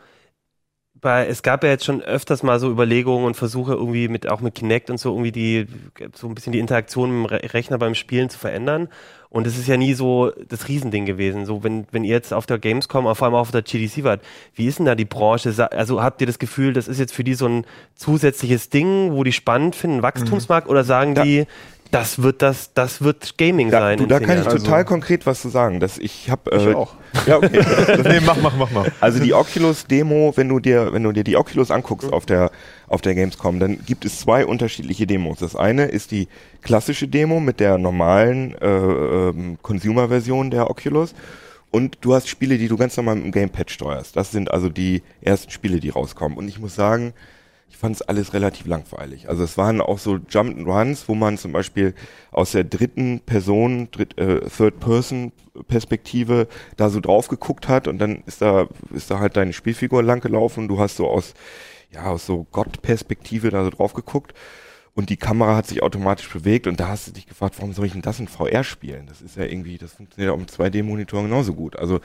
bei, 1.01 1.25
es 1.25 1.41
gab 1.41 1.63
ja 1.63 1.71
jetzt 1.71 1.83
schon 1.83 2.01
öfters 2.01 2.43
mal 2.43 2.59
so 2.59 2.69
Überlegungen 2.69 3.25
und 3.25 3.35
Versuche 3.35 3.73
irgendwie 3.73 4.07
mit, 4.07 4.29
auch 4.29 4.39
mit 4.39 4.55
Kinect 4.55 4.89
und 4.89 4.99
so 4.99 5.09
irgendwie 5.11 5.31
die, 5.31 5.67
so 6.13 6.27
ein 6.27 6.35
bisschen 6.35 6.53
die 6.53 6.59
Interaktion 6.59 7.23
mit 7.23 7.31
dem 7.31 7.37
Re 7.37 7.53
Rechner 7.53 7.79
beim 7.79 7.95
Spielen 7.95 8.29
zu 8.29 8.37
verändern. 8.37 8.87
Und 9.31 9.47
es 9.47 9.57
ist 9.57 9.67
ja 9.67 9.77
nie 9.77 9.93
so 9.93 10.31
das 10.49 10.67
Riesending 10.67 11.05
gewesen. 11.05 11.45
So, 11.45 11.63
wenn, 11.63 11.87
wenn 11.91 12.03
ihr 12.03 12.11
jetzt 12.13 12.33
auf 12.33 12.45
der 12.45 12.59
Gamescom, 12.59 13.05
vor 13.15 13.25
allem 13.25 13.33
auch 13.35 13.39
auf 13.39 13.51
der 13.51 13.61
GDC 13.61 14.03
wart, 14.03 14.21
wie 14.55 14.67
ist 14.67 14.77
denn 14.79 14.85
da 14.85 14.93
die 14.93 15.05
Branche? 15.05 15.53
Also 15.71 16.03
habt 16.03 16.19
ihr 16.19 16.27
das 16.27 16.37
Gefühl, 16.37 16.73
das 16.73 16.89
ist 16.89 16.99
jetzt 16.99 17.13
für 17.13 17.23
die 17.23 17.33
so 17.33 17.47
ein 17.47 17.65
zusätzliches 17.95 18.69
Ding, 18.69 19.13
wo 19.13 19.23
die 19.23 19.31
spannend 19.31 19.75
finden, 19.75 20.01
Wachstumsmarkt, 20.03 20.67
oder 20.67 20.83
sagen 20.83 21.15
Da- 21.15 21.23
die, 21.23 21.45
das 21.91 22.23
wird 22.23 22.41
das, 22.41 22.73
das 22.73 23.01
wird 23.01 23.37
Gaming 23.37 23.69
da, 23.69 23.81
sein? 23.81 23.97
du, 23.97 24.05
da 24.05 24.19
kann 24.19 24.39
ich 24.39 24.45
Jahren? 24.45 24.57
total 24.57 24.85
konkret 24.85 25.25
was 25.25 25.41
zu 25.41 25.49
sagen. 25.49 25.79
Dass 25.79 25.97
ich 25.97 26.29
habe 26.29 26.55
Ich 26.55 26.65
äh, 26.65 26.73
auch. 26.73 26.95
Ja, 27.27 27.37
okay. 27.37 27.61
nee, 28.07 28.21
mach, 28.25 28.37
mach, 28.41 28.55
mach 28.55 28.71
mal. 28.71 28.91
Also 29.01 29.19
die 29.19 29.33
Oculus-Demo, 29.33 30.33
wenn 30.37 30.47
du 30.47 30.59
dir, 30.59 30.93
wenn 30.93 31.03
du 31.03 31.11
dir 31.11 31.25
die 31.25 31.35
Oculus 31.35 31.69
anguckst 31.69 32.11
auf 32.11 32.25
der, 32.25 32.51
auf 32.87 33.01
der 33.01 33.15
Gamescom, 33.15 33.59
dann 33.59 33.85
gibt 33.85 34.05
es 34.05 34.19
zwei 34.19 34.45
unterschiedliche 34.45 35.05
Demos. 35.05 35.39
Das 35.39 35.55
eine 35.55 35.85
ist 35.85 36.11
die 36.11 36.29
klassische 36.61 37.09
Demo 37.09 37.41
mit 37.41 37.59
der 37.59 37.77
normalen 37.77 38.55
äh, 38.61 38.67
ähm, 38.67 39.57
Consumer-Version 39.61 40.51
der 40.51 40.69
Oculus. 40.69 41.13
Und 41.69 41.97
du 42.01 42.13
hast 42.13 42.29
Spiele, 42.29 42.57
die 42.57 42.69
du 42.69 42.77
ganz 42.77 42.95
normal 42.95 43.15
mit 43.15 43.25
dem 43.25 43.31
Gamepad 43.31 43.69
steuerst. 43.71 44.15
Das 44.15 44.31
sind 44.31 44.51
also 44.51 44.69
die 44.69 45.03
ersten 45.21 45.51
Spiele, 45.51 45.79
die 45.81 45.89
rauskommen. 45.89 46.37
Und 46.37 46.47
ich 46.47 46.59
muss 46.59 46.75
sagen, 46.75 47.13
ich 47.71 47.77
fand 47.77 47.95
es 47.95 48.01
alles 48.01 48.33
relativ 48.33 48.67
langweilig. 48.67 49.29
Also 49.29 49.45
es 49.45 49.57
waren 49.57 49.79
auch 49.79 49.97
so 49.97 50.19
Jump 50.29 50.57
and 50.57 50.67
Runs, 50.67 51.07
wo 51.07 51.15
man 51.15 51.37
zum 51.37 51.53
Beispiel 51.53 51.93
aus 52.29 52.51
der 52.51 52.65
dritten 52.65 53.21
Person, 53.21 53.89
dritt, 53.91 54.17
äh, 54.17 54.41
Third-Person-Perspektive 54.41 56.49
da 56.75 56.89
so 56.89 56.99
drauf 56.99 57.29
geguckt 57.29 57.69
hat 57.69 57.87
und 57.87 57.97
dann 57.97 58.23
ist 58.25 58.41
da 58.41 58.67
ist 58.93 59.09
da 59.09 59.19
halt 59.19 59.37
deine 59.37 59.53
Spielfigur 59.53 60.03
lang 60.03 60.19
gelaufen 60.19 60.63
und 60.63 60.67
du 60.67 60.79
hast 60.79 60.97
so 60.97 61.07
aus 61.07 61.33
ja 61.91 62.07
aus 62.07 62.25
so 62.25 62.45
Gott-Perspektive 62.51 63.51
da 63.51 63.63
so 63.63 63.69
drauf 63.69 63.93
geguckt 63.93 64.33
und 64.93 65.09
die 65.09 65.17
Kamera 65.17 65.55
hat 65.55 65.67
sich 65.67 65.81
automatisch 65.81 66.29
bewegt 66.29 66.67
und 66.67 66.77
da 66.77 66.89
hast 66.89 67.07
du 67.07 67.13
dich 67.13 67.25
gefragt, 67.25 67.55
warum 67.57 67.71
soll 67.71 67.85
ich 67.85 67.93
denn 67.93 68.01
das 68.01 68.19
in 68.19 68.27
VR 68.27 68.65
spielen? 68.65 69.05
Das 69.07 69.21
ist 69.21 69.37
ja 69.37 69.45
irgendwie, 69.45 69.77
das 69.77 69.93
funktioniert 69.93 70.33
auch 70.33 70.37
mit 70.37 70.51
2D-Monitoren 70.51 71.29
genauso 71.29 71.53
gut. 71.53 71.77
Also 71.77 72.01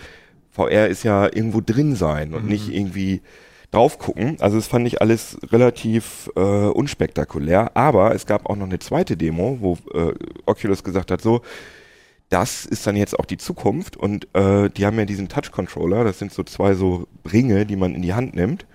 VR 0.52 0.87
ist 0.87 1.02
ja 1.02 1.25
irgendwo 1.25 1.61
drin 1.61 1.96
sein 1.96 2.35
und 2.35 2.46
nicht 2.46 2.68
irgendwie 2.68 3.20
drauf 3.76 3.99
gucken. 3.99 4.37
Also 4.40 4.56
das 4.56 4.66
fand 4.66 4.87
ich 4.87 5.00
alles 5.02 5.38
relativ 5.52 6.30
äh, 6.35 6.40
unspektakulär. 6.40 7.76
Aber 7.76 8.14
es 8.14 8.26
gab 8.26 8.47
auch 8.47 8.56
noch 8.56 8.66
eine 8.66 8.78
zweite 8.78 9.16
Demo, 9.16 9.59
wo 9.61 9.78
äh, 9.92 10.14
Oculus 10.47 10.83
gesagt 10.83 11.11
hat, 11.11 11.21
so, 11.21 11.42
das 12.30 12.64
ist 12.64 12.87
dann 12.87 12.97
jetzt 12.97 13.18
auch 13.18 13.26
die 13.26 13.37
Zukunft 13.37 13.97
und 13.97 14.35
äh, 14.35 14.71
die 14.71 14.85
haben 14.87 14.99
ja 14.99 15.04
diesen 15.04 15.28
Touch-Controller, 15.28 16.02
das 16.02 16.18
sind 16.18 16.33
so 16.33 16.42
zwei 16.42 16.75
so 16.75 17.06
Ringe, 17.30 17.66
die 17.66 17.76
man 17.76 17.95
in 17.95 18.02
die 18.02 18.14
Hand 18.14 18.35
nimmt. 18.35 18.66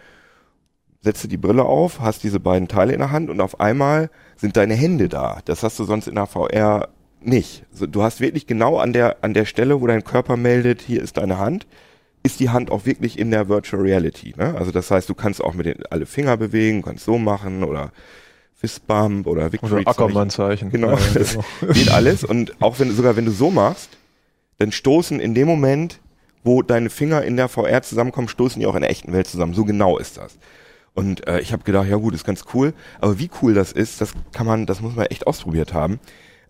Setzt 1.02 1.24
du 1.24 1.28
die 1.28 1.38
Brille 1.38 1.66
auf, 1.66 2.00
hast 2.00 2.24
diese 2.24 2.40
beiden 2.40 2.68
Teile 2.68 2.94
in 2.94 3.00
der 3.00 3.12
Hand 3.12 3.30
und 3.30 3.42
auf 3.42 3.60
einmal 3.60 4.10
sind 4.38 4.56
deine 4.56 4.76
Hände 4.76 5.10
da. 5.10 5.40
Das 5.46 5.64
hast 5.64 5.80
du 5.80 5.84
sonst 5.84 6.08
in 6.08 6.16
der 6.16 6.28
VR 6.28 6.90
nicht. 7.20 7.64
Du 7.74 8.04
hast 8.04 8.22
wirklich 8.22 8.46
genau 8.46 8.78
an 8.78 8.94
der, 8.94 9.18
an 9.24 9.34
der 9.34 9.46
Stelle, 9.46 9.82
wo 9.82 9.88
dein 9.88 10.04
Körper 10.04 10.38
meldet, 10.38 10.82
hier 10.82 11.02
ist 11.02 11.18
deine 11.18 11.40
Hand, 11.40 11.66
ist 12.24 12.40
die 12.40 12.50
Hand 12.50 12.72
auch 12.72 12.86
wirklich 12.86 13.18
in 13.18 13.32
der 13.32 13.50
Virtual 13.50 13.82
Reality. 13.82 14.34
Ne? 14.38 14.56
Also 14.58 14.72
das 14.72 14.92
heißt, 14.92 15.10
du 15.10 15.16
kannst 15.16 15.44
auch 15.44 15.54
mit 15.54 15.66
den 15.66 15.86
alle 15.90 16.06
Finger 16.06 16.38
bewegen, 16.38 16.82
kannst 16.82 17.06
so 17.06 17.18
machen 17.18 17.64
oder 17.64 17.92
Fistbump 18.56 19.26
oder 19.26 19.52
Victory 19.52 19.82
Oder 19.82 19.90
Ackermann-Zeichen. 19.90 20.70
Genau, 20.70 20.92
Ja, 20.92 20.98
das 21.16 21.38
genau. 21.60 21.74
geht 21.74 21.90
alles. 21.90 22.24
Und 22.24 22.62
auch 22.62 22.80
wenn 22.80 22.92
sogar 22.96 23.16
wenn 23.16 23.26
du 23.26 23.32
so 23.32 23.50
machst, 23.50 23.90
dann 24.60 24.72
stoßen 24.72 25.20
in 25.20 25.34
dem 25.34 25.48
Moment, 25.48 26.00
wo 26.44 26.62
deine 26.62 26.92
Finger 26.92 27.24
in 27.24 27.38
der 27.38 27.48
VR 27.50 27.82
zusammenkommen, 27.82 28.28
stoßen 28.28 28.60
die 28.60 28.68
auch 28.68 28.76
in 28.76 28.82
der 28.82 28.92
echten 28.92 29.14
Welt 29.14 29.28
zusammen. 29.28 29.56
So 29.56 29.66
genau 29.66 29.98
ist 29.98 30.18
das. 30.18 30.38
Und 30.94 31.28
äh, 31.28 31.40
ich 31.40 31.54
habe 31.54 31.64
gedacht, 31.64 31.88
ja 31.88 31.96
gut, 31.96 32.14
ist 32.14 32.26
ganz 32.26 32.44
cool. 32.54 32.74
Aber 33.00 33.18
wie 33.18 33.32
cool 33.42 33.54
das 33.56 33.72
ist, 33.72 34.02
das 34.02 34.14
kann 34.32 34.46
man, 34.46 34.66
das 34.68 34.82
muss 34.82 34.96
man 34.96 35.08
echt 35.08 35.26
ausprobiert 35.26 35.74
haben. 35.74 36.00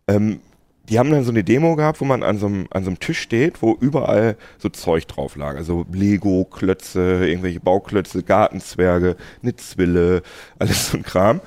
Ähm, 0.07 0.41
die 0.89 0.99
haben 0.99 1.11
dann 1.11 1.23
so 1.23 1.31
eine 1.31 1.43
Demo 1.43 1.75
gehabt, 1.75 2.01
wo 2.01 2.05
man 2.05 2.23
an 2.23 2.37
so 2.37 2.47
einem, 2.47 2.67
an 2.71 2.83
so 2.83 2.89
einem 2.89 2.99
Tisch 2.99 3.19
steht, 3.19 3.61
wo 3.61 3.77
überall 3.79 4.35
so 4.57 4.69
Zeug 4.69 5.07
drauf 5.07 5.35
lag. 5.35 5.55
Also 5.55 5.85
Lego, 5.91 6.45
Klötze, 6.45 7.27
irgendwelche 7.27 7.59
Bauklötze, 7.59 8.23
Gartenzwerge, 8.23 9.15
eine 9.41 9.55
Zwille, 9.55 10.23
alles 10.59 10.89
so 10.89 10.97
ein 10.97 11.03
Kram. 11.03 11.41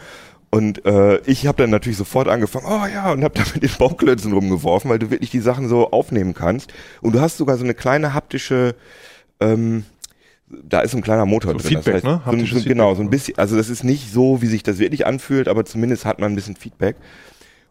Und 0.50 0.84
äh, 0.86 1.18
ich 1.26 1.48
habe 1.48 1.58
dann 1.58 1.70
natürlich 1.70 1.98
sofort 1.98 2.28
angefangen, 2.28 2.66
oh 2.68 2.86
ja, 2.86 3.10
und 3.10 3.24
habe 3.24 3.34
da 3.34 3.42
mit 3.54 3.64
den 3.64 3.76
Bauklötzen 3.76 4.32
rumgeworfen, 4.32 4.88
weil 4.88 5.00
du 5.00 5.10
wirklich 5.10 5.30
die 5.30 5.40
Sachen 5.40 5.68
so 5.68 5.90
aufnehmen 5.90 6.32
kannst. 6.32 6.72
Und 7.00 7.14
du 7.16 7.20
hast 7.20 7.38
sogar 7.38 7.56
so 7.56 7.64
eine 7.64 7.74
kleine 7.74 8.14
haptische, 8.14 8.76
ähm, 9.40 9.84
da 10.48 10.80
ist 10.80 10.92
so 10.92 10.98
ein 10.98 11.02
kleiner 11.02 11.26
Motor 11.26 11.54
So 11.54 11.58
drin. 11.58 11.82
Feedback, 11.82 11.84
das 11.84 11.94
heißt, 11.94 12.04
ne? 12.04 12.20
So, 12.24 12.26
Haptisches 12.26 12.62
so, 12.62 12.68
genau, 12.68 12.90
Feedback. 12.90 12.96
so 12.96 13.02
ein 13.02 13.10
bisschen, 13.10 13.38
also 13.38 13.56
das 13.56 13.68
ist 13.68 13.82
nicht 13.82 14.12
so, 14.12 14.42
wie 14.42 14.46
sich 14.46 14.62
das 14.62 14.78
wirklich 14.78 15.06
anfühlt, 15.06 15.48
aber 15.48 15.64
zumindest 15.64 16.04
hat 16.04 16.20
man 16.20 16.32
ein 16.32 16.36
bisschen 16.36 16.54
Feedback. 16.54 16.94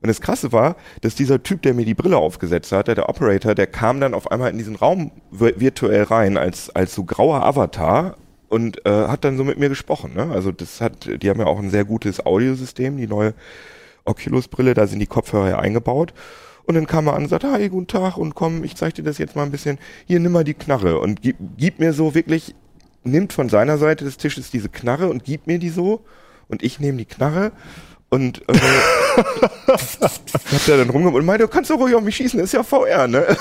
Und 0.04 0.10
das 0.10 0.20
Krasse 0.20 0.52
war, 0.52 0.76
dass 1.00 1.16
dieser 1.16 1.42
Typ, 1.42 1.62
der 1.62 1.74
mir 1.74 1.86
die 1.86 1.94
Brille 1.94 2.18
aufgesetzt 2.18 2.74
hat, 2.74 2.90
der, 2.90 3.08
Operator, 3.08 3.56
der 3.56 3.68
kam 3.68 4.02
dann 4.02 4.14
auf 4.14 4.30
einmal 4.32 4.52
in 4.52 4.58
diesen 4.58 4.76
Raum 4.76 5.12
vi- 5.32 5.58
virtuell 5.58 6.04
rein 6.04 6.36
als, 6.36 6.70
als 6.70 6.94
so 6.94 7.06
grauer 7.06 7.44
Avatar 7.46 8.18
und 8.50 8.86
äh, 8.86 9.08
hat 9.08 9.24
dann 9.24 9.38
so 9.38 9.46
mit 9.46 9.58
mir 9.58 9.70
gesprochen. 9.70 10.14
Ne? 10.14 10.30
Also 10.30 10.52
das 10.52 10.82
hat, 10.82 11.10
die 11.24 11.30
haben 11.30 11.40
ja 11.40 11.46
auch 11.46 11.58
ein 11.58 11.70
sehr 11.70 11.86
gutes 11.86 12.26
Audiosystem, 12.26 12.98
die 12.98 13.08
neue 13.08 13.34
Oculus-Brille, 14.04 14.74
da 14.74 14.88
sind 14.88 15.00
die 15.00 15.08
Kopfhörer 15.08 15.50
ja 15.52 15.60
eingebaut. 15.60 16.14
Und 16.66 16.76
dann 16.76 16.86
kam 16.86 17.08
er 17.08 17.14
an 17.14 17.24
und 17.24 17.30
sagte, 17.30 17.52
hi, 17.52 17.70
guten 17.70 17.88
Tag 17.88 18.18
und 18.18 18.36
komm, 18.36 18.66
ich 18.66 18.76
zeig 18.76 18.94
dir 18.96 19.04
das 19.04 19.18
jetzt 19.18 19.38
mal 19.38 19.44
ein 19.44 19.52
bisschen. 19.52 19.80
Hier, 20.06 20.20
nimm 20.20 20.34
mal 20.34 20.44
die 20.44 20.54
Knarre 20.54 21.00
und 21.00 21.22
gib, 21.22 21.38
gib 21.58 21.80
mir 21.80 21.94
so 21.94 22.14
wirklich, 22.14 22.56
nimmt 23.06 23.32
von 23.32 23.48
seiner 23.48 23.78
Seite 23.78 24.04
des 24.04 24.18
Tisches 24.18 24.52
diese 24.52 24.68
Knarre 24.68 25.08
und 25.08 25.24
gibt 25.24 25.48
mir 25.48 25.60
die 25.60 25.70
so. 25.70 26.02
Und 26.50 26.62
ich 26.62 26.82
nehme 26.82 26.98
die 26.98 27.06
Knarre 27.06 27.54
und 28.14 28.48
äh, 28.48 28.54
hat 29.68 30.68
er 30.68 30.78
dann 30.78 30.90
rumgemacht 30.92 31.20
und 31.20 31.26
meinte, 31.26 31.46
du 31.46 31.48
kannst 31.48 31.72
doch 31.72 31.80
ruhig 31.80 31.96
auf 31.96 32.04
mich 32.04 32.16
schießen, 32.16 32.40
das 32.40 32.50
ist 32.50 32.54
ja 32.54 32.62
VR, 32.62 33.08
ne? 33.08 33.26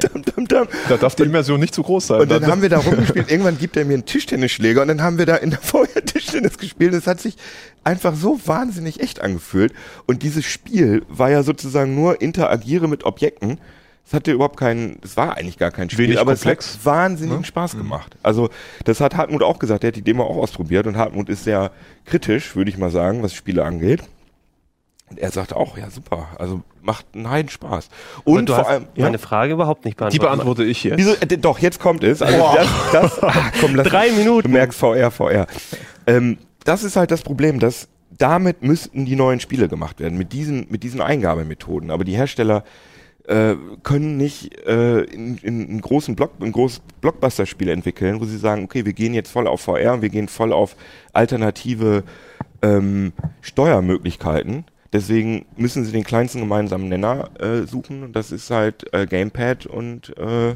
dam, 0.00 0.24
dam, 0.24 0.48
dam. 0.48 0.68
Da 0.88 0.96
darf 0.96 1.14
die 1.14 1.22
Immersion 1.22 1.60
nicht 1.60 1.72
zu 1.72 1.84
groß 1.84 2.08
sein. 2.08 2.20
Und 2.22 2.28
dann 2.28 2.42
ne? 2.42 2.48
haben 2.48 2.62
wir 2.62 2.68
da 2.68 2.78
rumgespielt. 2.78 3.30
Irgendwann 3.30 3.58
gibt 3.58 3.76
er 3.76 3.84
mir 3.84 3.94
einen 3.94 4.04
Tischtennisschläger 4.04 4.82
und 4.82 4.88
dann 4.88 5.02
haben 5.02 5.18
wir 5.18 5.26
da 5.26 5.36
in 5.36 5.50
der 5.50 5.60
VR 5.60 6.04
Tischtennis 6.04 6.58
gespielt. 6.58 6.94
Es 6.94 7.06
hat 7.06 7.20
sich 7.20 7.36
einfach 7.84 8.16
so 8.16 8.40
wahnsinnig 8.44 8.98
echt 8.98 9.20
angefühlt. 9.20 9.72
Und 10.06 10.24
dieses 10.24 10.44
Spiel 10.44 11.04
war 11.08 11.30
ja 11.30 11.44
sozusagen 11.44 11.94
nur 11.94 12.20
interagiere 12.20 12.88
mit 12.88 13.04
Objekten. 13.04 13.60
Es 14.06 14.12
hatte 14.14 14.30
überhaupt 14.30 14.56
keinen, 14.56 14.98
es 15.02 15.16
war 15.16 15.36
eigentlich 15.36 15.58
gar 15.58 15.72
kein 15.72 15.90
Spiel, 15.90 16.04
Wenig 16.06 16.20
aber 16.20 16.34
komplex. 16.34 16.66
es 16.66 16.74
hat 16.76 16.84
wahnsinnigen 16.84 17.40
Ne? 17.40 17.44
Spaß 17.44 17.76
gemacht. 17.76 18.16
Also 18.22 18.50
das 18.84 19.00
hat 19.00 19.16
Hartmut 19.16 19.42
auch 19.42 19.58
gesagt, 19.58 19.82
er 19.82 19.88
hat 19.88 19.96
die 19.96 20.02
Demo 20.02 20.22
auch 20.24 20.36
ausprobiert 20.36 20.86
und 20.86 20.96
Hartmut 20.96 21.28
ist 21.28 21.42
sehr 21.44 21.72
kritisch, 22.04 22.54
würde 22.54 22.70
ich 22.70 22.78
mal 22.78 22.90
sagen, 22.90 23.22
was 23.24 23.34
Spiele 23.34 23.64
angeht. 23.64 24.02
Und 25.10 25.18
er 25.18 25.30
sagte 25.30 25.56
auch, 25.56 25.76
ja 25.76 25.90
super, 25.90 26.28
also 26.38 26.62
macht 26.82 27.06
einen 27.14 27.28
Heiden 27.28 27.48
Spaß. 27.48 27.88
Und 28.24 28.48
du 28.48 28.52
vor 28.54 28.62
hast 28.62 28.68
allem, 28.70 28.86
ja, 28.94 29.04
meine 29.04 29.18
Frage 29.18 29.52
überhaupt 29.52 29.84
nicht 29.84 29.94
Die 29.94 29.98
beantwortet. 29.98 30.22
beantworte 30.30 30.64
ich 30.64 30.84
jetzt. 30.84 30.98
Wieso, 30.98 31.12
äh, 31.14 31.38
doch, 31.38 31.58
jetzt 31.58 31.80
kommt 31.80 32.04
es. 32.04 32.22
Also 32.22 32.38
das, 32.54 32.68
das, 32.92 33.22
ah, 33.22 33.50
komm, 33.60 33.74
lass 33.74 33.88
Drei 33.88 34.10
Minuten. 34.12 34.48
Du 34.48 34.54
merkst 34.54 34.78
VR, 34.78 35.10
VR. 35.10 35.46
Ähm, 36.06 36.38
das 36.64 36.84
ist 36.84 36.96
halt 36.96 37.10
das 37.10 37.22
Problem, 37.22 37.58
dass 37.60 37.88
damit 38.16 38.62
müssten 38.62 39.04
die 39.04 39.16
neuen 39.16 39.40
Spiele 39.40 39.68
gemacht 39.68 40.00
werden, 40.00 40.16
mit 40.16 40.32
diesen, 40.32 40.66
mit 40.70 40.82
diesen 40.84 41.00
Eingabemethoden. 41.00 41.90
Aber 41.90 42.04
die 42.04 42.16
Hersteller 42.16 42.64
äh, 43.28 43.56
können 43.82 44.16
nicht 44.16 44.56
äh, 44.66 45.00
in, 45.02 45.38
in, 45.38 45.68
einen 45.68 45.80
großen 45.80 46.14
Block, 46.16 46.32
ein 46.40 46.52
großes 46.52 46.80
Blockbuster-Spiel 47.00 47.68
entwickeln, 47.68 48.20
wo 48.20 48.24
sie 48.24 48.38
sagen, 48.38 48.64
okay, 48.64 48.84
wir 48.84 48.92
gehen 48.92 49.14
jetzt 49.14 49.30
voll 49.30 49.46
auf 49.46 49.62
VR 49.62 49.94
und 49.94 50.02
wir 50.02 50.08
gehen 50.08 50.28
voll 50.28 50.52
auf 50.52 50.76
alternative 51.12 52.04
ähm, 52.62 53.12
Steuermöglichkeiten. 53.40 54.64
Deswegen 54.92 55.46
müssen 55.56 55.84
sie 55.84 55.92
den 55.92 56.04
kleinsten 56.04 56.40
gemeinsamen 56.40 56.88
Nenner 56.88 57.30
äh, 57.40 57.66
suchen 57.66 58.02
und 58.02 58.16
das 58.16 58.32
ist 58.32 58.50
halt 58.50 58.92
äh, 58.94 59.06
Gamepad 59.06 59.66
und 59.66 60.16
äh, 60.16 60.54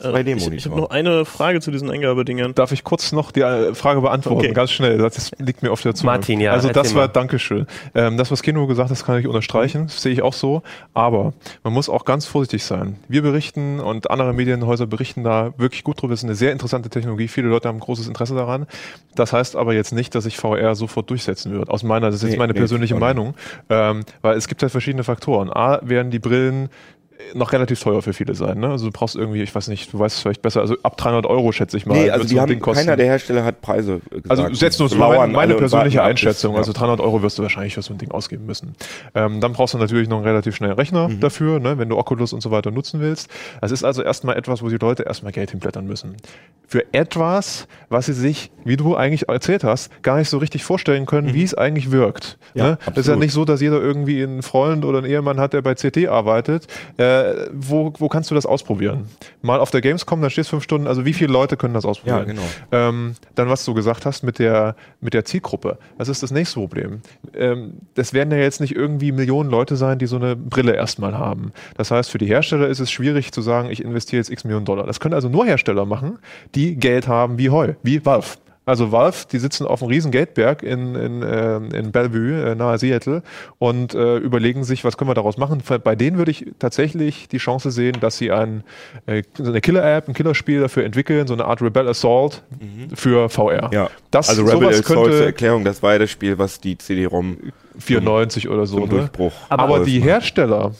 Äh, 0.00 0.08
ich2D-Monitor. 0.08 0.52
ich 0.52 0.66
habe 0.66 0.76
noch 0.76 0.90
eine 0.90 1.24
Frage 1.24 1.60
zu 1.60 1.70
diesen 1.70 1.90
Eingabedingern. 1.90 2.54
Darf 2.54 2.72
ich 2.72 2.84
kurz 2.84 3.12
noch 3.12 3.32
die 3.32 3.40
äh, 3.40 3.74
Frage 3.74 4.00
beantworten? 4.00 4.38
Okay. 4.38 4.52
Ganz 4.52 4.70
schnell. 4.70 4.98
Das 4.98 5.30
liegt 5.38 5.62
mir 5.62 5.72
auf 5.72 5.82
der 5.82 5.94
Zunge. 5.94 6.12
Martin, 6.12 6.40
ja, 6.40 6.52
Also 6.52 6.68
das 6.70 6.94
war, 6.94 7.02
mal. 7.02 7.08
Dankeschön. 7.08 7.66
Ähm, 7.94 8.16
das, 8.16 8.30
was 8.30 8.42
Kino 8.42 8.66
gesagt 8.66 8.90
hat, 8.90 9.04
kann 9.04 9.18
ich 9.18 9.26
unterstreichen. 9.26 9.86
Das 9.86 10.02
sehe 10.02 10.12
ich 10.12 10.22
auch 10.22 10.34
so. 10.34 10.62
Aber 10.94 11.32
man 11.64 11.72
muss 11.72 11.88
auch 11.88 12.04
ganz 12.04 12.26
vorsichtig 12.26 12.64
sein. 12.64 12.96
Wir 13.08 13.22
berichten 13.22 13.80
und 13.80 14.10
andere 14.10 14.32
Medienhäuser 14.32 14.86
berichten 14.86 15.24
da 15.24 15.52
wirklich 15.56 15.84
gut 15.84 16.00
drüber. 16.00 16.14
Es 16.14 16.20
ist 16.20 16.24
eine 16.24 16.34
sehr 16.34 16.52
interessante 16.52 16.90
Technologie. 16.90 17.28
Viele 17.28 17.48
Leute 17.48 17.68
haben 17.68 17.80
großes 17.80 18.06
Interesse 18.08 18.34
daran. 18.34 18.66
Das 19.14 19.32
heißt 19.32 19.56
aber 19.56 19.74
jetzt 19.74 19.92
nicht, 19.92 20.14
dass 20.14 20.24
sich 20.24 20.36
VR 20.36 20.74
sofort 20.74 21.10
durchsetzen 21.10 21.52
wird. 21.52 21.70
Aus 21.70 21.82
meiner, 21.82 22.06
das 22.06 22.16
ist 22.16 22.22
jetzt 22.22 22.32
Nee, 22.32 22.38
meine 22.38 22.52
nee, 22.52 22.58
persönliche. 22.58 22.94
Meinung. 22.94 23.34
Ähm, 23.68 24.04
weil 24.22 24.36
es 24.36 24.46
gibt 24.46 24.62
halt 24.62 24.70
verschiedene 24.70 25.04
Faktoren. 25.04 25.50
A, 25.50 25.80
werden 25.82 26.10
die 26.10 26.18
Brillen 26.18 26.68
noch 27.34 27.52
relativ 27.52 27.80
teuer 27.80 28.02
für 28.02 28.12
viele 28.12 28.34
sein. 28.34 28.58
Ne? 28.60 28.68
Also 28.68 28.86
du 28.86 28.92
brauchst 28.92 29.16
irgendwie, 29.16 29.42
ich 29.42 29.54
weiß 29.54 29.68
nicht, 29.68 29.92
du 29.92 29.98
weißt 29.98 30.16
es 30.16 30.22
vielleicht 30.22 30.42
besser, 30.42 30.60
also 30.60 30.76
ab 30.82 30.96
300 30.96 31.26
Euro 31.26 31.52
schätze 31.52 31.76
ich 31.76 31.86
mal. 31.86 31.94
Nee, 31.94 32.10
also 32.10 32.24
so 32.24 32.28
die 32.28 32.40
ein 32.40 32.50
haben, 32.50 32.60
keiner 32.74 32.96
der 32.96 33.06
Hersteller 33.06 33.44
hat 33.44 33.60
Preise 33.60 34.00
gesagt. 34.10 34.30
Also 34.30 34.52
setzt 34.54 34.80
uns 34.80 34.92
Die 34.92 34.98
mal 34.98 35.16
meine, 35.16 35.32
meine 35.32 35.54
persönliche 35.54 36.02
Einschätzung. 36.02 36.52
ja. 36.54 36.58
Also 36.58 36.72
300 36.72 37.00
Euro 37.00 37.22
wirst 37.22 37.38
du 37.38 37.42
wahrscheinlich 37.42 37.74
für 37.74 37.82
so 37.82 37.92
ein 37.94 37.98
Ding 37.98 38.10
ausgeben 38.10 38.46
müssen. 38.46 38.74
Ähm, 39.14 39.40
dann 39.40 39.52
brauchst 39.52 39.74
du 39.74 39.78
natürlich 39.78 40.08
noch 40.08 40.16
einen 40.18 40.26
relativ 40.26 40.56
schnellen 40.56 40.74
Rechner 40.74 41.08
Mhm. 41.08 41.20
dafür, 41.20 41.60
ne, 41.60 41.78
wenn 41.78 41.88
du 41.88 41.96
Oculus 41.96 42.32
und 42.32 42.40
so 42.42 42.50
weiter 42.50 42.70
nutzen 42.70 43.00
willst. 43.00 43.28
Das 43.60 43.70
ist 43.70 43.84
also 43.84 44.02
erstmal 44.02 44.36
etwas, 44.36 44.62
wo 44.62 44.68
die 44.68 44.76
Leute 44.78 45.02
erstmal 45.04 45.32
Geld 45.32 45.50
hinblättern 45.50 45.86
müssen. 45.86 46.16
Für 46.66 46.84
etwas, 46.92 47.66
was 47.88 48.06
sie 48.06 48.12
sich, 48.12 48.50
wie 48.64 48.76
du 48.76 48.94
eigentlich 48.96 49.28
erzählt 49.28 49.64
hast, 49.64 49.90
gar 50.02 50.16
nicht 50.18 50.28
so 50.28 50.38
richtig 50.38 50.62
vorstellen 50.64 51.06
können, 51.06 51.34
wie 51.34 51.42
es 51.42 51.54
eigentlich 51.54 51.90
wirkt. 51.90 52.38
Mhm. 52.54 52.58
Ja, 52.60 52.64
ne? 52.70 52.78
Das 52.86 52.98
ist 52.98 53.08
ja 53.08 53.16
nicht 53.16 53.32
so, 53.32 53.44
dass 53.44 53.60
jeder 53.60 53.80
irgendwie 53.80 54.22
einen 54.22 54.42
Freund 54.42 54.84
oder 54.84 54.98
einen 54.98 55.06
Ehemann 55.06 55.40
hat, 55.40 55.52
der 55.52 55.62
bei 55.62 55.74
CT 55.74 56.06
arbeitet. 56.08 56.66
Äh, 56.96 57.02
wo, 57.52 57.92
wo 57.98 58.08
kannst 58.08 58.30
du 58.30 58.34
das 58.34 58.46
ausprobieren? 58.46 59.06
Mal 59.42 59.60
auf 59.60 59.70
der 59.70 59.80
Gamescom, 59.80 60.20
da 60.22 60.30
stehst 60.30 60.48
du 60.48 60.56
fünf 60.56 60.64
Stunden, 60.64 60.86
also 60.86 61.04
wie 61.04 61.12
viele 61.12 61.32
Leute 61.32 61.56
können 61.56 61.74
das 61.74 61.84
ausprobieren? 61.84 62.18
Ja, 62.18 62.24
genau. 62.24 62.42
Ähm, 62.72 63.14
dann, 63.34 63.48
was 63.48 63.64
du 63.64 63.74
gesagt 63.74 64.06
hast 64.06 64.22
mit 64.22 64.38
der, 64.38 64.76
mit 65.00 65.14
der 65.14 65.24
Zielgruppe. 65.24 65.78
Das 65.98 66.08
ist 66.08 66.22
das 66.22 66.30
nächste 66.30 66.58
Problem. 66.60 67.00
Ähm, 67.34 67.74
das 67.94 68.12
werden 68.12 68.30
ja 68.32 68.38
jetzt 68.38 68.60
nicht 68.60 68.74
irgendwie 68.74 69.12
Millionen 69.12 69.50
Leute 69.50 69.76
sein, 69.76 69.98
die 69.98 70.06
so 70.06 70.16
eine 70.16 70.36
Brille 70.36 70.74
erstmal 70.74 71.16
haben. 71.16 71.52
Das 71.76 71.90
heißt, 71.90 72.10
für 72.10 72.18
die 72.18 72.26
Hersteller 72.26 72.68
ist 72.68 72.80
es 72.80 72.90
schwierig 72.90 73.32
zu 73.32 73.42
sagen, 73.42 73.70
ich 73.70 73.82
investiere 73.82 74.20
jetzt 74.20 74.30
x 74.30 74.44
Millionen 74.44 74.64
Dollar. 74.64 74.86
Das 74.86 75.00
können 75.00 75.14
also 75.14 75.28
nur 75.28 75.46
Hersteller 75.46 75.86
machen, 75.86 76.18
die 76.54 76.76
Geld 76.76 77.08
haben 77.08 77.38
wie 77.38 77.50
Heu, 77.50 77.74
wie 77.82 78.04
Valve. 78.04 78.36
Also 78.66 78.92
Valve, 78.92 79.26
die 79.32 79.38
sitzen 79.38 79.66
auf 79.66 79.82
einem 79.82 79.90
riesen 79.90 80.10
Geldberg 80.10 80.62
in, 80.62 80.94
in, 80.94 81.24
ähm, 81.26 81.70
in 81.72 81.92
Bellevue, 81.92 82.50
äh, 82.50 82.54
nahe 82.54 82.78
Seattle, 82.78 83.22
und 83.58 83.94
äh, 83.94 84.18
überlegen 84.18 84.64
sich, 84.64 84.84
was 84.84 84.96
können 84.96 85.10
wir 85.10 85.14
daraus 85.14 85.38
machen. 85.38 85.62
Bei 85.82 85.96
denen 85.96 86.18
würde 86.18 86.30
ich 86.30 86.46
tatsächlich 86.58 87.26
die 87.28 87.38
Chance 87.38 87.70
sehen, 87.70 87.96
dass 88.00 88.18
sie 88.18 88.30
ein, 88.30 88.62
äh, 89.06 89.22
so 89.36 89.50
eine 89.50 89.60
Killer-App, 89.60 90.08
ein 90.08 90.14
Killerspiel 90.14 90.60
dafür 90.60 90.84
entwickeln, 90.84 91.26
so 91.26 91.34
eine 91.34 91.46
Art 91.46 91.62
Rebel 91.62 91.88
Assault 91.88 92.42
für 92.94 93.28
VR. 93.28 93.68
Mhm. 93.68 93.72
Ja, 93.72 93.90
Das, 94.10 94.28
also 94.28 94.42
Rebel 94.42 94.58
sowas 94.58 94.80
Assault 94.80 94.86
zur 94.86 95.04
könnte 95.04 95.24
Erklärung, 95.24 95.64
das 95.64 95.82
war 95.82 95.94
ja 95.94 95.98
das 95.98 96.10
Spiel, 96.10 96.38
was 96.38 96.60
die 96.60 96.76
CD-ROM 96.76 97.38
94 97.78 98.48
oder 98.48 98.66
so. 98.66 98.76
zum 98.76 98.84
Ne? 98.84 98.88
Durchbruch 98.90 99.32
Aber, 99.48 99.66
geholfen 99.66 99.86
die. 99.86 100.00
Hersteller, 100.00 100.72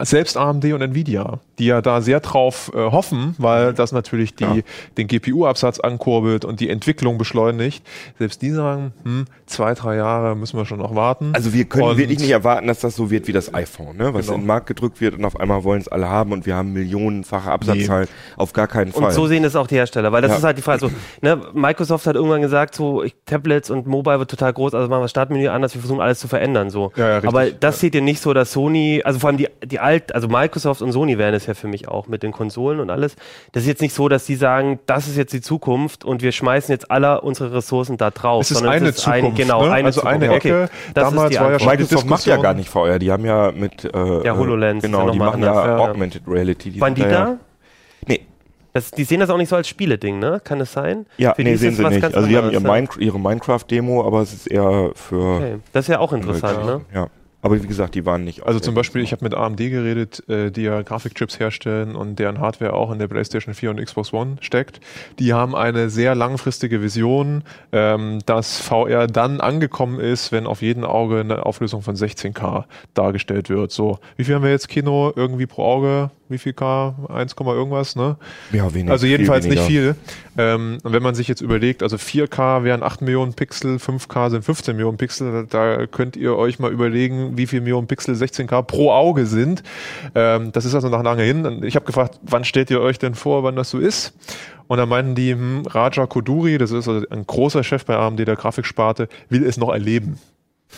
selbst 0.00 0.36
AMD 0.36 0.64
und 0.72 0.82
Nvidia, 0.82 1.40
die 1.58 1.66
ja 1.66 1.80
da 1.82 2.00
sehr 2.00 2.20
drauf 2.20 2.70
äh, 2.74 2.78
hoffen, 2.78 3.34
weil 3.38 3.72
das 3.72 3.92
natürlich 3.92 4.34
die, 4.34 4.44
Ja. 4.44 4.56
den 4.98 5.06
GPU-Absatz 5.06 5.80
ankurbelt 5.80 6.44
und 6.44 6.60
die 6.60 6.68
Entwicklung 6.68 7.18
beschleunigt, 7.18 7.84
selbst 8.18 8.42
die 8.42 8.50
sagen, 8.50 8.92
hm, 9.04 9.24
zwei, 9.46 9.74
drei 9.74 9.96
Jahre 9.96 10.36
müssen 10.36 10.58
wir 10.58 10.66
schon 10.66 10.78
noch 10.78 10.94
warten. 10.94 11.32
Also 11.34 11.52
wir 11.52 11.64
können 11.64 11.84
Und- 11.90 11.96
wirklich 11.98 12.18
nicht 12.18 12.30
erwarten, 12.30 12.66
dass 12.66 12.80
das 12.80 12.96
so 12.96 13.10
wird 13.10 13.26
wie 13.28 13.32
das 13.32 13.54
iPhone, 13.54 13.96
ne? 13.96 14.12
was 14.12 14.26
Genau. 14.26 14.34
in 14.36 14.40
den 14.42 14.46
Markt 14.46 14.66
gedrückt 14.66 15.00
wird 15.00 15.14
und 15.14 15.24
auf 15.24 15.38
einmal 15.40 15.64
wollen 15.64 15.80
es 15.80 15.88
alle 15.88 16.08
haben 16.08 16.32
und 16.32 16.46
wir 16.46 16.56
haben 16.56 16.72
millionenfache 16.72 17.50
Absatzzahlen. 17.50 18.08
Auf 18.36 18.52
gar 18.52 18.66
keinen 18.66 18.92
Fall. 18.92 19.04
Und 19.04 19.12
so 19.12 19.26
sehen 19.26 19.44
es 19.44 19.56
auch 19.56 19.66
die 19.66 19.76
Hersteller, 19.76 20.12
weil 20.12 20.22
das 20.22 20.32
Ja. 20.32 20.36
ist 20.38 20.44
halt 20.44 20.58
die 20.58 20.62
Frage. 20.62 20.80
So, 20.80 20.90
ne, 21.22 21.40
Microsoft 21.54 22.06
hat 22.06 22.16
irgendwann 22.16 22.42
gesagt, 22.42 22.74
so 22.74 23.02
ich, 23.02 23.14
Tablets 23.24 23.70
und 23.70 23.86
Mobile 23.86 24.18
wird 24.18 24.30
total 24.30 24.52
groß, 24.52 24.74
also 24.74 24.88
machen 24.88 25.00
wir 25.00 25.04
das 25.04 25.10
Startmenü 25.10 25.48
anders, 25.48 25.74
wir 25.74 25.80
versuchen 25.80 26.00
alles 26.00 26.18
zu 26.18 26.28
verändern. 26.28 26.70
So. 26.70 26.92
Ja, 26.96 27.08
ja, 27.08 27.14
richtig. 27.18 27.28
Aber 27.28 27.50
das 27.50 27.80
seht 27.80 27.94
ihr 27.94 28.02
nicht 28.02 28.20
so, 28.20 28.34
dass 28.34 28.52
Sony, 28.52 29.02
also 29.04 29.18
vor 29.18 29.28
allem 29.28 29.36
die, 29.38 29.48
die 29.64 29.78
alt, 29.80 30.14
also 30.14 30.28
Microsoft 30.28 30.82
und 30.82 30.92
Sony 30.92 31.18
wären 31.18 31.34
es 31.34 31.45
ja 31.46 31.54
für 31.54 31.68
mich 31.68 31.88
auch 31.88 32.06
mit 32.08 32.22
den 32.22 32.32
Konsolen 32.32 32.80
und 32.80 32.90
alles. 32.90 33.16
Das 33.52 33.62
ist 33.64 33.68
jetzt 33.68 33.82
nicht 33.82 33.94
so, 33.94 34.08
dass 34.08 34.24
die 34.26 34.36
sagen, 34.36 34.78
das 34.86 35.06
ist 35.08 35.16
jetzt 35.16 35.32
die 35.32 35.40
Zukunft 35.40 36.04
und 36.04 36.22
wir 36.22 36.32
schmeißen 36.32 36.72
jetzt 36.72 36.90
alle 36.90 37.20
unsere 37.20 37.52
Ressourcen 37.54 37.96
da 37.96 38.10
drauf. 38.10 38.42
Es 38.42 38.50
ist 38.50 38.58
sondern 38.58 38.74
eine 38.74 38.88
es 38.88 38.96
ist 38.98 39.08
ein, 39.08 39.20
Zukunft, 39.20 39.38
genau, 39.42 39.64
ne? 39.64 39.72
eine 39.72 39.86
Also 39.86 40.00
Zukunft. 40.00 40.22
eine 40.22 40.34
Okay, 40.34 40.48
Ecke. 40.48 40.70
das 40.94 41.04
Damals 41.10 41.30
ist 41.30 41.38
die 41.38 41.44
war 41.44 41.52
ja 41.52 41.58
schon 41.58 41.68
die 41.70 41.76
Microsoft 41.76 42.06
macht 42.06 42.26
ja 42.26 42.36
gar 42.36 42.54
nicht 42.54 42.68
VR, 42.68 42.98
die 42.98 43.10
haben 43.12 43.24
ja 43.24 43.52
mit 43.52 43.84
äh, 43.84 44.24
Ja, 44.24 44.36
HoloLens 44.36 44.84
ist 44.84 44.90
genau, 44.90 45.06
ja 45.06 45.12
die 45.12 45.18
machen 45.18 45.44
anders, 45.44 45.56
ja. 45.66 45.76
Augmented 45.78 46.22
Reality. 46.26 46.70
Die 46.70 46.80
Waren 46.80 46.94
die 46.94 47.02
da? 47.02 47.08
Ja, 47.10 47.36
nee, 48.06 48.20
Das, 48.72 48.90
die 48.90 49.04
sehen 49.04 49.20
das 49.20 49.30
auch 49.30 49.38
nicht 49.38 49.48
so 49.48 49.56
als 49.56 49.68
Spieleding, 49.68 50.18
ne? 50.18 50.40
Kann 50.44 50.60
es 50.60 50.72
sein? 50.72 51.06
ja, 51.16 51.34
Für 51.34 51.42
nee 51.42 51.56
sehen 51.56 51.74
sie 51.74 51.82
was 51.82 51.94
nicht. 51.94 52.04
Also 52.04 52.26
die 52.28 52.36
haben 52.36 52.50
ihr 52.50 52.58
anderes, 52.58 52.62
ja. 52.62 52.72
Mine 52.74 52.88
ihre 52.98 53.18
Minecraft-Demo, 53.20 54.04
aber 54.06 54.20
es 54.20 54.32
ist 54.34 54.46
eher 54.48 54.90
für... 54.94 55.36
Okay. 55.36 55.56
Das 55.72 55.84
ist 55.86 55.88
ja 55.88 55.98
auch 56.00 56.12
interessant, 56.12 56.64
ne? 56.66 56.80
Ja, 56.94 57.06
aber 57.46 57.62
wie 57.62 57.66
gesagt, 57.68 57.94
die 57.94 58.04
waren 58.04 58.24
nicht... 58.24 58.42
Also 58.42 58.58
zum 58.58 58.74
Beispiel, 58.74 59.02
ich 59.02 59.12
habe 59.12 59.22
mit 59.22 59.32
AMD 59.32 59.58
geredet, 59.58 60.28
äh, 60.28 60.50
die 60.50 60.62
ja 60.62 60.82
Grafikchips 60.82 61.38
herstellen 61.38 61.94
und 61.94 62.18
deren 62.18 62.40
Hardware 62.40 62.72
auch 62.72 62.90
in 62.90 62.98
der 62.98 63.06
PlayStation 63.06 63.54
4 63.54 63.70
und 63.70 63.84
Xbox 63.84 64.12
One 64.12 64.36
steckt. 64.40 64.80
Die 65.20 65.32
haben 65.32 65.54
eine 65.54 65.88
sehr 65.88 66.16
langfristige 66.16 66.82
Vision, 66.82 67.44
ähm, 67.70 68.18
dass 68.26 68.58
VR 68.58 69.06
dann 69.06 69.40
angekommen 69.40 70.00
ist, 70.00 70.32
wenn 70.32 70.44
auf 70.44 70.60
jeden 70.60 70.84
Auge 70.84 71.20
eine 71.20 71.46
Auflösung 71.46 71.82
von 71.82 71.94
16K 71.94 72.64
dargestellt 72.94 73.48
wird. 73.48 73.70
So, 73.70 74.00
wie 74.16 74.24
viel 74.24 74.34
haben 74.34 74.42
wir 74.42 74.50
jetzt 74.50 74.68
Kino 74.68 75.12
irgendwie 75.14 75.46
pro 75.46 75.62
Auge? 75.62 76.10
Wie 76.28 76.38
viel 76.38 76.52
K? 76.52 76.94
1, 77.08 77.34
irgendwas, 77.38 77.96
ne? 77.96 78.16
Ja, 78.52 78.72
wenig, 78.74 78.90
Also 78.90 79.02
viel 79.02 79.10
jedenfalls 79.12 79.46
nicht 79.46 79.68
weniger. 79.68 79.94
viel. 79.94 79.96
Ähm, 80.38 80.78
und 80.82 80.92
wenn 80.92 81.02
man 81.02 81.14
sich 81.14 81.28
jetzt 81.28 81.40
überlegt, 81.40 81.82
also 81.82 81.96
4K 81.96 82.64
wären 82.64 82.82
8 82.82 83.02
Millionen 83.02 83.34
Pixel, 83.34 83.76
5K 83.76 84.30
sind 84.30 84.44
15 84.44 84.76
Millionen 84.76 84.96
Pixel, 84.96 85.46
da 85.48 85.86
könnt 85.86 86.16
ihr 86.16 86.36
euch 86.36 86.58
mal 86.58 86.72
überlegen, 86.72 87.36
wie 87.36 87.46
viel 87.46 87.60
Millionen 87.60 87.86
Pixel 87.86 88.14
16K 88.14 88.62
pro 88.62 88.90
Auge 88.92 89.26
sind. 89.26 89.62
Ähm, 90.14 90.52
das 90.52 90.64
ist 90.64 90.74
also 90.74 90.88
noch 90.88 91.02
lange 91.02 91.22
hin. 91.22 91.62
Ich 91.62 91.76
habe 91.76 91.86
gefragt, 91.86 92.18
wann 92.22 92.44
stellt 92.44 92.70
ihr 92.70 92.80
euch 92.80 92.98
denn 92.98 93.14
vor, 93.14 93.42
wann 93.42 93.56
das 93.56 93.70
so 93.70 93.78
ist? 93.78 94.14
Und 94.66 94.78
dann 94.78 94.88
meinten 94.88 95.14
die, 95.14 95.32
hm, 95.32 95.62
Raja 95.66 96.06
Koduri, 96.06 96.58
das 96.58 96.72
ist 96.72 96.88
also 96.88 97.06
ein 97.08 97.26
großer 97.26 97.62
Chef 97.62 97.84
bei 97.84 97.96
AMD 97.96 98.18
der 98.26 98.36
Grafiksparte, 98.36 99.08
will 99.28 99.44
es 99.44 99.56
noch 99.56 99.72
erleben. 99.72 100.18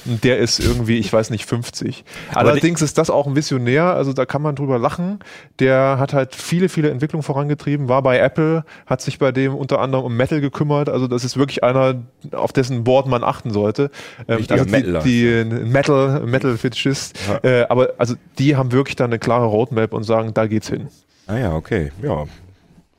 Der 0.05 0.39
ist 0.39 0.61
irgendwie, 0.61 0.99
ich 0.99 1.13
weiß 1.13 1.31
nicht, 1.31 1.47
50. 1.47 2.05
Aber 2.31 2.51
Allerdings 2.51 2.83
ist 2.83 2.99
das 2.99 3.11
auch 3.11 3.27
ein 3.27 3.35
Visionär, 3.35 3.85
also 3.95 4.13
da 4.13 4.27
kann 4.27 4.43
man 4.43 4.55
drüber 4.55 4.79
lachen. 4.79 5.19
Der 5.59 5.97
hat 5.99 6.13
halt 6.13 6.35
viele, 6.35 6.69
viele 6.69 6.91
Entwicklungen 6.91 7.23
vorangetrieben, 7.23 7.89
war 7.89 8.03
bei 8.03 8.19
Apple, 8.19 8.65
hat 8.87 9.01
sich 9.01 9.19
bei 9.19 9.33
dem 9.33 9.55
unter 9.55 9.81
anderem 9.81 10.05
um 10.05 10.17
Metal 10.17 10.41
gekümmert. 10.41 10.89
Also 10.89 11.09
das 11.09 11.25
ist 11.25 11.37
wirklich 11.37 11.65
einer, 11.65 12.03
auf 12.33 12.53
dessen 12.53 12.85
Board 12.85 13.07
man 13.07 13.25
achten 13.25 13.51
sollte. 13.51 13.91
Ähm, 14.29 14.45
also 14.49 14.65
Metaler. 14.67 15.01
die, 15.01 15.45
die 15.45 15.65
Metal, 15.65 16.21
Metal-Fetischist. 16.21 17.19
Ja. 17.29 17.51
Äh, 17.51 17.67
aber 17.69 17.95
also 17.99 18.15
die 18.39 18.57
haben 18.57 18.73
wirklich 18.73 18.97
dann 18.97 19.11
eine 19.11 19.19
klare 19.19 19.47
Roadmap 19.47 19.93
und 19.93 20.05
sagen, 20.05 20.33
da 20.35 20.47
geht's 20.47 20.69
hin. 20.69 20.89
Ah 21.27 21.37
ja, 21.39 21.55
okay. 21.55 21.93
Ja, 22.03 22.27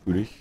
würde 0.05 0.21
ich, 0.21 0.38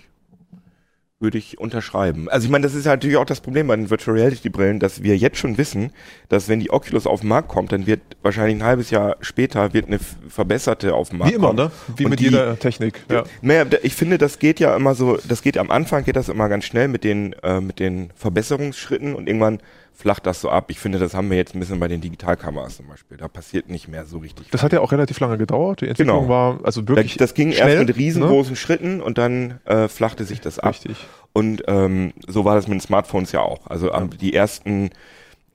würde 1.21 1.37
ich 1.37 1.59
unterschreiben. 1.59 2.29
Also 2.29 2.45
ich 2.45 2.51
meine, 2.51 2.63
das 2.63 2.73
ist 2.73 2.85
ja 2.85 2.93
natürlich 2.93 3.17
auch 3.17 3.25
das 3.25 3.41
Problem 3.41 3.67
bei 3.67 3.75
den 3.75 3.89
Virtual 3.89 4.15
Reality 4.17 4.47
Brillen, 4.49 4.79
dass 4.79 5.03
wir 5.03 5.17
jetzt 5.17 5.37
schon 5.37 5.57
wissen, 5.57 5.91
dass 6.29 6.47
wenn 6.47 6.61
die 6.61 6.69
Oculus 6.71 7.05
auf 7.05 7.19
den 7.21 7.27
Markt 7.29 7.49
kommt, 7.49 7.73
dann 7.73 7.85
wird 7.87 7.99
wahrscheinlich 8.21 8.55
ein 8.55 8.63
halbes 8.63 8.89
Jahr 8.89 9.17
später 9.19 9.73
wird 9.73 9.87
eine 9.87 9.99
verbesserte 9.99 10.93
auf 10.95 11.09
den 11.09 11.17
Markt 11.19 11.31
Wie 11.33 11.35
immer, 11.35 11.47
kommen. 11.47 11.57
ne? 11.59 11.71
Wie 11.97 12.05
Und 12.05 12.11
mit 12.11 12.19
die- 12.21 12.25
jeder 12.25 12.57
Technik. 12.57 13.01
Ja. 13.11 13.23
Naja, 13.41 13.65
ich 13.83 13.95
finde, 13.95 14.17
das 14.17 14.39
geht 14.39 14.61
ja 14.61 14.73
immer 14.77 14.95
so, 14.95 15.17
das 15.27 15.41
geht 15.41 15.57
am 15.57 15.71
Anfang 15.71 16.05
geht 16.05 16.15
das 16.15 16.29
immer 16.29 16.47
ganz 16.47 16.63
schnell 16.63 16.87
mit 16.87 17.03
den, 17.03 17.33
äh, 17.43 17.59
mit 17.59 17.79
den 17.79 18.11
Verbesserungsschritten 18.15 19.13
und 19.13 19.27
irgendwann 19.27 19.59
flacht 19.99 20.25
das 20.25 20.39
so 20.39 20.49
ab. 20.49 20.71
Ich 20.71 20.79
finde, 20.79 20.97
das 20.97 21.13
haben 21.13 21.29
wir 21.29 21.35
jetzt 21.35 21.53
ein 21.53 21.59
bisschen 21.59 21.77
bei 21.77 21.89
den 21.89 21.99
Digitalkameras 21.99 22.77
zum 22.77 22.87
Beispiel. 22.87 23.17
Da 23.17 23.27
passiert 23.27 23.69
nicht 23.69 23.89
mehr 23.89 24.05
so 24.05 24.19
richtig. 24.19 24.49
Das 24.49 24.63
hat 24.63 24.71
ja 24.71 24.79
auch 24.79 24.93
relativ 24.93 25.19
lange 25.19 25.37
gedauert. 25.37 25.81
Die 25.81 25.89
Entwicklung 25.89 26.21
Genau. 26.21 26.29
war 26.29 26.59
also 26.63 26.87
wirklich 26.87 27.17
das 27.17 27.33
ging 27.33 27.51
schnell, 27.51 27.67
erst 27.67 27.79
mit 27.79 27.89
ne? 27.89 27.95
riesengroßen 27.97 28.55
Schritten 28.55 29.01
und 29.01 29.17
dann 29.17 29.59
äh, 29.65 29.89
flachte 29.89 30.23
sich 30.23 30.39
das 30.39 30.57
ab. 30.57 30.69
Richtig. 30.69 31.05
Und 31.33 31.63
ähm, 31.67 32.13
so 32.27 32.45
war 32.45 32.55
das 32.55 32.67
mit 32.67 32.75
den 32.75 32.79
Smartphones 32.79 33.33
ja 33.33 33.41
auch. 33.41 33.67
Also 33.67 33.91
ähm, 33.93 34.09
die 34.17 34.33
ersten 34.33 34.91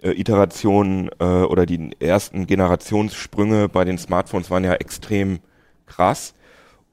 äh, 0.02 0.10
Iterationen 0.10 1.08
äh, 1.18 1.24
oder 1.24 1.64
die 1.64 1.92
ersten 1.98 2.46
Generationssprünge 2.46 3.70
bei 3.70 3.86
den 3.86 3.96
Smartphones 3.96 4.50
waren 4.50 4.62
ja 4.62 4.74
extrem 4.74 5.38
krass. 5.86 6.34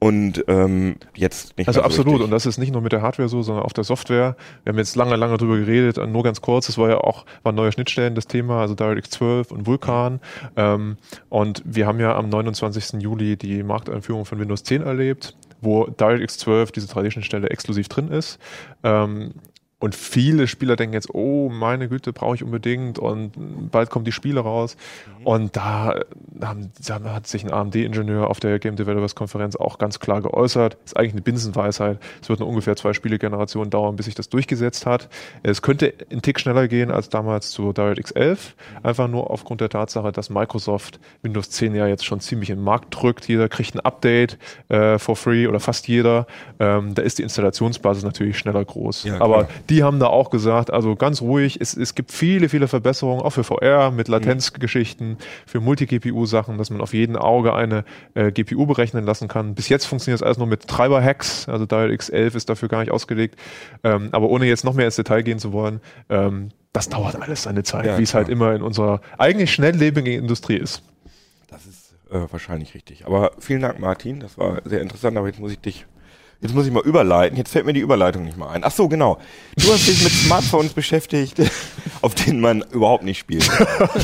Und 0.02 0.44
ähm, 0.48 0.96
jetzt 1.14 1.56
nicht 1.56 1.68
Also 1.68 1.78
mehr 1.78 1.84
so 1.84 1.86
absolut. 1.86 2.14
richtig. 2.14 2.24
Und 2.24 2.30
das 2.32 2.44
ist 2.44 2.58
nicht 2.58 2.72
nur 2.72 2.82
mit 2.82 2.90
der 2.90 3.02
Hardware 3.02 3.28
so, 3.28 3.40
sondern 3.42 3.64
auch 3.64 3.72
der 3.72 3.84
Software. 3.84 4.34
Wir 4.64 4.72
haben 4.72 4.78
jetzt 4.78 4.96
lange, 4.96 5.14
lange 5.14 5.36
drüber 5.36 5.56
geredet. 5.56 5.96
Und 5.96 6.10
Nur 6.10 6.24
ganz 6.24 6.40
kurz, 6.40 6.68
es 6.68 6.76
war 6.76 6.88
ja 6.88 6.98
auch, 6.98 7.24
waren 7.44 7.54
neue 7.54 7.70
Schnittstellen 7.70 8.16
das 8.16 8.26
Thema, 8.26 8.62
also 8.62 8.74
DirectX 8.74 9.10
12 9.10 9.52
und 9.52 9.64
Vulkan. 9.68 10.18
Ähm, 10.56 10.96
und 11.28 11.62
wir 11.64 11.86
haben 11.86 12.00
ja 12.00 12.16
am 12.16 12.30
29. 12.30 13.00
Juli 13.00 13.36
die 13.36 13.62
Markteinführung 13.62 14.24
von 14.24 14.40
Windows 14.40 14.64
10 14.64 14.82
erlebt, 14.82 15.36
wo 15.60 15.86
DirectX 15.86 16.36
12, 16.38 16.72
diese 16.72 16.88
3D-Schnittstelle, 16.88 17.48
exklusiv 17.50 17.86
drin 17.86 18.08
ist. 18.08 18.40
Ähm, 18.82 19.34
Und 19.82 19.96
viele 19.96 20.46
Spieler 20.46 20.76
denken 20.76 20.94
jetzt, 20.94 21.12
oh, 21.12 21.48
meine 21.48 21.88
Güte, 21.88 22.12
brauche 22.12 22.36
ich 22.36 22.44
unbedingt 22.44 23.00
und 23.00 23.32
bald 23.72 23.90
kommen 23.90 24.04
die 24.04 24.12
Spiele 24.12 24.38
raus. 24.38 24.76
Mhm. 25.18 25.26
Und 25.26 25.56
da, 25.56 25.96
haben, 26.40 26.70
da 26.86 27.00
hat 27.12 27.26
sich 27.26 27.44
ein 27.44 27.52
AMD-Ingenieur 27.52 28.30
auf 28.30 28.38
der 28.38 28.60
Game 28.60 28.76
Developers 28.76 29.16
Konferenz 29.16 29.56
auch 29.56 29.78
ganz 29.78 29.98
klar 29.98 30.22
geäußert. 30.22 30.74
Das 30.74 30.92
ist 30.92 30.96
eigentlich 30.96 31.14
eine 31.14 31.22
Binsenweisheit. 31.22 31.98
Es 32.22 32.28
wird 32.28 32.38
nur 32.38 32.48
ungefähr 32.48 32.76
zwei 32.76 32.92
Spielegenerationen 32.92 33.70
dauern, 33.70 33.96
bis 33.96 34.06
sich 34.06 34.14
das 34.14 34.28
durchgesetzt 34.28 34.86
hat. 34.86 35.08
Es 35.42 35.62
könnte 35.62 35.92
einen 36.12 36.22
Tick 36.22 36.38
schneller 36.38 36.68
gehen 36.68 36.92
als 36.92 37.08
damals 37.08 37.50
zu 37.50 37.72
DirectX 37.72 38.12
11. 38.12 38.54
Mhm. 38.54 38.86
Einfach 38.86 39.08
nur 39.08 39.32
aufgrund 39.32 39.60
der 39.60 39.68
Tatsache, 39.68 40.12
dass 40.12 40.30
Microsoft 40.30 41.00
Windows 41.22 41.50
10 41.50 41.74
ja 41.74 41.88
jetzt 41.88 42.04
schon 42.04 42.20
ziemlich 42.20 42.50
in 42.50 42.58
den 42.58 42.64
Markt 42.64 42.94
drückt. 42.94 43.26
Jeder 43.26 43.48
kriegt 43.48 43.74
ein 43.74 43.80
Update 43.80 44.38
äh, 44.68 45.00
for 45.00 45.16
free 45.16 45.48
oder 45.48 45.58
fast 45.58 45.88
jeder. 45.88 46.28
Ähm, 46.60 46.94
da 46.94 47.02
ist 47.02 47.18
die 47.18 47.24
Installationsbasis 47.24 48.04
natürlich 48.04 48.38
schneller 48.38 48.64
groß. 48.64 49.02
Ja, 49.02 49.20
Aber 49.20 49.48
die 49.72 49.82
haben 49.82 49.98
da 49.98 50.08
auch 50.08 50.28
gesagt, 50.28 50.70
also 50.70 50.96
ganz 50.96 51.22
ruhig, 51.22 51.58
es, 51.58 51.74
es 51.74 51.94
gibt 51.94 52.12
viele, 52.12 52.50
viele 52.50 52.68
Verbesserungen, 52.68 53.22
auch 53.22 53.30
für 53.30 53.42
VR 53.42 53.90
mit 53.90 54.06
Latenzgeschichten, 54.06 55.16
für 55.46 55.60
Multi-GPU-Sachen, 55.60 56.58
dass 56.58 56.68
man 56.68 56.82
auf 56.82 56.92
jeden 56.92 57.16
Auge 57.16 57.54
eine 57.54 57.84
äh, 58.12 58.30
GPU 58.30 58.66
berechnen 58.66 59.06
lassen 59.06 59.28
kann. 59.28 59.54
Bis 59.54 59.70
jetzt 59.70 59.86
funktioniert 59.86 60.20
das 60.20 60.26
alles 60.26 60.36
nur 60.36 60.46
mit 60.46 60.68
Treiber-Hacks, 60.68 61.48
also 61.48 61.64
DirectX 61.64 62.10
11 62.10 62.34
ist 62.34 62.50
dafür 62.50 62.68
gar 62.68 62.80
nicht 62.80 62.92
ausgelegt. 62.92 63.40
Ähm, 63.82 64.10
aber 64.12 64.28
ohne 64.28 64.44
jetzt 64.44 64.62
noch 64.62 64.74
mehr 64.74 64.84
ins 64.84 64.96
Detail 64.96 65.22
gehen 65.22 65.38
zu 65.38 65.54
wollen, 65.54 65.80
ähm, 66.10 66.50
das 66.74 66.90
dauert 66.90 67.16
alles 67.16 67.44
seine 67.44 67.62
Zeit, 67.62 67.86
ja, 67.86 67.98
wie 67.98 68.02
es 68.02 68.12
halt 68.12 68.28
immer 68.28 68.54
in 68.54 68.60
unserer 68.60 69.00
eigentlich 69.16 69.54
schnelllebigen 69.54 70.12
Industrie 70.12 70.56
ist. 70.56 70.82
Das 71.48 71.64
ist 71.64 71.94
äh, 72.10 72.30
wahrscheinlich 72.30 72.74
richtig. 72.74 73.06
Aber 73.06 73.32
vielen 73.38 73.62
Dank, 73.62 73.78
Martin. 73.78 74.20
Das 74.20 74.36
war 74.36 74.60
sehr 74.66 74.82
interessant, 74.82 75.16
aber 75.16 75.28
jetzt 75.28 75.40
muss 75.40 75.52
ich 75.52 75.60
dich 75.60 75.86
Jetzt 76.42 76.56
muss 76.56 76.66
ich 76.66 76.72
mal 76.72 76.82
überleiten. 76.82 77.38
Jetzt 77.38 77.52
fällt 77.52 77.66
mir 77.66 77.72
die 77.72 77.80
Überleitung 77.80 78.24
nicht 78.24 78.36
mal 78.36 78.48
ein. 78.48 78.64
Ach 78.64 78.72
so, 78.72 78.88
genau. 78.88 79.18
Du 79.56 79.72
hast 79.72 79.86
dich 79.86 80.02
mit 80.02 80.12
Smartphones 80.12 80.72
beschäftigt, 80.72 81.40
auf 82.02 82.16
denen 82.16 82.40
man 82.40 82.64
überhaupt 82.72 83.04
nicht 83.04 83.18
spielt. 83.18 83.48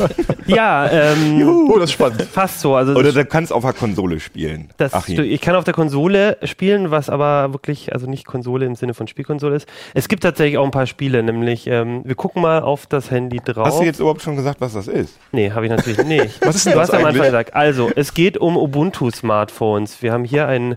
ja, 0.46 0.88
ähm, 0.88 1.40
Juhu, 1.40 1.72
oh, 1.74 1.79
das 1.81 1.90
ist 1.90 1.94
spannend. 1.94 2.22
Fast 2.22 2.61
so. 2.61 2.77
Also 2.77 2.94
Oder 2.94 3.11
du 3.11 3.24
kannst 3.24 3.53
auf 3.53 3.64
der 3.64 3.72
Konsole 3.72 4.20
spielen. 4.20 4.68
Das, 4.77 4.92
du, 5.07 5.24
ich 5.24 5.40
kann 5.40 5.57
auf 5.57 5.64
der 5.64 5.74
Konsole 5.74 6.38
spielen, 6.44 6.92
was 6.92 7.11
aber 7.11 7.53
wirklich, 7.53 7.92
also 7.92 8.07
nicht 8.07 8.24
Konsole 8.24 8.66
im 8.66 8.77
Sinne 8.77 8.94
von 8.94 9.09
Spielkonsole 9.09 9.57
ist. 9.57 9.68
Es 9.94 10.07
gibt 10.07 10.22
tatsächlich 10.22 10.59
auch 10.59 10.64
ein 10.64 10.70
paar 10.70 10.87
Spiele, 10.87 11.24
nämlich, 11.24 11.66
ähm, 11.66 12.03
wir 12.05 12.14
gucken 12.14 12.40
mal 12.40 12.62
auf 12.62 12.87
das 12.87 13.11
Handy 13.11 13.40
drauf. 13.44 13.66
Hast 13.66 13.81
du 13.81 13.85
jetzt 13.85 13.98
überhaupt 13.98 14.22
schon 14.22 14.37
gesagt, 14.37 14.61
was 14.61 14.74
das 14.74 14.87
ist? 14.87 15.18
Nee, 15.33 15.51
habe 15.51 15.66
ich 15.66 15.72
natürlich 15.72 15.98
nicht. 16.05 16.40
was 16.40 16.55
ist 16.55 16.66
denn 16.66 16.74
du 16.74 16.79
das 16.79 16.90
hast 16.90 16.94
eigentlich? 16.94 17.05
am 17.05 17.14
Anfang 17.14 17.27
gesagt. 17.27 17.57
Also, 17.57 17.90
es 17.96 18.14
geht 18.14 18.38
um 18.38 18.57
Ubuntu-Smartphones. 18.57 20.03
Wir 20.03 20.12
haben 20.12 20.22
hier 20.22 20.46
ein 20.46 20.77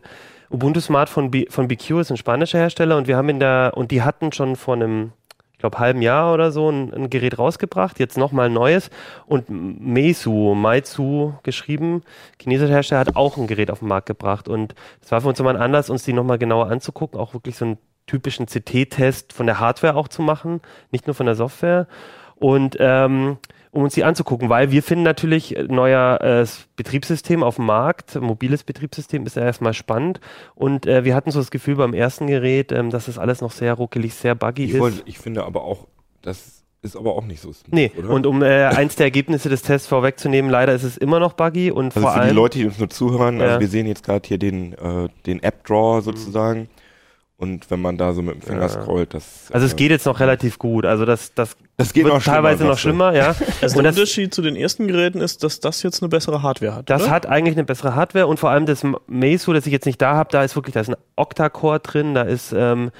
Ubuntu 0.51 0.81
Smart 0.81 1.09
von, 1.09 1.31
B, 1.31 1.45
von 1.49 1.67
BQ 1.67 2.01
ist 2.01 2.11
ein 2.11 2.17
spanischer 2.17 2.59
Hersteller 2.59 2.97
und 2.97 3.07
wir 3.07 3.17
haben 3.17 3.29
in 3.29 3.39
der, 3.39 3.73
und 3.75 3.91
die 3.91 4.01
hatten 4.01 4.31
schon 4.33 4.55
vor 4.55 4.75
einem, 4.75 5.13
ich 5.53 5.59
glaube, 5.59 5.79
halben 5.79 6.01
Jahr 6.01 6.33
oder 6.33 6.51
so 6.51 6.69
ein, 6.69 6.93
ein 6.93 7.09
Gerät 7.09 7.39
rausgebracht, 7.39 7.99
jetzt 7.99 8.17
nochmal 8.17 8.47
ein 8.47 8.53
neues 8.53 8.89
und 9.25 9.45
Meizu, 9.49 10.53
Meizu 10.55 11.35
geschrieben, 11.43 12.03
chinesischer 12.41 12.73
Hersteller 12.73 12.99
hat 12.99 13.15
auch 13.15 13.37
ein 13.37 13.47
Gerät 13.47 13.71
auf 13.71 13.79
den 13.79 13.87
Markt 13.87 14.07
gebracht 14.07 14.49
und 14.49 14.75
es 15.01 15.11
war 15.11 15.21
für 15.21 15.29
uns 15.29 15.39
immer 15.39 15.51
ein 15.51 15.57
Anlass, 15.61 15.89
uns 15.89 16.03
die 16.03 16.13
nochmal 16.13 16.37
genauer 16.37 16.69
anzugucken, 16.69 17.19
auch 17.19 17.33
wirklich 17.33 17.55
so 17.55 17.65
einen 17.65 17.77
typischen 18.05 18.45
CT-Test 18.45 19.31
von 19.31 19.45
der 19.45 19.59
Hardware 19.59 19.95
auch 19.95 20.09
zu 20.09 20.21
machen, 20.21 20.59
nicht 20.91 21.07
nur 21.07 21.13
von 21.13 21.27
der 21.27 21.35
Software. 21.35 21.87
Und 22.35 22.75
ähm, 22.79 23.37
um 23.71 23.83
uns 23.83 23.93
die 23.93 24.03
anzugucken, 24.03 24.49
weil 24.49 24.71
wir 24.71 24.83
finden 24.83 25.03
natürlich 25.03 25.55
äh, 25.55 25.63
neuer 25.63 26.19
äh, 26.21 26.45
Betriebssystem 26.75 27.41
auf 27.41 27.55
dem 27.55 27.65
Markt, 27.65 28.15
mobiles 28.15 28.63
Betriebssystem 28.63 29.25
ist 29.25 29.37
ja 29.37 29.43
erstmal 29.43 29.73
spannend 29.73 30.19
und 30.55 30.85
äh, 30.85 31.05
wir 31.05 31.15
hatten 31.15 31.31
so 31.31 31.39
das 31.39 31.51
Gefühl 31.51 31.77
beim 31.77 31.93
ersten 31.93 32.27
Gerät, 32.27 32.71
ähm, 32.71 32.89
dass 32.89 33.05
das 33.05 33.17
alles 33.17 33.41
noch 33.41 33.51
sehr 33.51 33.73
ruckelig, 33.73 34.13
sehr 34.13 34.35
buggy 34.35 34.65
ich 34.65 34.71
ist. 34.71 34.79
Wollte, 34.79 35.01
ich 35.05 35.17
finde 35.17 35.45
aber 35.45 35.63
auch, 35.63 35.87
das 36.21 36.63
ist 36.81 36.97
aber 36.97 37.15
auch 37.15 37.23
nicht 37.25 37.41
so 37.41 37.53
smooth, 37.53 37.73
Nee, 37.73 37.91
oder? 37.97 38.09
und 38.09 38.25
um 38.25 38.41
äh, 38.41 38.65
eins 38.65 38.95
der 38.95 39.05
Ergebnisse 39.05 39.47
des 39.47 39.61
Tests 39.61 39.87
vorwegzunehmen, 39.87 40.51
leider 40.51 40.73
ist 40.73 40.83
es 40.83 40.97
immer 40.97 41.19
noch 41.19 41.33
buggy 41.33 41.71
und 41.71 41.95
also 41.95 42.01
vor 42.01 42.11
für 42.11 42.19
allem... 42.19 42.29
die 42.29 42.35
Leute, 42.35 42.57
die 42.59 42.65
uns 42.65 42.77
nur 42.77 42.89
zuhören, 42.89 43.35
also 43.35 43.45
ja. 43.45 43.49
also 43.51 43.61
wir 43.61 43.67
sehen 43.69 43.87
jetzt 43.87 44.03
gerade 44.03 44.27
hier 44.27 44.37
den, 44.37 44.73
äh, 44.73 45.07
den 45.25 45.41
App-Drawer 45.41 46.01
sozusagen. 46.01 46.61
Mhm 46.61 46.80
und 47.41 47.71
wenn 47.71 47.81
man 47.81 47.97
da 47.97 48.13
so 48.13 48.21
mit 48.21 48.35
dem 48.35 48.41
Finger 48.43 48.61
ja. 48.61 48.69
scrollt, 48.69 49.15
das. 49.15 49.49
Also 49.51 49.65
es 49.65 49.73
äh, 49.73 49.75
geht 49.75 49.89
jetzt 49.89 50.05
noch 50.05 50.19
relativ 50.19 50.59
gut. 50.59 50.85
Also 50.85 51.05
das, 51.05 51.33
das, 51.33 51.57
das 51.75 51.91
geht 51.91 52.05
wird 52.05 52.13
noch 52.13 52.23
teilweise 52.23 52.65
noch 52.65 52.77
schlimmer, 52.77 53.15
ja. 53.15 53.35
Also 53.61 53.77
und 53.77 53.83
der 53.83 53.93
Unterschied 53.93 54.31
zu 54.31 54.43
den 54.43 54.55
ersten 54.55 54.87
Geräten 54.87 55.21
ist, 55.21 55.43
dass 55.43 55.59
das 55.59 55.81
jetzt 55.81 56.03
eine 56.03 56.09
bessere 56.09 56.43
Hardware 56.43 56.75
hat. 56.75 56.89
Das 56.91 57.01
oder? 57.03 57.11
hat 57.11 57.25
eigentlich 57.25 57.55
eine 57.55 57.63
bessere 57.63 57.95
Hardware 57.95 58.27
und 58.27 58.39
vor 58.39 58.51
allem 58.51 58.67
das 58.67 58.83
Meizu, 59.07 59.53
das 59.53 59.65
ich 59.65 59.73
jetzt 59.73 59.87
nicht 59.87 59.99
da 59.99 60.13
habe, 60.13 60.29
da 60.31 60.43
ist 60.43 60.55
wirklich, 60.55 60.73
da 60.73 60.81
ist 60.81 60.89
ein 60.89 60.97
Octa-Core 61.15 61.79
drin, 61.79 62.13
da 62.13 62.21
ist 62.21 62.53
ähm, 62.55 62.91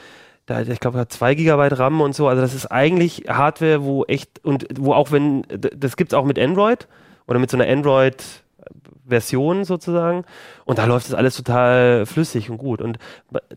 da, 0.47 0.59
ich 0.61 0.79
glaube, 0.79 0.97
hat 0.97 1.11
2 1.11 1.35
GB 1.35 1.67
RAM 1.75 2.01
und 2.01 2.15
so. 2.15 2.27
Also 2.27 2.41
das 2.41 2.55
ist 2.55 2.65
eigentlich 2.65 3.25
Hardware, 3.27 3.83
wo 3.83 4.05
echt, 4.05 4.43
und 4.43 4.65
wo 4.75 4.93
auch 4.93 5.11
wenn, 5.11 5.43
das 5.49 5.95
gibt 5.97 6.13
es 6.13 6.17
auch 6.17 6.25
mit 6.25 6.39
Android 6.39 6.87
oder 7.27 7.37
mit 7.37 7.51
so 7.51 7.57
einer 7.57 7.71
Android 7.71 8.15
Version 9.05 9.63
sozusagen. 9.65 10.23
Und 10.65 10.77
da 10.77 10.85
läuft 10.85 11.07
das 11.07 11.13
alles 11.13 11.35
total 11.35 12.05
flüssig 12.05 12.49
und 12.49 12.57
gut. 12.57 12.81
Und 12.81 12.97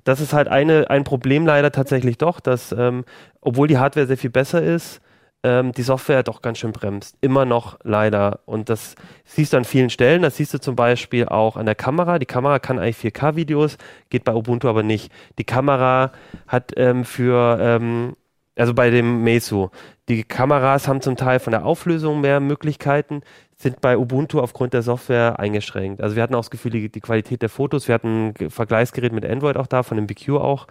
das 0.04 0.20
ist 0.20 0.32
halt 0.32 0.48
eine, 0.48 0.90
ein 0.90 1.04
Problem 1.04 1.46
leider 1.46 1.72
tatsächlich 1.72 2.18
doch, 2.18 2.40
dass, 2.40 2.72
ähm, 2.72 3.04
obwohl 3.40 3.68
die 3.68 3.78
Hardware 3.78 4.06
sehr 4.06 4.18
viel 4.18 4.30
besser 4.30 4.62
ist, 4.62 5.00
ähm, 5.44 5.72
die 5.72 5.82
Software 5.82 6.22
doch 6.22 6.42
ganz 6.42 6.58
schön 6.58 6.72
bremst. 6.72 7.16
Immer 7.20 7.44
noch 7.44 7.78
leider. 7.84 8.40
Und 8.46 8.70
das 8.70 8.96
siehst 9.24 9.52
du 9.52 9.58
an 9.58 9.64
vielen 9.64 9.90
Stellen. 9.90 10.22
Das 10.22 10.36
siehst 10.36 10.54
du 10.54 10.58
zum 10.58 10.74
Beispiel 10.74 11.26
auch 11.26 11.56
an 11.56 11.66
der 11.66 11.74
Kamera. 11.74 12.18
Die 12.18 12.26
Kamera 12.26 12.58
kann 12.58 12.78
eigentlich 12.78 12.96
4K-Videos, 12.96 13.76
geht 14.08 14.24
bei 14.24 14.34
Ubuntu 14.34 14.68
aber 14.68 14.82
nicht. 14.82 15.12
Die 15.38 15.44
Kamera 15.44 16.12
hat 16.48 16.72
ähm, 16.76 17.04
für, 17.04 17.58
ähm, 17.60 18.16
also 18.56 18.74
bei 18.74 18.90
dem 18.90 19.24
Meizu, 19.24 19.70
die 20.08 20.22
Kameras 20.22 20.86
haben 20.86 21.00
zum 21.00 21.16
Teil 21.16 21.40
von 21.40 21.50
der 21.50 21.64
Auflösung 21.64 22.20
mehr 22.20 22.40
Möglichkeiten 22.40 23.22
sind 23.56 23.80
bei 23.80 23.96
Ubuntu 23.96 24.40
aufgrund 24.40 24.74
der 24.74 24.82
Software 24.82 25.38
eingeschränkt. 25.38 26.02
Also 26.02 26.16
wir 26.16 26.22
hatten 26.22 26.34
auch 26.34 26.40
das 26.40 26.50
Gefühl, 26.50 26.72
die, 26.72 26.88
die 26.88 27.00
Qualität 27.00 27.42
der 27.42 27.48
Fotos, 27.48 27.88
wir 27.88 27.94
hatten 27.94 28.34
ein 28.38 28.50
Vergleichsgerät 28.50 29.12
mit 29.12 29.24
Android 29.24 29.56
auch 29.56 29.66
da, 29.66 29.82
von 29.82 29.96
dem 29.96 30.06
BQ 30.06 30.30
auch. 30.40 30.66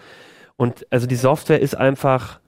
Und 0.55 0.85
also 0.91 1.07
die 1.07 1.15
Software 1.15 1.59
ist 1.59 1.75
einfach 1.75 2.39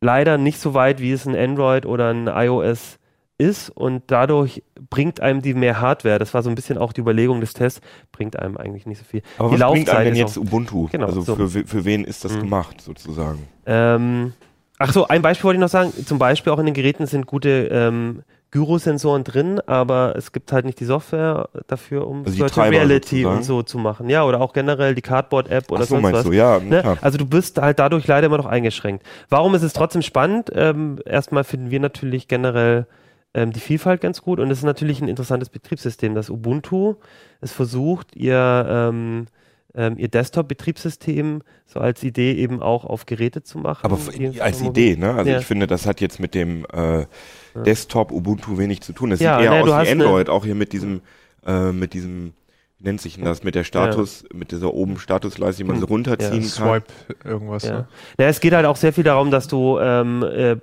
leider 0.00 0.38
nicht 0.38 0.58
so 0.60 0.74
weit, 0.74 1.00
wie 1.00 1.12
es 1.12 1.26
ein 1.26 1.36
Android 1.36 1.86
oder 1.86 2.10
ein 2.10 2.26
iOS 2.26 2.98
ist 3.38 3.70
und 3.70 4.04
dadurch 4.06 4.62
bringt 4.90 5.20
einem 5.20 5.42
die 5.42 5.54
mehr 5.54 5.80
Hardware. 5.80 6.18
Das 6.18 6.34
war 6.34 6.42
so 6.42 6.50
ein 6.50 6.54
bisschen 6.54 6.78
auch 6.78 6.92
die 6.92 7.00
Überlegung 7.00 7.40
des 7.40 7.54
Tests, 7.54 7.80
bringt 8.12 8.38
einem 8.38 8.56
eigentlich 8.56 8.86
nicht 8.86 8.98
so 8.98 9.04
viel. 9.04 9.22
Aber 9.38 9.48
die 9.48 9.54
was 9.54 9.60
Laufzeit 9.60 9.84
bringt 9.84 9.96
einem 9.96 10.04
denn 10.06 10.16
jetzt 10.16 10.38
auch, 10.38 10.42
Ubuntu? 10.42 10.88
Genau, 10.90 11.06
also 11.06 11.20
so. 11.22 11.36
für, 11.36 11.48
für 11.48 11.84
wen 11.84 12.04
ist 12.04 12.24
das 12.24 12.34
mhm. 12.34 12.40
gemacht 12.40 12.80
sozusagen? 12.80 13.46
Ähm, 13.66 14.32
ach 14.78 14.92
so, 14.92 15.08
ein 15.08 15.22
Beispiel 15.22 15.44
wollte 15.44 15.56
ich 15.56 15.60
noch 15.60 15.68
sagen. 15.68 15.92
Zum 16.04 16.18
Beispiel 16.18 16.52
auch 16.52 16.58
in 16.58 16.66
den 16.66 16.74
Geräten 16.74 17.06
sind 17.06 17.26
gute 17.26 17.68
ähm, 17.72 18.22
Gyrosensoren 18.52 19.24
drin, 19.24 19.60
aber 19.66 20.14
es 20.14 20.30
gibt 20.30 20.52
halt 20.52 20.66
nicht 20.66 20.78
die 20.78 20.84
Software 20.84 21.48
dafür, 21.68 22.06
um 22.06 22.26
also 22.26 22.38
Virtual 22.38 22.68
Reality 22.68 23.24
und 23.24 23.44
so 23.44 23.62
zu 23.62 23.78
machen. 23.78 24.10
Ja, 24.10 24.24
oder 24.24 24.42
auch 24.42 24.52
generell 24.52 24.94
die 24.94 25.00
Cardboard-App 25.00 25.72
oder 25.72 25.84
Ach 25.84 25.86
so, 25.86 25.98
sonst 25.98 26.12
was. 26.12 26.24
Du, 26.24 26.32
ja, 26.32 26.60
ne? 26.60 26.98
Also 27.00 27.16
du 27.16 27.24
bist 27.24 27.58
halt 27.58 27.78
dadurch 27.78 28.06
leider 28.06 28.26
immer 28.26 28.36
noch 28.36 28.46
eingeschränkt. 28.46 29.06
Warum 29.30 29.54
ist 29.54 29.62
es 29.62 29.72
trotzdem 29.72 30.02
spannend? 30.02 30.50
Ähm, 30.54 30.98
erstmal 31.06 31.44
finden 31.44 31.70
wir 31.70 31.80
natürlich 31.80 32.28
generell 32.28 32.86
ähm, 33.34 33.52
die 33.52 33.60
Vielfalt 33.60 34.00
ganz 34.00 34.22
gut 34.22 34.40
und 34.40 34.50
es 34.50 34.58
ist 34.58 34.64
natürlich 34.64 35.00
ein 35.00 35.08
interessantes 35.08 35.48
Betriebssystem, 35.48 36.14
das 36.14 36.30
Ubuntu 36.30 36.96
es 37.40 37.52
versucht, 37.52 38.14
ihr 38.14 38.66
ähm, 38.68 39.26
ähm, 39.74 39.96
ihr 39.96 40.08
Desktop-Betriebssystem 40.08 41.42
so 41.66 41.80
als 41.80 42.02
Idee 42.02 42.34
eben 42.34 42.62
auch 42.62 42.84
auf 42.84 43.06
Geräte 43.06 43.42
zu 43.42 43.58
machen. 43.58 43.84
Aber 43.84 43.98
als 44.40 44.60
Idee, 44.60 44.96
ne? 44.96 45.14
Also 45.14 45.30
ja. 45.30 45.38
ich 45.38 45.46
finde, 45.46 45.66
das 45.66 45.86
hat 45.86 46.00
jetzt 46.00 46.20
mit 46.20 46.34
dem 46.34 46.66
äh, 46.72 47.06
Desktop 47.54 48.12
Ubuntu 48.12 48.58
wenig 48.58 48.82
zu 48.82 48.92
tun. 48.92 49.10
Das 49.10 49.20
ja, 49.20 49.38
sieht 49.38 49.46
eher 49.46 49.64
ne, 49.64 49.74
aus 49.74 49.86
wie 49.86 49.90
Android, 49.90 50.28
auch 50.28 50.44
hier 50.44 50.54
mit 50.54 50.72
diesem, 50.72 51.00
äh, 51.46 51.72
mit 51.72 51.94
diesem, 51.94 52.34
wie 52.82 52.88
nennt 52.88 53.00
sich 53.00 53.14
denn 53.14 53.24
das, 53.24 53.44
mit 53.44 53.54
der 53.54 53.62
Status, 53.62 54.22
ja. 54.22 54.36
mit 54.36 54.50
dieser 54.50 54.74
oben 54.74 54.98
Statusleiste, 54.98 55.62
die 55.62 55.68
man 55.68 55.76
so 55.78 55.86
hm. 55.86 55.92
runterziehen 55.92 56.32
ja. 56.32 56.40
kann. 56.40 56.82
Swipe, 56.82 56.92
irgendwas. 57.24 57.62
Ja. 57.62 57.72
Ne? 57.72 57.88
ja, 58.18 58.26
es 58.26 58.40
geht 58.40 58.52
halt 58.54 58.66
auch 58.66 58.76
sehr 58.76 58.92
viel 58.92 59.04
darum, 59.04 59.30
dass 59.30 59.46
du 59.46 59.78
ähm, 59.78 60.24
äh, 60.24 60.56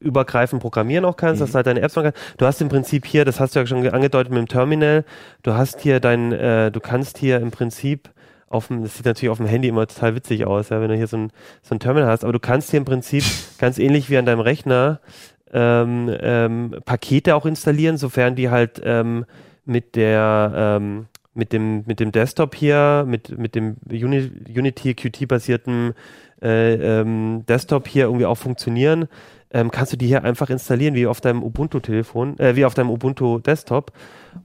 übergreifend 0.00 0.62
programmieren 0.62 1.04
auch 1.04 1.16
kannst, 1.16 1.40
mhm. 1.40 1.44
dass 1.44 1.50
du 1.50 1.56
halt 1.56 1.66
deine 1.66 1.80
Apps 1.82 1.94
machen 1.94 2.12
kannst. 2.14 2.40
Du 2.40 2.46
hast 2.46 2.62
im 2.62 2.70
Prinzip 2.70 3.04
hier, 3.04 3.26
das 3.26 3.38
hast 3.38 3.54
du 3.54 3.60
ja 3.60 3.66
schon 3.66 3.86
angedeutet 3.86 4.32
mit 4.32 4.38
dem 4.38 4.48
Terminal, 4.48 5.04
du 5.42 5.52
hast 5.52 5.80
hier 5.80 6.00
dein, 6.00 6.32
äh, 6.32 6.70
du 6.70 6.80
kannst 6.80 7.18
hier 7.18 7.38
im 7.40 7.50
Prinzip 7.50 8.08
auf 8.48 8.68
dem, 8.68 8.82
das 8.82 8.96
sieht 8.96 9.04
natürlich 9.04 9.30
auf 9.30 9.38
dem 9.38 9.46
Handy 9.46 9.68
immer 9.68 9.86
total 9.86 10.14
witzig 10.14 10.46
aus, 10.46 10.70
ja, 10.70 10.80
wenn 10.80 10.88
du 10.88 10.96
hier 10.96 11.06
so 11.06 11.18
ein, 11.18 11.32
so 11.62 11.74
ein 11.74 11.80
Terminal 11.80 12.08
hast, 12.08 12.24
aber 12.24 12.32
du 12.32 12.40
kannst 12.40 12.70
hier 12.70 12.78
im 12.78 12.86
Prinzip 12.86 13.24
ganz 13.58 13.78
ähnlich 13.78 14.08
wie 14.08 14.16
an 14.16 14.24
deinem 14.24 14.40
Rechner 14.40 15.00
ähm, 15.52 16.10
ähm, 16.18 16.76
Pakete 16.86 17.34
auch 17.34 17.44
installieren, 17.44 17.98
sofern 17.98 18.36
die 18.36 18.48
halt 18.48 18.80
ähm, 18.82 19.26
mit 19.66 19.96
der 19.96 20.78
ähm, 20.80 21.06
mit 21.36 21.52
dem 21.52 21.84
mit 21.86 22.00
dem 22.00 22.12
Desktop 22.12 22.54
hier, 22.54 23.04
mit 23.06 23.38
mit 23.38 23.54
dem 23.54 23.76
Uni 23.88 24.30
Unity 24.48 24.94
Qt 24.94 25.28
basierten 25.28 25.94
äh, 26.42 26.74
ähm, 26.74 27.44
Desktop 27.46 27.88
hier 27.88 28.04
irgendwie 28.04 28.26
auch 28.26 28.36
funktionieren, 28.36 29.08
ähm, 29.50 29.70
kannst 29.70 29.92
du 29.92 29.96
die 29.96 30.06
hier 30.06 30.24
einfach 30.24 30.50
installieren 30.50 30.94
wie 30.94 31.06
auf 31.06 31.20
deinem 31.20 31.42
Ubuntu 31.42 31.80
Telefon, 31.80 32.38
äh, 32.38 32.56
wie 32.56 32.64
auf 32.64 32.74
deinem 32.74 32.90
Ubuntu 32.90 33.38
Desktop 33.38 33.92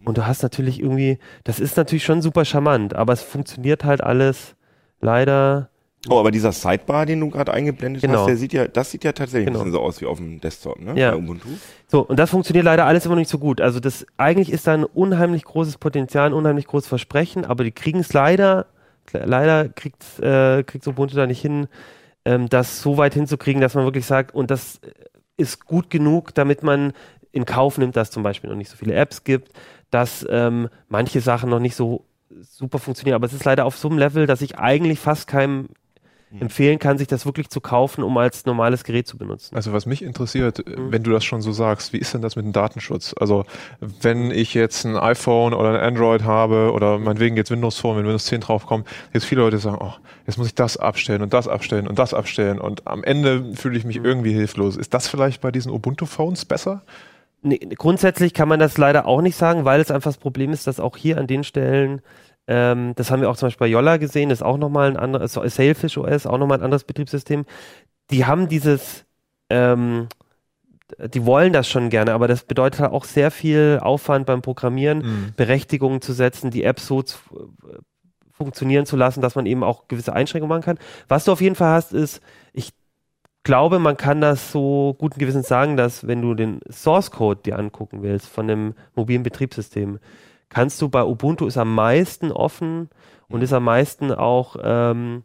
und 0.06 0.18
du 0.18 0.28
hast 0.28 0.44
natürlich 0.44 0.80
irgendwie, 0.80 1.18
das 1.44 1.60
ist 1.60 1.78
natürlich 1.78 2.04
schon 2.04 2.22
super 2.22 2.46
charmant, 2.46 2.96
aber 2.96 3.14
es 3.14 3.24
funktioniert 3.24 3.84
halt 3.84 4.02
alles 4.02 4.56
leider 5.02 5.71
Oh, 6.10 6.20
aber 6.20 6.32
dieser 6.32 6.52
Sidebar, 6.52 7.06
den 7.06 7.20
du 7.20 7.30
gerade 7.30 7.54
eingeblendet 7.54 8.02
Genau. 8.02 8.20
hast, 8.20 8.28
der 8.28 8.38
sieht 8.38 8.54
ja, 8.54 8.68
das 8.68 8.90
sieht 8.90 9.04
ja 9.04 9.12
tatsächlich 9.12 9.46
Genau. 9.48 9.60
ein 9.60 9.66
bisschen 9.66 9.74
so 9.80 9.82
aus 9.86 10.02
wie 10.02 10.08
auf 10.08 10.18
dem 10.18 10.42
Desktop, 10.42 10.80
ne? 10.80 10.94
Ja. 11.00 11.12
Bei 11.12 11.18
Ubuntu. 11.18 11.48
So, 11.88 12.02
und 12.02 12.18
das 12.18 12.32
funktioniert 12.32 12.66
leider 12.66 12.86
alles 12.86 13.06
immer 13.06 13.14
noch 13.16 13.20
nicht 13.20 13.30
so 13.30 13.38
gut. 13.38 13.62
Also 13.62 13.80
das 13.80 14.06
eigentlich 14.18 14.52
ist 14.52 14.66
da 14.66 14.74
ein 14.74 14.84
unheimlich 14.84 15.44
großes 15.44 15.78
Potenzial, 15.78 16.28
ein 16.28 16.34
unheimlich 16.34 16.66
großes 16.66 16.88
Versprechen, 16.88 17.46
aber 17.46 17.64
die 17.64 17.72
kriegen 17.72 18.00
es 18.00 18.14
leider, 18.14 18.66
leider 19.14 19.70
kriegt 19.70 20.04
äh, 20.20 20.64
kriegt's 20.64 20.88
Ubuntu 20.88 21.16
da 21.16 21.28
nicht 21.28 21.42
hin, 21.42 21.68
ähm, 22.26 22.50
das 22.50 22.82
so 22.82 22.98
weit 22.98 23.14
hinzukriegen, 23.14 23.62
dass 23.62 23.76
man 23.76 23.84
wirklich 23.84 24.06
sagt, 24.08 24.34
und 24.34 24.50
das 24.50 24.80
ist 25.38 25.66
gut 25.66 25.90
genug, 25.92 26.34
damit 26.34 26.64
man 26.64 26.94
in 27.32 27.46
Kauf 27.46 27.78
nimmt, 27.78 27.96
dass 27.96 28.10
zum 28.12 28.24
Beispiel 28.24 28.50
noch 28.50 28.58
nicht 28.58 28.70
so 28.70 28.76
viele 28.78 28.94
Apps 28.96 29.24
gibt, 29.24 29.52
dass 29.92 30.26
ähm, 30.30 30.68
manche 30.90 31.22
Sachen 31.22 31.50
noch 31.50 31.60
nicht 31.60 31.76
so 31.76 32.06
super 32.42 32.80
funktionieren. 32.80 33.16
Aber 33.16 33.26
es 33.28 33.34
ist 33.34 33.46
leider 33.46 33.66
auf 33.66 33.78
so 33.78 33.88
einem 33.90 33.98
Level, 33.98 34.26
dass 34.26 34.42
ich 34.42 34.58
eigentlich 34.58 35.00
fast 35.00 35.28
keinem 35.28 35.70
empfehlen 36.40 36.80
kann, 36.80 36.98
sich 36.98 37.08
das 37.08 37.26
wirklich 37.26 37.50
zu 37.50 37.60
kaufen, 37.60 38.04
um 38.04 38.18
als 38.18 38.46
normales 38.46 38.84
Gerät 38.84 39.08
zu 39.08 39.18
benutzen. 39.18 39.56
Also 39.56 39.74
was 39.74 39.86
mich 39.86 40.02
interessiert, 40.02 40.60
äh, 40.66 40.80
Mhm. 40.80 40.92
wenn 40.92 41.04
du 41.04 41.12
das 41.12 41.26
schon 41.26 41.42
so 41.42 41.52
sagst, 41.52 41.92
wie 41.94 41.98
ist 41.98 42.14
denn 42.14 42.22
das 42.22 42.36
mit 42.36 42.46
dem 42.46 42.54
Datenschutz? 42.54 43.14
Also 43.20 43.46
wenn 43.80 44.32
ich 44.32 44.54
jetzt 44.54 44.86
ein 44.86 44.96
iPhone 44.96 45.54
oder 45.54 45.70
ein 45.70 45.76
Android 45.94 46.24
habe 46.24 46.72
oder 46.72 46.98
meinetwegen 47.00 47.36
jetzt 47.36 47.52
Windows 47.52 47.78
Phone, 47.78 47.98
wenn 47.98 48.06
Windows 48.06 48.26
10 48.26 48.42
draufkommt, 48.42 48.88
jetzt 49.14 49.26
viele 49.26 49.42
Leute 49.42 49.58
sagen, 49.58 49.78
oh, 49.82 49.94
jetzt 50.26 50.38
muss 50.38 50.48
ich 50.48 50.56
das 50.56 50.78
abstellen 50.78 51.22
und 51.22 51.34
das 51.34 51.48
abstellen 51.48 51.88
und 51.88 52.00
das 52.00 52.14
abstellen 52.14 52.60
und 52.60 52.88
am 52.88 53.04
Ende 53.04 53.54
fühle 53.56 53.78
ich 53.78 53.84
mich 53.84 54.00
Mhm. 54.00 54.06
irgendwie 54.06 54.34
hilflos. 54.34 54.78
Ist 54.78 54.94
das 54.94 55.08
vielleicht 55.08 55.42
bei 55.42 55.52
diesen 55.52 55.72
Ubuntu-Phones 55.72 56.46
besser? 56.46 56.84
Nee, 57.44 57.58
grundsätzlich 57.76 58.34
kann 58.36 58.48
man 58.48 58.60
das 58.60 58.78
leider 58.78 59.08
auch 59.08 59.22
nicht 59.22 59.36
sagen, 59.36 59.66
weil 59.66 59.82
es 59.82 59.90
einfach 59.90 60.10
das 60.12 60.18
Problem 60.20 60.52
ist, 60.54 60.68
dass 60.68 60.80
auch 60.80 60.96
hier 60.96 61.18
an 61.18 61.26
den 61.28 61.44
Stellen, 61.44 62.02
ähm, 62.48 62.94
das 62.96 63.12
haben 63.12 63.22
wir 63.22 63.30
auch 63.30 63.38
zum 63.38 63.48
Beispiel 63.48 63.68
bei 63.68 63.72
Yolla 63.72 63.98
gesehen, 63.98 64.30
ist 64.30 64.44
auch 64.44 64.58
nochmal 64.58 64.90
ein 64.90 64.98
anderes, 64.98 65.34
Sailfish 65.34 65.98
OS, 65.98 66.26
auch 66.26 66.38
nochmal 66.38 66.60
ein 66.60 66.64
anderes 66.64 66.84
Betriebssystem. 66.84 67.46
Die 68.10 68.26
haben 68.26 68.48
dieses, 68.50 69.06
ähm, 69.50 70.08
die 71.14 71.26
wollen 71.26 71.54
das 71.54 71.70
schon 71.70 71.90
gerne, 71.90 72.14
aber 72.14 72.28
das 72.28 72.44
bedeutet 72.44 72.82
halt 72.82 72.92
auch 72.92 73.06
sehr 73.06 73.32
viel 73.32 73.80
Aufwand 73.82 74.26
beim 74.26 74.42
Programmieren, 74.42 75.34
Berechtigungen 75.38 76.02
zu 76.02 76.14
setzen, 76.14 76.52
die 76.52 76.64
App 76.64 76.80
so 76.80 77.02
zu, 77.02 77.18
äh, 77.64 77.78
funktionieren 78.32 78.86
zu 78.86 78.98
lassen, 78.98 79.22
dass 79.22 79.36
man 79.36 79.46
eben 79.46 79.64
auch 79.64 79.88
gewisse 79.88 80.14
Einschränkungen 80.14 80.50
machen 80.50 80.64
kann. 80.64 80.80
Was 81.08 81.26
du 81.26 81.32
auf 81.32 81.42
jeden 81.42 81.56
Fall 81.56 81.74
hast, 81.74 81.94
ist, 81.94 82.22
ich 82.54 82.74
glaube, 83.44 83.80
man 83.80 83.98
kann 83.98 84.22
das 84.22 84.52
so 84.52 84.96
guten 84.98 85.20
Gewissens 85.20 85.48
sagen, 85.48 85.78
dass 85.78 86.08
wenn 86.08 86.22
du 86.22 86.34
den 86.34 86.60
Source 86.70 87.12
Code 87.12 87.42
dir 87.44 87.58
angucken 87.58 88.02
willst 88.02 88.28
von 88.28 88.48
dem 88.48 88.74
mobilen 88.96 89.24
Betriebssystem, 89.24 90.00
kannst 90.52 90.82
du 90.82 90.90
bei 90.90 91.04
Ubuntu 91.04 91.48
ist 91.48 91.58
am 91.58 91.74
meisten 91.74 92.32
offen 92.32 92.90
und 93.28 93.42
ist 93.42 93.54
am 93.54 93.64
meisten 93.64 94.12
auch 94.12 94.58
ähm, 94.62 95.24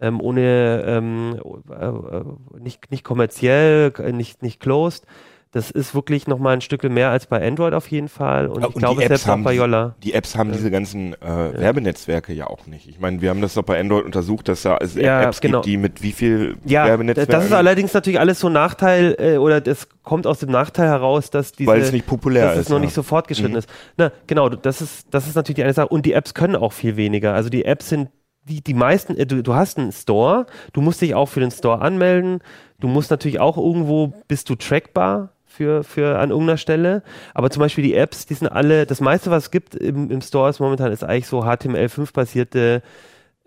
ähm, 0.00 0.20
ohne 0.20 0.82
ähm, 0.84 1.40
äh, 1.70 1.86
äh, 1.86 2.24
nicht, 2.58 2.90
nicht 2.90 3.04
kommerziell, 3.04 3.92
nicht, 4.12 4.42
nicht 4.42 4.58
closed. 4.58 5.06
Das 5.54 5.70
ist 5.70 5.94
wirklich 5.94 6.26
nochmal 6.26 6.54
ein 6.54 6.60
Stück 6.62 6.82
mehr 6.84 7.10
als 7.10 7.26
bei 7.26 7.46
Android 7.46 7.74
auf 7.74 7.86
jeden 7.90 8.08
Fall. 8.08 8.46
Und 8.48 8.62
Ja, 8.62 8.68
ich 8.70 8.74
und 8.74 8.78
glaube 8.80 9.00
die 9.00 9.02
Apps 9.06 9.22
selbst 9.22 9.28
auch 9.28 9.44
bei 9.44 9.52
die- 9.52 9.58
Yolla. 9.58 9.94
Die 10.02 10.14
Apps 10.14 10.34
haben 10.34 10.50
diese 10.50 10.70
ganzen 10.70 11.12
äh, 11.12 11.18
Werbenetzwerke 11.26 12.32
ja 12.32 12.46
auch 12.46 12.66
nicht. 12.66 12.88
Ich 12.88 12.98
meine, 13.00 13.20
wir 13.20 13.28
haben 13.28 13.42
das 13.42 13.52
doch 13.52 13.62
bei 13.62 13.78
Android 13.78 14.06
untersucht, 14.06 14.48
dass 14.48 14.62
da 14.62 14.78
es 14.78 14.94
Ja, 14.94 15.22
Apps 15.22 15.42
genau. 15.42 15.58
gibt, 15.60 15.66
die 15.66 15.76
mit 15.76 16.02
wie 16.02 16.12
viel 16.12 16.56
Ja, 16.64 16.86
Werbenetzwerken, 16.86 17.32
das 17.32 17.44
ist 17.44 17.52
allerdings 17.52 17.92
natürlich 17.92 18.18
alles 18.18 18.40
so 18.40 18.46
ein 18.46 18.54
Nachteil, 18.54 19.14
äh, 19.18 19.36
oder 19.36 19.60
das 19.60 19.88
kommt 20.02 20.26
aus 20.26 20.38
dem 20.38 20.50
Nachteil 20.50 20.88
heraus, 20.88 21.28
dass 21.28 21.52
diese, 21.52 21.70
weil 21.70 21.82
es 21.82 21.92
nicht 21.92 22.06
populär 22.06 22.46
dass 22.46 22.54
ist. 22.56 22.62
es 22.62 22.68
noch 22.70 22.78
ja. 22.78 22.84
nicht 22.84 22.94
so 22.94 23.02
fortgeschritten 23.02 23.52
Mhm. 23.52 23.58
ist. 23.58 23.68
Na, 23.98 24.10
genau, 24.26 24.48
das 24.48 24.80
ist, 24.80 25.06
das 25.10 25.26
ist 25.28 25.34
natürlich 25.36 25.56
die 25.56 25.64
eine 25.64 25.74
Sache. 25.74 25.88
Und 25.88 26.06
die 26.06 26.14
Apps 26.14 26.32
können 26.32 26.56
auch 26.56 26.72
viel 26.72 26.96
weniger. 26.96 27.34
Also 27.34 27.50
die 27.50 27.66
Apps 27.66 27.90
sind, 27.90 28.08
die, 28.44 28.62
die 28.64 28.72
meisten, 28.74 29.18
äh, 29.18 29.26
du, 29.26 29.42
du 29.42 29.54
hast 29.54 29.78
einen 29.78 29.92
Store, 29.92 30.46
du 30.72 30.80
musst 30.80 31.02
dich 31.02 31.14
auch 31.14 31.26
für 31.26 31.40
den 31.40 31.50
Store 31.50 31.82
anmelden, 31.82 32.40
du 32.80 32.88
musst 32.88 33.10
natürlich 33.10 33.38
auch 33.38 33.58
irgendwo, 33.58 34.14
bist 34.28 34.48
du 34.48 34.54
trackbar 34.54 35.28
für, 35.52 35.84
für 35.84 36.18
an 36.18 36.30
irgendeiner 36.30 36.56
Stelle. 36.56 37.02
Aber 37.34 37.50
zum 37.50 37.60
Beispiel 37.60 37.84
die 37.84 37.94
Apps, 37.94 38.26
die 38.26 38.34
sind 38.34 38.48
alle, 38.48 38.86
das 38.86 39.00
meiste, 39.00 39.30
was 39.30 39.44
es 39.44 39.50
gibt 39.50 39.74
im, 39.74 40.10
im 40.10 40.20
Store 40.20 40.50
ist 40.50 40.60
momentan, 40.60 40.92
ist 40.92 41.04
eigentlich 41.04 41.26
so 41.26 41.44
HTML5-basierte 41.44 42.82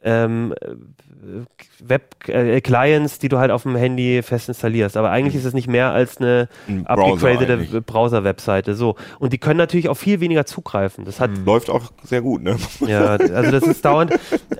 ähm, 0.06 0.54
Web-Clients, 1.80 3.20
die 3.20 3.30
du 3.30 3.38
halt 3.40 3.52
auf 3.52 3.64
dem 3.64 3.76
Handy 3.76 4.22
fest 4.22 4.48
installierst. 4.48 4.96
Aber 4.98 5.10
eigentlich 5.12 5.36
ist 5.36 5.46
es 5.46 5.54
nicht 5.54 5.68
mehr 5.68 5.92
als 5.92 6.18
eine 6.18 6.48
abgegradete. 6.86 7.82
Browser-Webseite. 7.82 8.76
So. 8.76 8.96
Und 9.20 9.34
die 9.34 9.38
können 9.38 9.58
natürlich 9.58 9.90
auf 9.90 9.98
viel 9.98 10.20
weniger 10.20 10.46
zugreifen. 10.46 11.04
Das 11.06 11.20
hat, 11.20 11.32
Läuft 11.46 11.70
auch 11.70 11.92
sehr 12.04 12.22
gut, 12.22 12.44
ne? 12.44 12.58
ja, 12.88 13.16
also 13.16 13.52
das 13.52 13.64
ist 13.64 13.84
dauernd, 13.84 14.14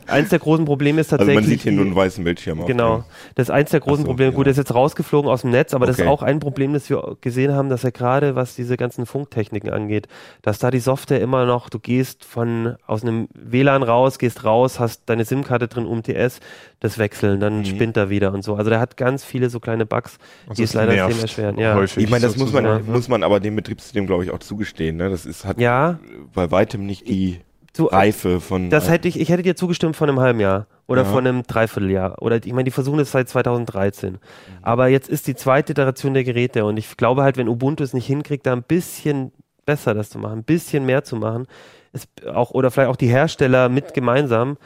eins 0.08 0.30
der 0.30 0.40
großen 0.40 0.66
Probleme 0.66 1.02
ist 1.02 1.14
Also 1.14 1.18
tatsächlich. 1.24 1.44
man 1.44 1.50
sieht 1.50 1.62
hier 1.62 1.72
nur 1.72 1.86
einen 1.86 1.96
weißen 1.96 2.24
Bildschirm. 2.24 2.62
auf 2.62 2.66
Genau. 2.68 3.04
Das 3.36 3.48
ist 3.48 3.52
eins 3.52 3.70
der 3.70 3.80
großen 3.80 4.04
so, 4.04 4.10
Probleme. 4.10 4.32
Gut, 4.32 4.40
ja. 4.40 4.44
der 4.46 4.52
ist 4.52 4.58
jetzt 4.58 4.74
rausgeflogen 4.74 5.30
aus 5.30 5.42
dem 5.42 5.52
Netz, 5.52 5.74
aber 5.74 5.86
das 5.86 5.98
ist 5.98 6.02
Okay. 6.06 6.10
auch 6.10 6.24
ein 6.24 6.40
Problem, 6.40 6.74
das 6.74 6.90
wir 6.90 7.18
gesehen 7.22 7.54
haben, 7.54 7.70
dass 7.70 7.84
er 7.84 7.92
gerade, 7.92 8.36
was 8.36 8.56
diese 8.56 8.76
ganzen 8.78 9.06
Funktechniken 9.06 9.70
angeht, 9.70 10.08
dass 10.42 10.60
da 10.60 10.72
die 10.72 10.80
Software 10.80 11.22
immer 11.22 11.46
noch, 11.46 11.70
du 11.70 11.80
gehst 11.80 12.26
von 12.26 12.76
aus 12.86 13.02
einem 13.04 13.28
WLAN 13.34 13.82
raus, 13.82 14.20
gehst 14.20 14.44
raus, 14.44 14.80
hast 14.80 15.04
deine 15.08 15.24
SIM-Karte 15.36 15.68
drin, 15.68 15.86
UMTS, 15.86 16.40
das 16.80 16.98
wechseln, 16.98 17.40
dann 17.40 17.60
Mhm. 17.60 17.66
spinnt 17.66 17.98
er 17.98 18.10
wieder 18.10 18.34
und 18.34 18.44
so. 18.44 18.56
Also 18.56 18.70
der 18.70 18.80
hat 18.80 18.98
ganz 18.98 19.24
viele 19.26 19.50
so 19.50 19.60
kleine 19.60 19.86
Bugs, 19.86 20.18
Und 20.48 20.58
die 20.58 20.64
es 20.64 20.74
leider 20.74 20.94
nervt 20.94 21.14
sehr 21.14 21.22
erschweren. 21.24 21.58
Ja. 21.60 21.76
häufig 21.76 22.04
Ich 22.04 22.10
meine, 22.10 22.26
das 22.26 22.38
muss 22.38 22.52
man, 22.54 22.86
muss 22.90 23.08
man 23.08 23.24
aber 23.24 23.40
dem 23.40 23.56
Betriebssystem, 23.56 24.08
glaube 24.08 24.24
ich, 24.24 24.32
auch 24.32 24.40
zugestehen. 24.40 24.98
Ne? 24.98 25.10
Das 25.10 25.26
ist, 25.26 25.46
hat 25.46 25.60
ja, 25.60 26.00
bei 26.34 26.50
weitem 26.52 26.86
nicht 26.86 27.08
die 27.08 27.40
du, 27.76 27.86
Reife 27.86 28.40
von. 28.40 28.70
Das 28.70 28.90
hätte 28.90 29.08
ich, 29.08 29.20
ich 29.20 29.30
hätte 29.30 29.44
dir 29.44 29.56
zugestimmt 29.56 29.96
von 29.96 30.10
einem 30.10 30.20
halben 30.20 30.40
Jahr 30.40 30.68
oder 30.88 31.02
Ja. 31.04 31.08
von 31.10 31.28
einem 31.28 31.44
Dreivierteljahr. 31.44 32.22
Oder 32.22 32.38
ich 32.38 32.52
meine, 32.54 32.64
die 32.66 32.72
versuchen 32.72 32.98
das 33.00 33.12
seit 33.12 33.28
2013. 33.28 34.18
Aber 34.62 34.88
jetzt 34.88 35.10
ist 35.10 35.28
die 35.28 35.36
zweite 35.36 35.74
Iteration 35.74 36.14
der 36.14 36.24
Geräte 36.24 36.64
und 36.66 36.78
ich 36.78 36.96
glaube 36.98 37.24
halt, 37.24 37.38
wenn 37.38 37.50
Ubuntu 37.50 37.84
es 37.84 37.94
nicht 37.94 38.08
hinkriegt, 38.08 38.46
da 38.46 38.54
ein 38.54 38.64
bisschen 38.64 39.32
besser 39.66 39.94
das 39.96 40.10
zu 40.12 40.20
machen, 40.20 40.40
ein 40.40 40.44
bisschen 40.44 40.86
mehr 40.86 41.04
zu 41.04 41.16
machen, 41.16 41.48
es 41.92 42.08
auch, 42.32 42.52
oder 42.52 42.70
vielleicht 42.72 42.90
auch 42.92 42.96
die 42.98 43.08
Hersteller 43.08 43.68
mit 43.68 43.94
gemeinsam, 43.96 44.58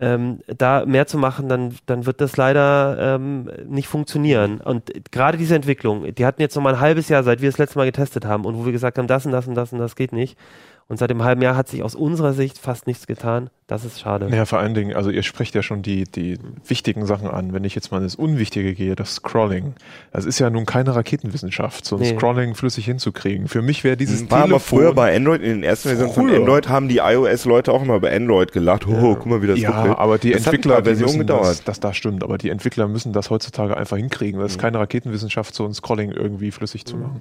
ähm, 0.00 0.40
da 0.46 0.84
mehr 0.86 1.06
zu 1.06 1.18
machen, 1.18 1.48
dann, 1.48 1.74
dann 1.86 2.06
wird 2.06 2.20
das 2.20 2.36
leider 2.36 3.16
ähm, 3.16 3.50
nicht 3.66 3.88
funktionieren. 3.88 4.60
Und 4.60 4.92
gerade 5.10 5.38
diese 5.38 5.56
Entwicklung, 5.56 6.14
die 6.14 6.24
hatten 6.24 6.40
jetzt 6.40 6.54
noch 6.54 6.62
mal 6.62 6.74
ein 6.74 6.80
halbes 6.80 7.08
Jahr, 7.08 7.22
seit 7.24 7.40
wir 7.40 7.50
das 7.50 7.58
letzte 7.58 7.78
Mal 7.78 7.86
getestet 7.86 8.24
haben 8.24 8.44
und 8.44 8.56
wo 8.56 8.64
wir 8.64 8.72
gesagt 8.72 8.98
haben, 8.98 9.08
das 9.08 9.26
und 9.26 9.32
das 9.32 9.48
und 9.48 9.54
das 9.54 9.72
und 9.72 9.78
das 9.78 9.96
geht 9.96 10.12
nicht. 10.12 10.38
Und 10.86 10.98
seit 10.98 11.10
dem 11.10 11.24
halben 11.24 11.42
Jahr 11.42 11.56
hat 11.56 11.68
sich 11.68 11.82
aus 11.82 11.94
unserer 11.94 12.32
Sicht 12.32 12.58
fast 12.58 12.86
nichts 12.86 13.06
getan. 13.06 13.50
Das 13.68 13.84
ist 13.84 14.00
schade. 14.00 14.34
Ja, 14.34 14.46
vor 14.46 14.58
allen 14.60 14.72
Dingen, 14.72 14.96
also 14.96 15.10
ihr 15.10 15.22
sprecht 15.22 15.54
ja 15.54 15.62
schon 15.62 15.82
die, 15.82 16.04
die 16.04 16.38
wichtigen 16.66 17.04
Sachen 17.04 17.28
an. 17.28 17.52
Wenn 17.52 17.64
ich 17.64 17.74
jetzt 17.74 17.92
mal 17.92 18.02
ins 18.02 18.14
Unwichtige 18.14 18.72
gehe, 18.72 18.96
das 18.96 19.16
Scrolling. 19.16 19.74
Das 20.10 20.24
ist 20.24 20.38
ja 20.38 20.48
nun 20.48 20.64
keine 20.64 20.96
Raketenwissenschaft, 20.96 21.84
so 21.84 21.96
ein 21.96 22.00
Nee. 22.00 22.16
Scrolling 22.16 22.54
flüssig 22.54 22.86
hinzukriegen. 22.86 23.46
Für 23.46 23.60
mich 23.60 23.84
wäre 23.84 23.98
dieses 23.98 24.30
war 24.30 24.38
aber 24.38 24.46
Telefon... 24.52 24.78
früher 24.78 24.94
bei 24.94 25.14
Android, 25.14 25.42
in 25.42 25.50
den 25.50 25.62
ersten 25.64 25.90
Versionen 25.90 26.14
von. 26.14 26.34
Android, 26.34 26.70
haben 26.70 26.88
die 26.88 26.96
iOS-Leute 26.96 27.70
auch 27.70 27.82
immer 27.82 28.00
bei 28.00 28.16
Android 28.16 28.52
gelacht. 28.52 28.86
Oh, 28.88 29.14
guck 29.16 29.26
mal, 29.26 29.42
wie 29.42 29.48
das 29.48 29.58
ja, 29.58 29.78
ruckelt. 29.78 29.98
aber 29.98 30.16
die 30.16 30.30
das 30.30 30.46
Entwickler, 30.46 30.80
die 30.80 30.94
müssen 30.94 31.18
gedauert. 31.18 31.44
das, 31.44 31.64
das, 31.64 31.80
das 31.80 31.94
stimmt, 31.94 32.24
aber 32.24 32.38
die 32.38 32.48
Entwickler 32.48 32.88
müssen 32.88 33.12
das 33.12 33.28
heutzutage 33.28 33.76
einfach 33.76 33.98
hinkriegen. 33.98 34.40
Das 34.40 34.52
ist 34.52 34.58
keine 34.58 34.78
Raketenwissenschaft, 34.78 35.54
so 35.54 35.66
ein 35.66 35.74
Scrolling 35.74 36.12
irgendwie 36.12 36.52
flüssig 36.52 36.86
zu 36.86 36.96
machen. 36.96 37.20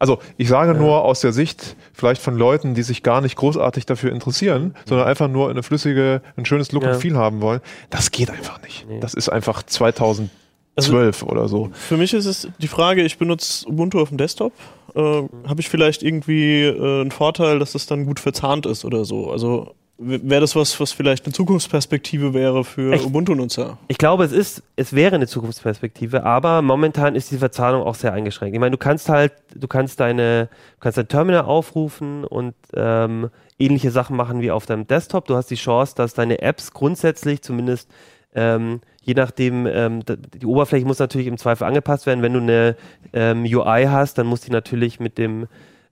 Also 0.00 0.20
ich 0.36 0.48
sage 0.48 0.74
nur 0.74 1.04
aus 1.04 1.20
der 1.20 1.32
Sicht 1.32 1.76
vielleicht 1.92 2.22
von 2.22 2.36
Leuten, 2.36 2.74
die 2.74 2.82
sich 2.82 3.02
gar 3.02 3.20
nicht 3.20 3.34
großartig 3.36 3.84
dafür 3.84 4.12
interessieren, 4.12 4.74
sondern 4.86 5.08
einfach 5.08 5.28
nur 5.28 5.50
eine 5.50 5.62
flüssige, 5.64 5.77
ein 5.86 6.44
schönes 6.44 6.72
Look 6.72 6.82
Ja. 6.82 6.92
und 6.92 7.00
Feel 7.00 7.16
haben 7.16 7.40
wollen. 7.40 7.60
Das 7.90 8.10
geht 8.10 8.30
einfach 8.30 8.60
nicht. 8.62 8.86
Nee. 8.88 9.00
Das 9.00 9.14
ist 9.14 9.28
einfach 9.28 9.62
2012 9.62 11.22
oder 11.24 11.48
so. 11.48 11.70
Für 11.72 11.96
mich 11.96 12.14
ist 12.14 12.26
es 12.26 12.48
die 12.58 12.68
Frage, 12.68 13.02
ich 13.02 13.18
benutze 13.18 13.66
Ubuntu 13.68 14.00
auf 14.00 14.08
dem 14.08 14.18
Desktop. 14.18 14.52
Äh, 14.94 15.00
Habe 15.00 15.60
ich 15.60 15.68
vielleicht 15.68 16.02
irgendwie 16.02 16.62
äh, 16.62 17.00
einen 17.02 17.10
Vorteil, 17.10 17.58
dass 17.58 17.72
das 17.72 17.86
dann 17.86 18.06
gut 18.06 18.20
verzahnt 18.20 18.66
ist 18.66 18.84
oder 18.84 19.04
so? 19.04 19.30
Also 19.30 19.74
wäre 19.98 20.40
das 20.40 20.54
was, 20.54 20.78
was 20.78 20.92
vielleicht 20.92 21.26
eine 21.26 21.32
Zukunftsperspektive 21.32 22.32
wäre 22.32 22.64
für? 22.64 22.94
Ubuntu-Nutzer? 23.04 23.78
Ich 23.88 23.98
glaube, 23.98 24.24
es 24.24 24.32
ist, 24.32 24.62
es 24.76 24.92
wäre 24.92 25.16
eine 25.16 25.26
Zukunftsperspektive, 25.26 26.24
aber 26.24 26.62
momentan 26.62 27.16
ist 27.16 27.30
die 27.30 27.38
Verzahnung 27.38 27.82
auch 27.82 27.96
sehr 27.96 28.12
eingeschränkt. 28.12 28.54
Ich 28.54 28.60
meine, 28.60 28.70
du 28.70 28.78
kannst 28.78 29.08
halt, 29.08 29.32
du 29.54 29.66
kannst 29.66 30.00
deine, 30.00 30.46
du 30.46 30.80
kannst 30.80 30.98
dein 30.98 31.08
Terminal 31.08 31.42
aufrufen 31.42 32.24
und 32.24 32.54
ähm, 32.74 33.30
ähnliche 33.58 33.90
Sachen 33.90 34.16
machen 34.16 34.40
wie 34.40 34.52
auf 34.52 34.66
deinem 34.66 34.86
Desktop. 34.86 35.26
Du 35.26 35.34
hast 35.34 35.50
die 35.50 35.56
Chance, 35.56 35.94
dass 35.96 36.14
deine 36.14 36.40
Apps 36.40 36.72
grundsätzlich 36.72 37.42
zumindest 37.42 37.90
ähm, 38.34 38.80
je 39.02 39.14
nachdem, 39.14 39.66
ähm, 39.66 40.02
die 40.06 40.46
Oberfläche 40.46 40.86
muss 40.86 40.98
natürlich 40.98 41.28
im 41.28 41.38
Zweifel 41.38 41.64
angepasst 41.64 42.04
werden. 42.04 42.22
Wenn 42.22 42.34
du 42.34 42.40
eine 42.40 42.76
ähm, 43.14 43.44
UI 43.44 43.86
hast, 43.88 44.18
dann 44.18 44.26
muss 44.26 44.42
die 44.42 44.50
natürlich 44.50 45.00
mit 45.00 45.16
dem 45.16 45.48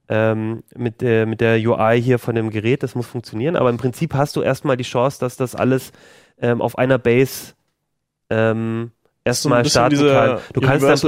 ähm, 0.09 0.63
mit, 0.75 1.01
der, 1.01 1.27
mit 1.27 1.41
der 1.41 1.59
UI 1.59 2.01
hier 2.01 2.19
von 2.19 2.35
dem 2.35 2.51
Gerät, 2.51 2.83
das 2.83 2.95
muss 2.95 3.07
funktionieren. 3.07 3.57
Aber 3.57 3.71
im 3.71 3.77
Prinzip 3.77 4.15
hast 4.15 4.37
du 4.37 4.43
erstmal 4.43 4.77
die 4.77 4.85
Chance, 4.85 5.19
dass 5.21 5.37
das 5.37 5.55
alles 5.55 5.93
ähm, 6.41 6.61
auf 6.61 6.79
einer 6.79 6.99
Base 6.99 7.55
ähm, 8.31 8.93
erstmal 9.25 9.65
starten 9.65 9.97
kann. 9.97 10.39
Du 10.53 10.61
kannst 10.61 10.87
dann 10.87 11.03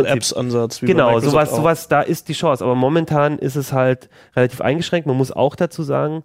wie 0.83 0.87
bei 0.87 0.93
Genau, 0.93 1.21
sowas, 1.21 1.53
auch. 1.53 1.57
sowas, 1.57 1.89
da 1.89 2.03
ist 2.03 2.29
die 2.29 2.33
Chance. 2.33 2.65
Aber 2.65 2.75
momentan 2.75 3.39
ist 3.39 3.57
es 3.57 3.73
halt 3.73 4.09
relativ 4.35 4.61
eingeschränkt. 4.61 5.07
Man 5.07 5.17
muss 5.17 5.33
auch 5.33 5.55
dazu 5.57 5.83
sagen, 5.83 6.25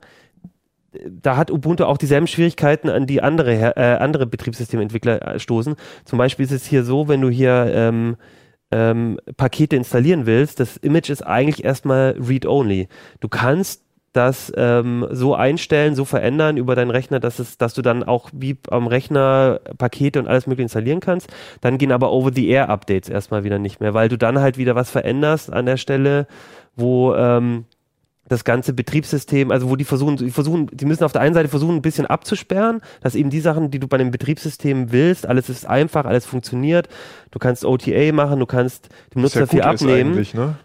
da 1.09 1.37
hat 1.37 1.51
Ubuntu 1.51 1.85
auch 1.85 1.97
dieselben 1.97 2.27
Schwierigkeiten, 2.27 2.89
an 2.89 3.07
die 3.07 3.21
andere, 3.21 3.75
äh, 3.75 3.97
andere 3.97 4.25
Betriebssystementwickler 4.25 5.35
äh, 5.35 5.39
stoßen. 5.39 5.75
Zum 6.05 6.17
Beispiel 6.17 6.45
ist 6.45 6.51
es 6.51 6.65
hier 6.65 6.83
so, 6.83 7.07
wenn 7.07 7.21
du 7.21 7.29
hier 7.29 7.71
ähm, 7.73 8.17
ähm, 8.73 9.19
Pakete 9.37 9.75
installieren 9.75 10.25
willst, 10.25 10.59
das 10.59 10.77
Image 10.77 11.09
ist 11.09 11.21
eigentlich 11.21 11.63
erstmal 11.63 12.15
read-only. 12.19 12.87
Du 13.19 13.29
kannst 13.29 13.83
das 14.13 14.51
ähm, 14.55 15.07
so 15.11 15.33
einstellen, 15.35 15.95
so 15.95 16.05
verändern 16.05 16.57
über 16.57 16.75
deinen 16.75 16.91
Rechner, 16.91 17.19
dass 17.19 17.39
es, 17.39 17.57
dass 17.57 17.73
du 17.73 17.81
dann 17.81 18.03
auch 18.03 18.29
wie 18.31 18.57
am 18.69 18.87
Rechner 18.87 19.59
Pakete 19.77 20.19
und 20.19 20.27
alles 20.27 20.45
mögliche 20.45 20.63
installieren 20.63 20.99
kannst. 20.99 21.31
Dann 21.61 21.77
gehen 21.79 21.91
aber 21.91 22.11
Over-the-Air-Updates 22.11 23.09
erstmal 23.09 23.43
wieder 23.43 23.57
nicht 23.57 23.79
mehr, 23.79 23.93
weil 23.93 24.09
du 24.09 24.17
dann 24.17 24.39
halt 24.39 24.57
wieder 24.57 24.75
was 24.75 24.91
veränderst 24.91 25.51
an 25.51 25.65
der 25.65 25.77
Stelle, 25.77 26.27
wo 26.75 27.15
ähm, 27.15 27.65
das 28.29 28.45
ganze 28.45 28.73
Betriebssystem, 28.73 29.51
also 29.51 29.69
wo 29.69 29.75
die 29.75 29.83
versuchen, 29.83 30.17
die 30.17 30.31
versuchen, 30.31 30.67
die 30.71 30.85
müssen 30.85 31.03
auf 31.03 31.11
der 31.11 31.21
einen 31.21 31.33
Seite 31.33 31.49
versuchen, 31.49 31.75
ein 31.75 31.81
bisschen 31.81 32.05
abzusperren, 32.05 32.81
dass 33.01 33.15
eben 33.15 33.29
die 33.29 33.41
Sachen, 33.41 33.69
die 33.69 33.79
du 33.79 33.87
bei 33.87 33.97
dem 33.97 34.11
Betriebssystem 34.11 34.91
willst, 34.91 35.27
alles 35.27 35.49
ist 35.49 35.65
einfach, 35.65 36.05
alles 36.05 36.25
funktioniert. 36.25 36.87
Du 37.31 37.39
kannst 37.39 37.65
OTA 37.65 38.13
machen, 38.13 38.39
du 38.39 38.45
kannst 38.45 38.89
dem 39.13 39.21
Nutzer 39.21 39.45
viel 39.47 39.61
gut 39.61 39.73
ist 39.73 39.81
abnehmen 39.83 40.27
ne? 40.33 40.55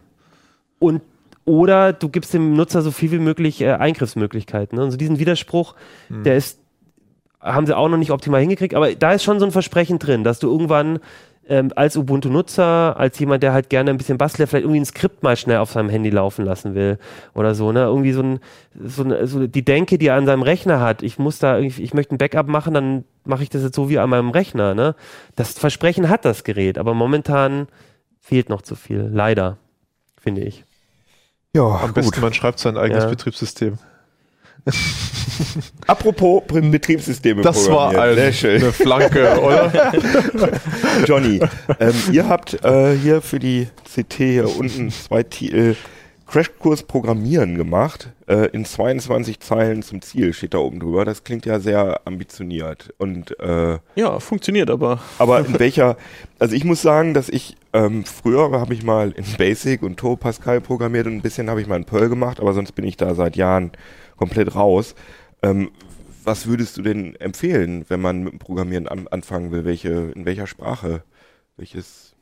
und 0.79 1.03
oder 1.45 1.95
du 1.95 2.11
gibst 2.11 2.35
dem 2.35 2.53
Nutzer 2.55 2.83
so 2.83 2.91
viel 2.91 3.11
wie 3.11 3.19
möglich 3.19 3.63
äh, 3.63 3.73
Eingriffsmöglichkeiten. 3.73 4.77
Ne? 4.77 4.85
Also 4.85 4.99
diesen 4.99 5.19
Widerspruch, 5.19 5.75
der 6.11 6.37
ist, 6.37 6.61
haben 7.41 7.67
sie 7.67 7.75
auch 7.75 7.89
noch 7.89 7.97
nicht 7.97 8.11
optimal 8.11 8.41
hingekriegt, 8.41 8.75
aber 8.75 8.95
da 8.95 9.15
ist 9.15 9.25
schon 9.25 9.41
so 9.41 9.47
ein 9.47 9.53
Versprechen 9.53 9.99
drin, 9.99 10.25
dass 10.25 10.41
du 10.41 10.51
irgendwann 10.51 10.99
ähm, 11.49 11.73
als 11.77 11.97
Ubuntu-Nutzer, 11.97 12.97
als 12.99 13.19
jemand, 13.19 13.43
der 13.43 13.53
halt 13.53 13.71
gerne 13.71 13.91
ein 13.91 13.97
bisschen 13.97 14.19
bastelt, 14.19 14.49
vielleicht 14.49 14.65
irgendwie 14.65 14.81
ein 14.81 14.85
Skript 14.85 15.23
mal 15.23 15.37
schnell 15.37 15.59
auf 15.59 15.73
seinem 15.73 15.89
Handy 15.89 16.11
laufen 16.11 16.45
lassen 16.45 16.75
will 16.75 16.99
oder 17.35 17.55
so, 17.55 17.73
ne? 17.73 17.81
Irgendwie 17.81 18.13
so 18.13 18.23
ein, 18.23 18.41
so, 18.85 19.03
ein, 19.05 19.27
so 19.27 19.47
die 19.47 19.65
Denke, 19.65 19.99
die 19.99 20.07
er 20.09 20.17
an 20.17 20.27
seinem 20.27 20.43
Rechner 20.43 20.81
hat, 20.81 21.03
ich 21.03 21.19
muss 21.19 21.39
da, 21.39 21.57
irgendwie- 21.59 21.83
ich 21.83 21.95
möchte 21.95 22.15
ein 22.15 22.19
Backup 22.19 22.49
machen, 22.49 22.75
dann 22.75 23.05
mache 23.25 23.43
ich 23.43 23.51
das 23.51 23.63
jetzt 23.63 23.77
so 23.77 23.89
wie 23.89 23.99
an 23.99 24.11
meinem 24.11 24.31
Rechner, 24.31 24.75
ne? 24.75 24.95
Das 25.37 25.59
Versprechen 25.59 26.09
hat 26.09 26.25
das 26.25 26.45
Gerät, 26.45 26.79
aber 26.79 26.95
momentan 26.95 27.67
fehlt 28.21 28.49
noch 28.51 28.63
zu 28.63 28.75
viel, 28.75 29.09
leider, 29.13 29.57
finde 30.21 30.43
ich. 30.43 30.65
Ja, 31.57 31.63
Am 31.83 31.95
besten, 31.95 32.21
man 32.21 32.35
schreibt 32.35 32.59
sein 32.59 32.77
eigenes 32.77 33.05
Ja. 33.05 33.11
Betriebssystem. 33.11 33.79
Apropos 35.87 36.43
Betriebssysteme 36.71 37.43
Das 37.43 37.69
war 37.71 37.91
programmieren. 37.91 38.11
ein, 38.11 38.15
Sehr 38.17 38.33
schön. 38.33 38.63
eine 38.63 38.73
Flanke, 38.73 39.41
oder? 39.41 39.93
Johnny, 41.07 41.41
ähm, 41.81 41.95
ihr 42.13 42.29
habt 42.29 42.63
äh, 42.65 42.97
hier 42.97 43.23
für 43.23 43.39
die 43.39 43.69
CT 43.95 44.15
hier 44.17 44.57
unten 44.57 44.91
zwei 44.91 45.23
Titel 45.23 45.77
Crashkurs 46.29 46.83
Programmieren 46.83 47.57
gemacht. 47.57 48.11
Äh, 48.27 48.49
in 48.51 48.65
22 48.67 49.41
Zeilen 49.41 49.83
zum 49.83 50.03
Ziel 50.03 50.35
steht 50.35 50.53
da 50.55 50.59
oben 50.59 50.79
drüber. 50.79 51.05
Das 51.07 51.25
klingt 51.25 51.47
ja 51.47 51.59
sehr 51.59 52.03
ambitioniert. 52.07 52.93
Und 52.99 53.39
äh, 53.41 53.79
Ja, 53.95 54.21
funktioniert 54.21 54.69
aber. 54.71 55.01
aber 55.19 55.41
in 55.45 55.59
welcher, 55.59 55.97
also 56.39 56.55
ich 56.55 56.65
muss 56.65 56.83
sagen, 56.83 57.15
dass 57.15 57.29
ich 57.31 57.57
ähm, 57.73 58.05
früher 58.05 58.51
habe 58.53 58.75
ich 58.75 58.83
mal 58.83 59.13
in 59.13 59.25
Basic 59.39 59.83
und 59.83 59.97
To 59.99 60.17
Pascal 60.17 60.61
programmiert 60.61 61.07
und 61.07 61.15
ein 61.15 61.23
bisschen 61.23 61.49
habe 61.49 61.61
ich 61.63 61.67
mal 61.67 61.77
in 61.77 61.85
Perl 61.87 62.09
gemacht, 62.11 62.41
aber 62.41 62.53
sonst 62.53 62.73
bin 62.73 62.85
ich 62.85 62.97
da 62.99 63.15
seit 63.15 63.37
Jahren 63.37 63.73
komplett 64.17 64.55
raus. 64.55 64.95
Ähm, 65.43 65.71
was 66.25 66.47
würdest 66.47 66.77
du 66.77 66.83
denn 66.83 67.17
empfehlen, 67.17 67.87
wenn 67.89 68.03
man 68.03 68.23
mit 68.23 68.35
dem 68.35 68.39
Programmieren 68.39 68.87
an, 68.87 69.09
anfangen 69.09 69.51
will? 69.51 69.65
Welche, 69.65 70.13
in 70.15 70.27
welcher 70.27 70.47
Sprache? 70.47 71.03
Welches? 71.57 72.15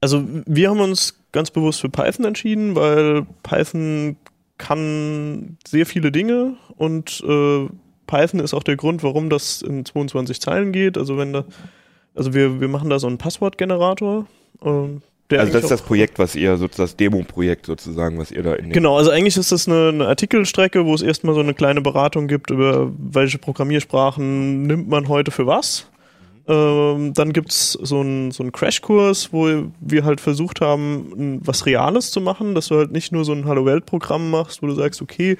Also 0.00 0.24
wir 0.46 0.70
haben 0.70 0.80
uns 0.80 1.21
ganz 1.32 1.50
bewusst 1.50 1.80
für 1.80 1.88
Python 1.88 2.24
entschieden, 2.24 2.74
weil 2.74 3.26
Python 3.42 4.16
kann 4.58 5.56
sehr 5.66 5.86
viele 5.86 6.12
Dinge 6.12 6.54
und 6.76 7.22
äh, 7.26 7.66
Python 8.06 8.40
ist 8.40 8.54
auch 8.54 8.62
der 8.62 8.76
Grund, 8.76 9.02
warum 9.02 9.30
das 9.30 9.62
in 9.62 9.84
22 9.84 10.40
Zeilen 10.40 10.72
geht. 10.72 10.98
Also 10.98 11.16
wenn 11.16 11.32
da, 11.32 11.44
also 12.14 12.34
wir, 12.34 12.60
wir 12.60 12.68
machen 12.68 12.90
da 12.90 12.98
so 12.98 13.06
einen 13.06 13.18
Passwortgenerator. 13.18 14.26
ähm, 14.62 15.02
der 15.30 15.40
Also 15.40 15.52
das 15.54 15.62
ist 15.64 15.70
das 15.70 15.82
Projekt, 15.82 16.18
was 16.18 16.34
ihr, 16.34 16.56
so 16.58 16.68
das 16.68 16.96
Demo-Projekt 16.96 17.66
sozusagen, 17.66 18.18
was 18.18 18.30
ihr 18.30 18.42
da 18.42 18.54
in 18.54 18.70
Genau, 18.70 18.98
also 18.98 19.10
eigentlich 19.10 19.36
ist 19.38 19.50
das 19.50 19.66
eine, 19.66 19.88
eine 19.88 20.06
Artikelstrecke, 20.06 20.84
wo 20.84 20.94
es 20.94 21.00
erstmal 21.00 21.34
so 21.34 21.40
eine 21.40 21.54
kleine 21.54 21.80
Beratung 21.80 22.28
gibt 22.28 22.50
über 22.50 22.92
welche 22.98 23.38
Programmiersprachen 23.38 24.64
nimmt 24.64 24.88
man 24.88 25.08
heute 25.08 25.30
für 25.30 25.46
was. 25.46 25.88
Ähm, 26.52 27.14
dann 27.14 27.32
gibt's 27.32 27.72
so 27.72 28.00
einen 28.00 28.30
so 28.30 28.44
Crashkurs, 28.44 29.32
wo 29.32 29.70
wir 29.80 30.04
halt 30.04 30.20
versucht 30.20 30.60
haben, 30.60 31.40
was 31.42 31.64
Reales 31.64 32.10
zu 32.10 32.20
machen, 32.20 32.54
dass 32.54 32.68
du 32.68 32.76
halt 32.76 32.92
nicht 32.92 33.10
nur 33.10 33.24
so 33.24 33.32
ein 33.32 33.46
Hallo-Welt-Programm 33.46 34.30
machst, 34.30 34.62
wo 34.62 34.66
du 34.66 34.74
sagst, 34.74 35.00
okay, 35.00 35.38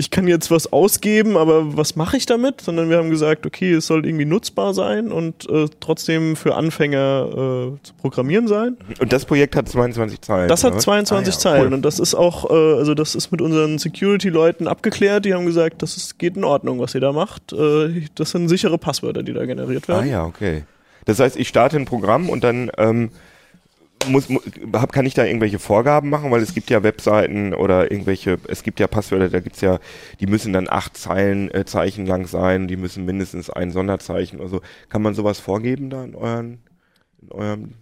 ich 0.00 0.10
kann 0.10 0.26
jetzt 0.26 0.50
was 0.50 0.72
ausgeben, 0.72 1.36
aber 1.36 1.76
was 1.76 1.94
mache 1.94 2.16
ich 2.16 2.26
damit? 2.26 2.60
Sondern 2.60 2.90
wir 2.90 2.96
haben 2.96 3.10
gesagt, 3.10 3.46
okay, 3.46 3.72
es 3.74 3.86
soll 3.86 4.04
irgendwie 4.04 4.24
nutzbar 4.24 4.74
sein 4.74 5.12
und 5.12 5.48
äh, 5.48 5.66
trotzdem 5.78 6.34
für 6.34 6.56
Anfänger 6.56 7.28
äh, 7.30 7.36
zu 7.82 7.94
programmieren 8.00 8.48
sein. 8.48 8.76
Und 8.98 9.12
das 9.12 9.24
Projekt 9.26 9.54
hat 9.54 9.68
22 9.68 10.20
Zeilen. 10.22 10.48
Das 10.48 10.64
hat 10.64 10.74
was? 10.74 10.82
22 10.84 11.32
Ah, 11.32 11.36
ja, 11.36 11.38
Zeilen 11.40 11.66
cool. 11.68 11.74
und 11.74 11.82
das 11.82 11.98
ist 12.00 12.14
auch, 12.14 12.50
äh, 12.50 12.54
also 12.78 12.94
das 12.94 13.14
ist 13.14 13.30
mit 13.30 13.40
unseren 13.40 13.78
Security-Leuten 13.78 14.66
abgeklärt. 14.66 15.24
Die 15.24 15.34
haben 15.34 15.46
gesagt, 15.46 15.82
das 15.82 15.96
ist, 15.96 16.18
geht 16.18 16.36
in 16.36 16.44
Ordnung, 16.44 16.80
was 16.80 16.94
ihr 16.94 17.00
da 17.00 17.12
macht. 17.12 17.52
Äh, 17.52 18.06
das 18.16 18.30
sind 18.32 18.48
sichere 18.48 18.78
Passwörter, 18.78 19.22
die 19.22 19.32
da 19.32 19.44
generiert 19.46 19.84
Ah 19.88 19.94
werden. 19.94 20.08
ja, 20.10 20.24
okay. 20.24 20.64
Das 21.04 21.20
heißt, 21.20 21.36
ich 21.36 21.48
starte 21.48 21.76
ein 21.76 21.84
Programm 21.84 22.28
und 22.28 22.42
dann 22.44 22.70
ähm, 22.78 23.10
muss, 24.08 24.28
mu- 24.28 24.40
hab, 24.72 24.92
kann 24.92 25.06
ich 25.06 25.14
da 25.14 25.24
irgendwelche 25.24 25.58
Vorgaben 25.58 26.10
machen, 26.10 26.30
weil 26.30 26.42
es 26.42 26.54
gibt 26.54 26.70
ja 26.70 26.82
Webseiten 26.82 27.54
oder 27.54 27.90
irgendwelche, 27.90 28.38
es 28.48 28.62
gibt 28.62 28.80
ja 28.80 28.86
Passwörter, 28.86 29.28
da 29.28 29.40
gibt's 29.40 29.60
ja, 29.60 29.78
die 30.20 30.26
müssen 30.26 30.52
dann 30.52 30.68
acht 30.68 30.96
Zeilen, 30.96 31.50
äh, 31.52 31.64
Zeichen 31.64 32.06
lang 32.06 32.26
sein, 32.26 32.68
die 32.68 32.76
müssen 32.76 33.04
mindestens 33.04 33.50
ein 33.50 33.70
Sonderzeichen 33.70 34.40
oder 34.40 34.48
so. 34.48 34.60
Kann 34.88 35.02
man 35.02 35.14
sowas 35.14 35.38
vorgeben 35.38 35.90
da 35.90 36.02
in 36.04 36.14
euren, 36.14 36.58
in 37.22 37.32
eurem 37.32 37.74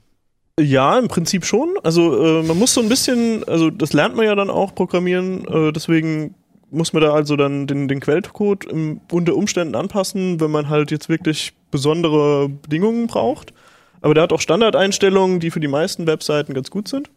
Ja, 0.61 0.99
im 0.99 1.09
Prinzip 1.09 1.45
schon. 1.45 1.75
Also 1.85 2.41
äh, 2.41 2.43
man 2.43 2.59
muss 2.59 2.75
so 2.75 2.81
ein 2.81 2.89
bisschen, 2.89 3.45
also 3.45 3.71
das 3.71 3.93
lernt 3.93 4.17
man 4.17 4.27
ja 4.27 4.35
dann 4.35 4.51
auch 4.51 4.75
programmieren. 4.75 5.47
Äh, 5.47 5.73
deswegen 5.73 6.35
muss 6.71 6.93
man 6.93 7.03
da 7.03 7.15
also 7.15 7.37
dann 7.37 7.67
den, 7.67 7.89
den 7.89 8.01
Quellcode 8.01 8.65
im, 8.67 9.01
unter 9.11 9.35
Umständen 9.35 9.75
anpassen, 9.75 10.41
wenn 10.41 10.51
man 10.51 10.69
halt 10.69 10.91
jetzt 10.91 11.09
wirklich 11.09 11.55
besondere 11.71 12.49
Bedingungen 12.49 13.07
braucht. 13.07 13.55
Aber 14.01 14.15
der 14.15 14.23
hat 14.23 14.33
auch 14.33 14.41
Standardeinstellungen, 14.41 15.41
die 15.41 15.51
für 15.51 15.61
die 15.61 15.69
meisten 15.69 16.07
Webseiten 16.07 16.55
ganz 16.55 16.71
gut 16.71 16.89
sind. 16.89 17.11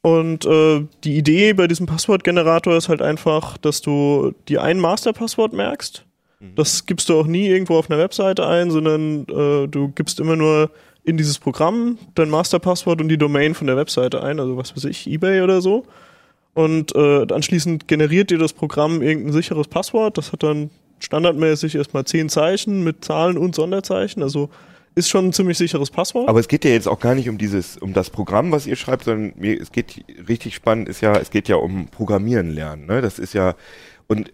Und 0.00 0.46
äh, 0.46 0.86
die 1.04 1.16
Idee 1.16 1.52
bei 1.52 1.66
diesem 1.66 1.86
Passwortgenerator 1.86 2.76
ist 2.76 2.88
halt 2.88 3.02
einfach, 3.02 3.58
dass 3.58 3.80
du 3.80 4.32
dir 4.48 4.62
ein 4.62 4.78
Masterpasswort 4.78 5.52
merkst. 5.52 6.04
Das 6.54 6.86
gibst 6.86 7.08
du 7.08 7.18
auch 7.18 7.26
nie 7.26 7.48
irgendwo 7.48 7.76
auf 7.76 7.90
einer 7.90 7.98
Webseite 7.98 8.46
ein, 8.46 8.70
sondern 8.70 9.22
äh, 9.22 9.66
du 9.66 9.88
gibst 9.88 10.20
immer 10.20 10.36
nur 10.36 10.70
in 11.02 11.16
dieses 11.16 11.38
Programm 11.38 11.98
dein 12.14 12.30
Masterpasswort 12.30 13.00
und 13.00 13.08
die 13.08 13.18
Domain 13.18 13.54
von 13.54 13.66
der 13.66 13.76
Webseite 13.76 14.22
ein, 14.22 14.38
also 14.38 14.56
was 14.56 14.76
weiß 14.76 14.84
ich, 14.84 15.08
eBay 15.08 15.40
oder 15.40 15.60
so. 15.60 15.84
Und 16.54 16.94
äh, 16.94 17.26
anschließend 17.32 17.88
generiert 17.88 18.30
dir 18.30 18.38
das 18.38 18.52
Programm 18.52 19.02
irgendein 19.02 19.32
sicheres 19.32 19.68
Passwort. 19.68 20.16
Das 20.16 20.32
hat 20.32 20.42
dann 20.42 20.70
standardmäßig 21.00 21.74
erstmal 21.74 22.04
zehn 22.04 22.28
Zeichen 22.28 22.84
mit 22.84 23.04
Zahlen 23.04 23.36
und 23.36 23.54
Sonderzeichen. 23.54 24.22
Also 24.22 24.48
ist 24.98 25.08
schon 25.08 25.26
ein 25.26 25.32
ziemlich 25.32 25.56
sicheres 25.56 25.90
Passwort. 25.90 26.28
Aber 26.28 26.40
es 26.40 26.48
geht 26.48 26.64
ja 26.64 26.72
jetzt 26.72 26.88
auch 26.88 27.00
gar 27.00 27.14
nicht 27.14 27.28
um 27.28 27.38
dieses, 27.38 27.78
um 27.78 27.92
das 27.94 28.10
Programm, 28.10 28.52
was 28.52 28.66
ihr 28.66 28.76
schreibt, 28.76 29.04
sondern 29.04 29.32
mir, 29.36 29.60
es 29.60 29.72
geht 29.72 30.04
richtig 30.28 30.54
spannend, 30.54 30.88
ist 30.88 31.00
ja, 31.00 31.16
es 31.16 31.30
geht 31.30 31.48
ja 31.48 31.56
um 31.56 31.86
Programmieren 31.86 32.50
lernen. 32.50 32.86
Ne? 32.86 33.00
Das 33.00 33.18
ist 33.18 33.32
ja 33.32 33.54
und 34.08 34.32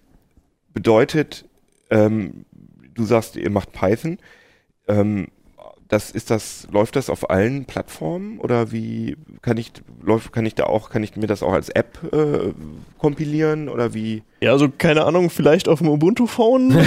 bedeutet, 0.73 1.45
ähm, 1.91 2.47
du 2.95 3.05
sagst, 3.05 3.37
ihr 3.37 3.51
macht 3.51 3.73
Python. 3.73 4.19
Ähm, 4.89 5.29
das 5.95 6.11
ist 6.11 6.31
das, 6.31 6.67
läuft 6.73 6.97
das 6.97 7.09
auf 7.09 7.31
allen 7.31 7.67
Plattformen 7.67 8.41
oder 8.41 8.73
wie 8.73 9.17
kann 9.43 9.57
ich 9.57 9.71
läuft, 10.03 10.33
kann 10.33 10.45
ich 10.45 10.57
da 10.57 10.65
auch, 10.65 10.91
kann 10.91 11.05
ich 11.05 11.15
mir 11.15 11.29
das 11.29 11.43
auch 11.43 11.53
als 11.53 11.69
App 11.69 11.99
äh, 12.13 12.53
kompilieren 12.99 13.69
oder 13.69 13.95
wie? 13.95 14.25
Ja, 14.41 14.51
also 14.51 14.69
keine 14.77 15.05
Ahnung, 15.05 15.31
vielleicht 15.31 15.69
auf 15.69 15.79
dem 15.79 15.89
Ubuntu-Phone, 15.89 16.73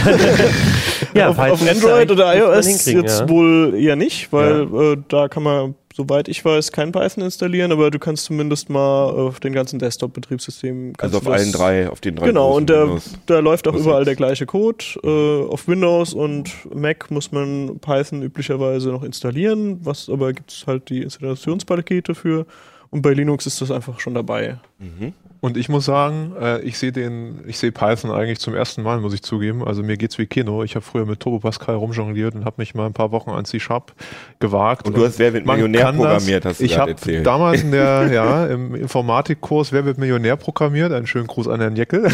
Ja, 1.13 1.29
auf, 1.29 1.39
auf 1.39 1.67
Android 1.67 2.11
oder 2.11 2.35
iOS 2.35 2.85
jetzt 2.85 3.21
ja. 3.21 3.29
wohl 3.29 3.75
eher 3.75 3.95
nicht, 3.95 4.33
weil 4.33 4.63
äh, 4.63 4.97
da 5.07 5.29
kann 5.29 5.43
man, 5.43 5.75
soweit 5.97 6.27
ich 6.27 6.45
weiß, 6.45 6.71
kein 6.71 6.91
Python 6.91 7.23
installieren, 7.23 7.71
aber 7.71 7.89
du 7.89 7.97
kannst 7.97 8.25
zumindest 8.25 8.69
mal 8.69 9.09
auf 9.09 9.39
den 9.39 9.51
ganzen 9.51 9.79
Desktop-Betriebssystemen. 9.79 10.93
Also 10.99 11.17
auf 11.17 11.27
allen 11.27 11.51
drei, 11.51 11.89
auf 11.89 12.01
den 12.01 12.15
drei. 12.15 12.27
Genau, 12.27 12.55
und 12.55 12.69
da, 12.69 13.39
läuft 13.39 13.67
auch 13.67 13.73
überall 13.73 14.05
der 14.05 14.15
gleiche 14.15 14.45
Code. 14.45 14.85
Äh, 15.03 15.51
auf 15.51 15.67
Windows 15.67 16.13
und 16.13 16.51
Mac 16.73 17.09
muss 17.09 17.31
man 17.31 17.79
Python 17.79 18.21
üblicherweise 18.21 18.89
noch 18.89 19.03
installieren, 19.03 19.79
was 19.83 20.07
aber 20.07 20.33
gibt 20.33 20.51
es 20.51 20.67
halt 20.67 20.89
die 20.89 21.01
Installationspakete 21.01 22.13
für. 22.13 22.45
Und 22.91 23.01
bei 23.01 23.13
Linux 23.13 23.47
ist 23.47 23.59
das 23.59 23.71
einfach 23.71 23.99
schon 23.99 24.13
dabei. 24.13 24.59
Mhm. 24.77 25.13
Und 25.39 25.55
ich 25.55 25.69
muss 25.69 25.85
sagen, 25.85 26.33
äh, 26.41 26.61
ich 26.61 26.79
sehe 26.79 26.91
den, 26.91 27.41
ich 27.45 27.59
sehe 27.59 27.71
Python 27.71 28.11
eigentlich 28.11 28.39
zum 28.39 28.55
ersten 28.55 28.81
Mal, 28.81 28.99
muss 28.99 29.13
ich 29.13 29.21
zugeben. 29.21 29.63
Also 29.63 29.83
mir 29.83 29.95
geht's 29.95 30.17
wie 30.17 30.25
Kino. 30.25 30.63
Ich 30.63 30.75
habe 30.75 30.83
früher 30.83 31.05
mit 31.05 31.19
Turbo 31.19 31.39
Pascal 31.39 31.75
rumjongliert 31.75 32.33
und 32.33 32.43
habe 32.45 32.55
mich 32.57 32.73
mal 32.73 32.87
ein 32.87 32.93
paar 32.93 33.11
Wochen 33.11 33.29
an 33.29 33.45
C 33.45 33.59
Sharp 33.59 33.93
gewagt. 34.39 34.87
Und 34.87 34.97
du 34.97 35.05
hast 35.05 35.19
Wer 35.19 35.33
wird 35.33 35.45
Millionär 35.45 35.81
kann 35.83 35.97
das- 35.97 36.05
programmiert, 36.05 36.45
hast 36.45 36.59
du 36.59 36.65
Ich 36.65 36.79
habe 36.79 36.95
damals 37.21 37.61
in 37.61 37.71
der, 37.71 38.07
ja, 38.11 38.47
im 38.47 38.73
Informatikkurs 38.73 39.71
Wer 39.71 39.85
wird 39.85 39.99
Millionär 39.99 40.37
programmiert. 40.37 40.91
Einen 40.91 41.05
schönen 41.07 41.27
Gruß 41.27 41.47
an 41.47 41.59
Herrn 41.61 41.75
Jeckel. 41.75 42.07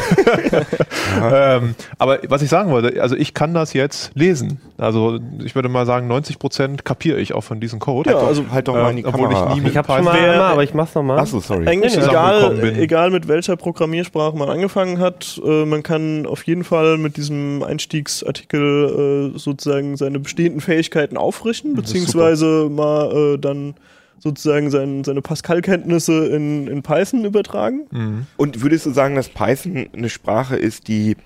ähm, 1.21 1.75
aber 1.97 2.19
was 2.27 2.41
ich 2.41 2.49
sagen 2.49 2.71
wollte, 2.71 3.01
also 3.01 3.15
ich 3.15 3.33
kann 3.33 3.53
das 3.53 3.73
jetzt 3.73 4.11
lesen. 4.15 4.59
Also 4.77 5.19
ich 5.43 5.55
würde 5.55 5.69
mal 5.69 5.85
sagen, 5.85 6.07
90 6.07 6.39
Prozent 6.39 6.83
kapiere 6.83 7.19
ich 7.19 7.33
auch 7.33 7.43
von 7.43 7.61
diesem 7.61 7.79
Code. 7.79 8.11
Ja, 8.11 8.17
also 8.17 8.43
halt 8.51 8.67
doch 8.67 8.73
mal 8.73 8.89
in 8.89 8.97
die 8.97 9.05
obwohl 9.05 9.29
Kamera. 9.29 9.49
ich 9.49 9.55
nie 9.55 9.61
mit 9.61 9.71
Ich 9.71 9.77
habe 9.77 9.91
schon 9.93 10.03
mal 10.03 10.41
aber 10.41 10.63
ich 10.63 10.73
mach's 10.73 10.93
nochmal. 10.93 11.19
Achso, 11.19 11.39
sorry. 11.39 11.63
Nee. 11.63 11.85
egal, 11.85 12.59
egal 12.77 13.12
mit 13.13 13.29
welcher 13.29 13.55
Programmiersprache 13.55 14.35
man 14.35 14.49
angefangen 14.49 14.99
hat, 14.99 15.39
äh, 15.45 15.65
man 15.65 15.83
kann 15.83 16.25
auf 16.25 16.43
jeden 16.43 16.65
Fall 16.65 16.97
mit 16.97 17.15
diesem 17.15 17.63
Einstiegsartikel 17.63 19.31
äh, 19.33 19.39
sozusagen 19.39 19.95
seine 19.95 20.19
bestehenden 20.19 20.59
Fähigkeiten 20.59 21.15
aufrichten, 21.15 21.75
beziehungsweise 21.75 22.67
mal 22.69 23.35
äh, 23.35 23.37
dann 23.37 23.75
sozusagen 24.19 24.71
sein, 24.71 25.03
seine 25.03 25.21
Pascal-Kenntnisse 25.21 26.27
in, 26.27 26.67
in 26.67 26.81
Python 26.81 27.25
übertragen. 27.25 27.87
Mhm. 27.91 28.27
Und 28.37 28.61
würdest 28.61 28.85
du 28.85 28.91
sagen, 28.91 29.15
dass 29.15 29.29
Python 29.29 29.87
eine 29.93 30.09
Sprache 30.09 30.55
ist, 30.55 30.87
die, 30.87 31.17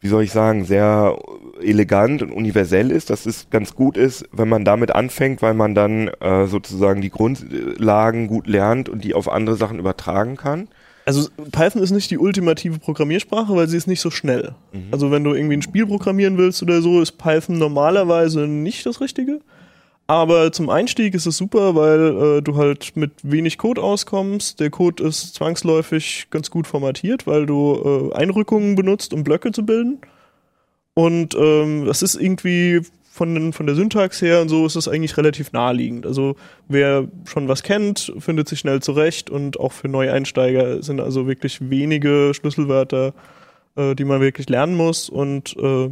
wie 0.00 0.08
soll 0.08 0.24
ich 0.24 0.32
sagen, 0.32 0.64
sehr 0.64 1.16
elegant 1.62 2.20
und 2.20 2.32
universell 2.32 2.90
ist, 2.90 3.10
dass 3.10 3.26
es 3.26 3.48
ganz 3.50 3.74
gut 3.74 3.96
ist, 3.96 4.28
wenn 4.32 4.48
man 4.48 4.64
damit 4.64 4.92
anfängt, 4.92 5.40
weil 5.40 5.54
man 5.54 5.74
dann 5.74 6.08
äh, 6.08 6.46
sozusagen 6.46 7.00
die 7.00 7.10
Grundlagen 7.10 8.26
gut 8.26 8.46
lernt 8.46 8.88
und 8.88 9.04
die 9.04 9.14
auf 9.14 9.30
andere 9.30 9.56
Sachen 9.56 9.78
übertragen 9.78 10.36
kann? 10.36 10.68
Also 11.04 11.28
Python 11.50 11.82
ist 11.82 11.90
nicht 11.90 12.10
die 12.10 12.18
ultimative 12.18 12.78
Programmiersprache, 12.78 13.54
weil 13.54 13.68
sie 13.68 13.76
ist 13.76 13.88
nicht 13.88 14.00
so 14.00 14.10
schnell. 14.10 14.54
Also 14.92 15.10
wenn 15.10 15.24
du 15.24 15.34
irgendwie 15.34 15.56
ein 15.56 15.62
Spiel 15.62 15.86
programmieren 15.86 16.38
willst 16.38 16.62
oder 16.62 16.80
so, 16.80 17.00
ist 17.00 17.12
Python 17.12 17.58
normalerweise 17.58 18.46
nicht 18.46 18.86
das 18.86 19.00
Richtige. 19.00 19.40
Aber 20.06 20.52
zum 20.52 20.68
Einstieg 20.68 21.14
ist 21.14 21.26
es 21.26 21.36
super, 21.36 21.74
weil 21.74 22.38
äh, 22.38 22.42
du 22.42 22.56
halt 22.56 22.96
mit 22.96 23.12
wenig 23.22 23.56
Code 23.56 23.82
auskommst. 23.82 24.60
Der 24.60 24.70
Code 24.70 25.02
ist 25.04 25.34
zwangsläufig 25.34 26.26
ganz 26.30 26.50
gut 26.50 26.66
formatiert, 26.66 27.26
weil 27.26 27.46
du 27.46 28.10
äh, 28.12 28.16
Einrückungen 28.16 28.74
benutzt, 28.74 29.14
um 29.14 29.24
Blöcke 29.24 29.52
zu 29.52 29.64
bilden. 29.64 30.00
Und 30.94 31.34
ähm, 31.34 31.86
das 31.86 32.02
ist 32.02 32.16
irgendwie 32.16 32.82
von, 33.12 33.34
den, 33.34 33.52
von 33.52 33.66
der 33.66 33.74
Syntax 33.74 34.22
her 34.22 34.40
und 34.40 34.48
so 34.48 34.64
ist 34.64 34.74
es 34.74 34.88
eigentlich 34.88 35.18
relativ 35.18 35.52
naheliegend. 35.52 36.06
Also 36.06 36.34
wer 36.68 37.06
schon 37.26 37.46
was 37.46 37.62
kennt, 37.62 38.10
findet 38.18 38.48
sich 38.48 38.58
schnell 38.58 38.80
zurecht 38.80 39.28
und 39.28 39.60
auch 39.60 39.72
für 39.72 39.88
Neueinsteiger 39.88 40.82
sind 40.82 40.98
also 40.98 41.26
wirklich 41.26 41.68
wenige 41.68 42.32
Schlüsselwörter, 42.32 43.12
äh, 43.76 43.94
die 43.94 44.06
man 44.06 44.22
wirklich 44.22 44.48
lernen 44.48 44.76
muss 44.76 45.10
und 45.10 45.54
äh, 45.58 45.90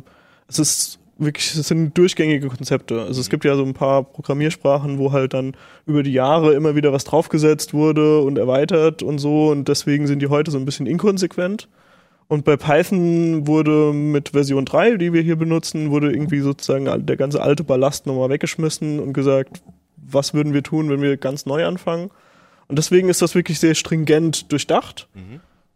es 0.48 0.58
ist 0.58 0.98
wirklich, 1.18 1.54
es 1.54 1.68
sind 1.68 1.96
durchgängige 1.98 2.48
Konzepte. 2.48 3.02
Also 3.02 3.20
es 3.20 3.28
gibt 3.28 3.44
ja 3.44 3.54
so 3.54 3.64
ein 3.64 3.74
paar 3.74 4.02
Programmiersprachen, 4.02 4.98
wo 4.98 5.12
halt 5.12 5.34
dann 5.34 5.54
über 5.84 6.02
die 6.02 6.14
Jahre 6.14 6.54
immer 6.54 6.74
wieder 6.74 6.90
was 6.90 7.04
draufgesetzt 7.04 7.74
wurde 7.74 8.22
und 8.22 8.38
erweitert 8.38 9.02
und 9.02 9.18
so 9.18 9.50
und 9.50 9.68
deswegen 9.68 10.06
sind 10.06 10.22
die 10.22 10.28
heute 10.28 10.50
so 10.50 10.56
ein 10.56 10.64
bisschen 10.64 10.86
inkonsequent. 10.86 11.68
Und 12.30 12.44
bei 12.44 12.56
Python 12.56 13.48
wurde 13.48 13.92
mit 13.92 14.28
Version 14.28 14.64
3, 14.64 14.98
die 14.98 15.12
wir 15.12 15.20
hier 15.20 15.34
benutzen, 15.34 15.90
wurde 15.90 16.12
irgendwie 16.12 16.38
sozusagen 16.38 17.04
der 17.04 17.16
ganze 17.16 17.42
alte 17.42 17.64
Ballast 17.64 18.06
nochmal 18.06 18.30
weggeschmissen 18.30 19.00
und 19.00 19.14
gesagt, 19.14 19.60
was 19.96 20.32
würden 20.32 20.54
wir 20.54 20.62
tun, 20.62 20.90
wenn 20.90 21.02
wir 21.02 21.16
ganz 21.16 21.44
neu 21.44 21.66
anfangen. 21.66 22.10
Und 22.68 22.78
deswegen 22.78 23.08
ist 23.08 23.20
das 23.20 23.34
wirklich 23.34 23.58
sehr 23.58 23.74
stringent 23.74 24.52
durchdacht. 24.52 25.08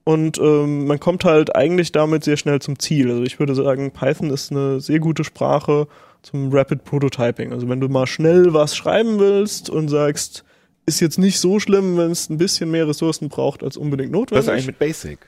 Und 0.04 0.38
ähm, 0.38 0.86
man 0.86 1.00
kommt 1.00 1.24
halt 1.24 1.56
eigentlich 1.56 1.90
damit 1.90 2.22
sehr 2.22 2.36
schnell 2.36 2.60
zum 2.60 2.78
Ziel. 2.78 3.10
Also 3.10 3.24
ich 3.24 3.40
würde 3.40 3.56
sagen, 3.56 3.90
Python 3.90 4.30
ist 4.30 4.52
eine 4.52 4.80
sehr 4.80 5.00
gute 5.00 5.24
Sprache 5.24 5.88
zum 6.22 6.52
Rapid 6.52 6.84
Prototyping. 6.84 7.52
Also 7.52 7.68
wenn 7.68 7.80
du 7.80 7.88
mal 7.88 8.06
schnell 8.06 8.54
was 8.54 8.76
schreiben 8.76 9.18
willst 9.18 9.70
und 9.70 9.88
sagst, 9.88 10.44
ist 10.86 11.00
jetzt 11.00 11.18
nicht 11.18 11.40
so 11.40 11.58
schlimm, 11.58 11.96
wenn 11.96 12.12
es 12.12 12.30
ein 12.30 12.38
bisschen 12.38 12.70
mehr 12.70 12.86
Ressourcen 12.86 13.28
braucht 13.28 13.64
als 13.64 13.76
unbedingt 13.76 14.12
Was 14.12 14.20
notwendig. 14.20 14.44
ist 14.44 14.52
eigentlich 14.52 14.66
mit 14.68 14.78
Basic? 14.78 15.18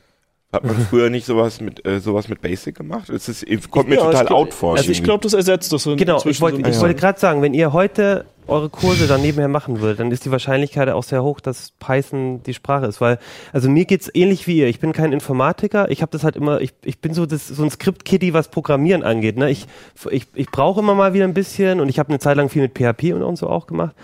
Hat 0.52 0.64
man 0.64 0.76
früher 0.90 1.10
nicht 1.10 1.26
sowas 1.26 1.60
mit 1.60 1.84
äh, 1.86 2.00
sowas 2.00 2.28
mit 2.28 2.40
Basic 2.40 2.74
gemacht? 2.76 3.10
Es 3.10 3.28
ist, 3.28 3.44
kommt 3.70 3.88
mir 3.88 3.96
Ja, 3.96 4.04
total 4.04 4.26
glaub- 4.26 4.38
out 4.38 4.54
vor. 4.54 4.76
Also 4.76 4.90
ich 4.90 5.02
glaube, 5.02 5.22
das 5.22 5.32
ersetzt 5.34 5.72
das 5.72 5.82
so 5.82 5.96
Genau, 5.96 6.22
ich 6.24 6.40
wollte 6.40 6.72
so 6.72 6.80
wollte 6.82 6.94
gerade 6.94 7.18
sagen, 7.18 7.42
wenn 7.42 7.52
ihr 7.54 7.72
heute 7.72 8.24
eure 8.48 8.70
Kurse 8.70 9.08
dann 9.08 9.22
nebenher 9.22 9.48
machen 9.48 9.80
würdet, 9.80 9.98
dann 9.98 10.12
ist 10.12 10.24
die 10.24 10.30
Wahrscheinlichkeit 10.30 10.88
auch 10.90 11.02
sehr 11.02 11.24
hoch, 11.24 11.40
dass 11.40 11.72
Python 11.80 12.44
die 12.44 12.54
Sprache 12.54 12.86
ist. 12.86 13.00
Weil, 13.00 13.18
also 13.52 13.68
mir 13.68 13.86
geht's 13.86 14.08
ähnlich 14.14 14.46
wie 14.46 14.58
ihr. 14.58 14.68
Ich 14.68 14.78
bin 14.78 14.92
kein 14.92 15.12
Informatiker. 15.12 15.90
Ich 15.90 16.00
habe 16.00 16.12
das 16.12 16.22
halt 16.22 16.36
immer, 16.36 16.60
ich, 16.60 16.72
ich 16.84 17.00
bin 17.00 17.12
so, 17.12 17.26
das, 17.26 17.48
so 17.48 17.64
ein 17.64 17.70
Skript-Kitty, 17.70 18.34
was 18.34 18.46
Programmieren 18.46 19.02
angeht. 19.02 19.36
Ne? 19.36 19.50
Ich, 19.50 19.66
ich, 20.12 20.28
ich 20.32 20.46
brauche 20.48 20.78
immer 20.78 20.94
mal 20.94 21.12
wieder 21.12 21.24
ein 21.24 21.34
bisschen 21.34 21.80
und 21.80 21.88
ich 21.88 21.98
habe 21.98 22.10
eine 22.10 22.20
Zeit 22.20 22.36
lang 22.36 22.48
viel 22.48 22.62
mit 22.62 22.78
PHP 22.78 23.14
und, 23.14 23.24
und 23.24 23.34
so 23.34 23.48
auch 23.48 23.66
gemacht. 23.66 23.96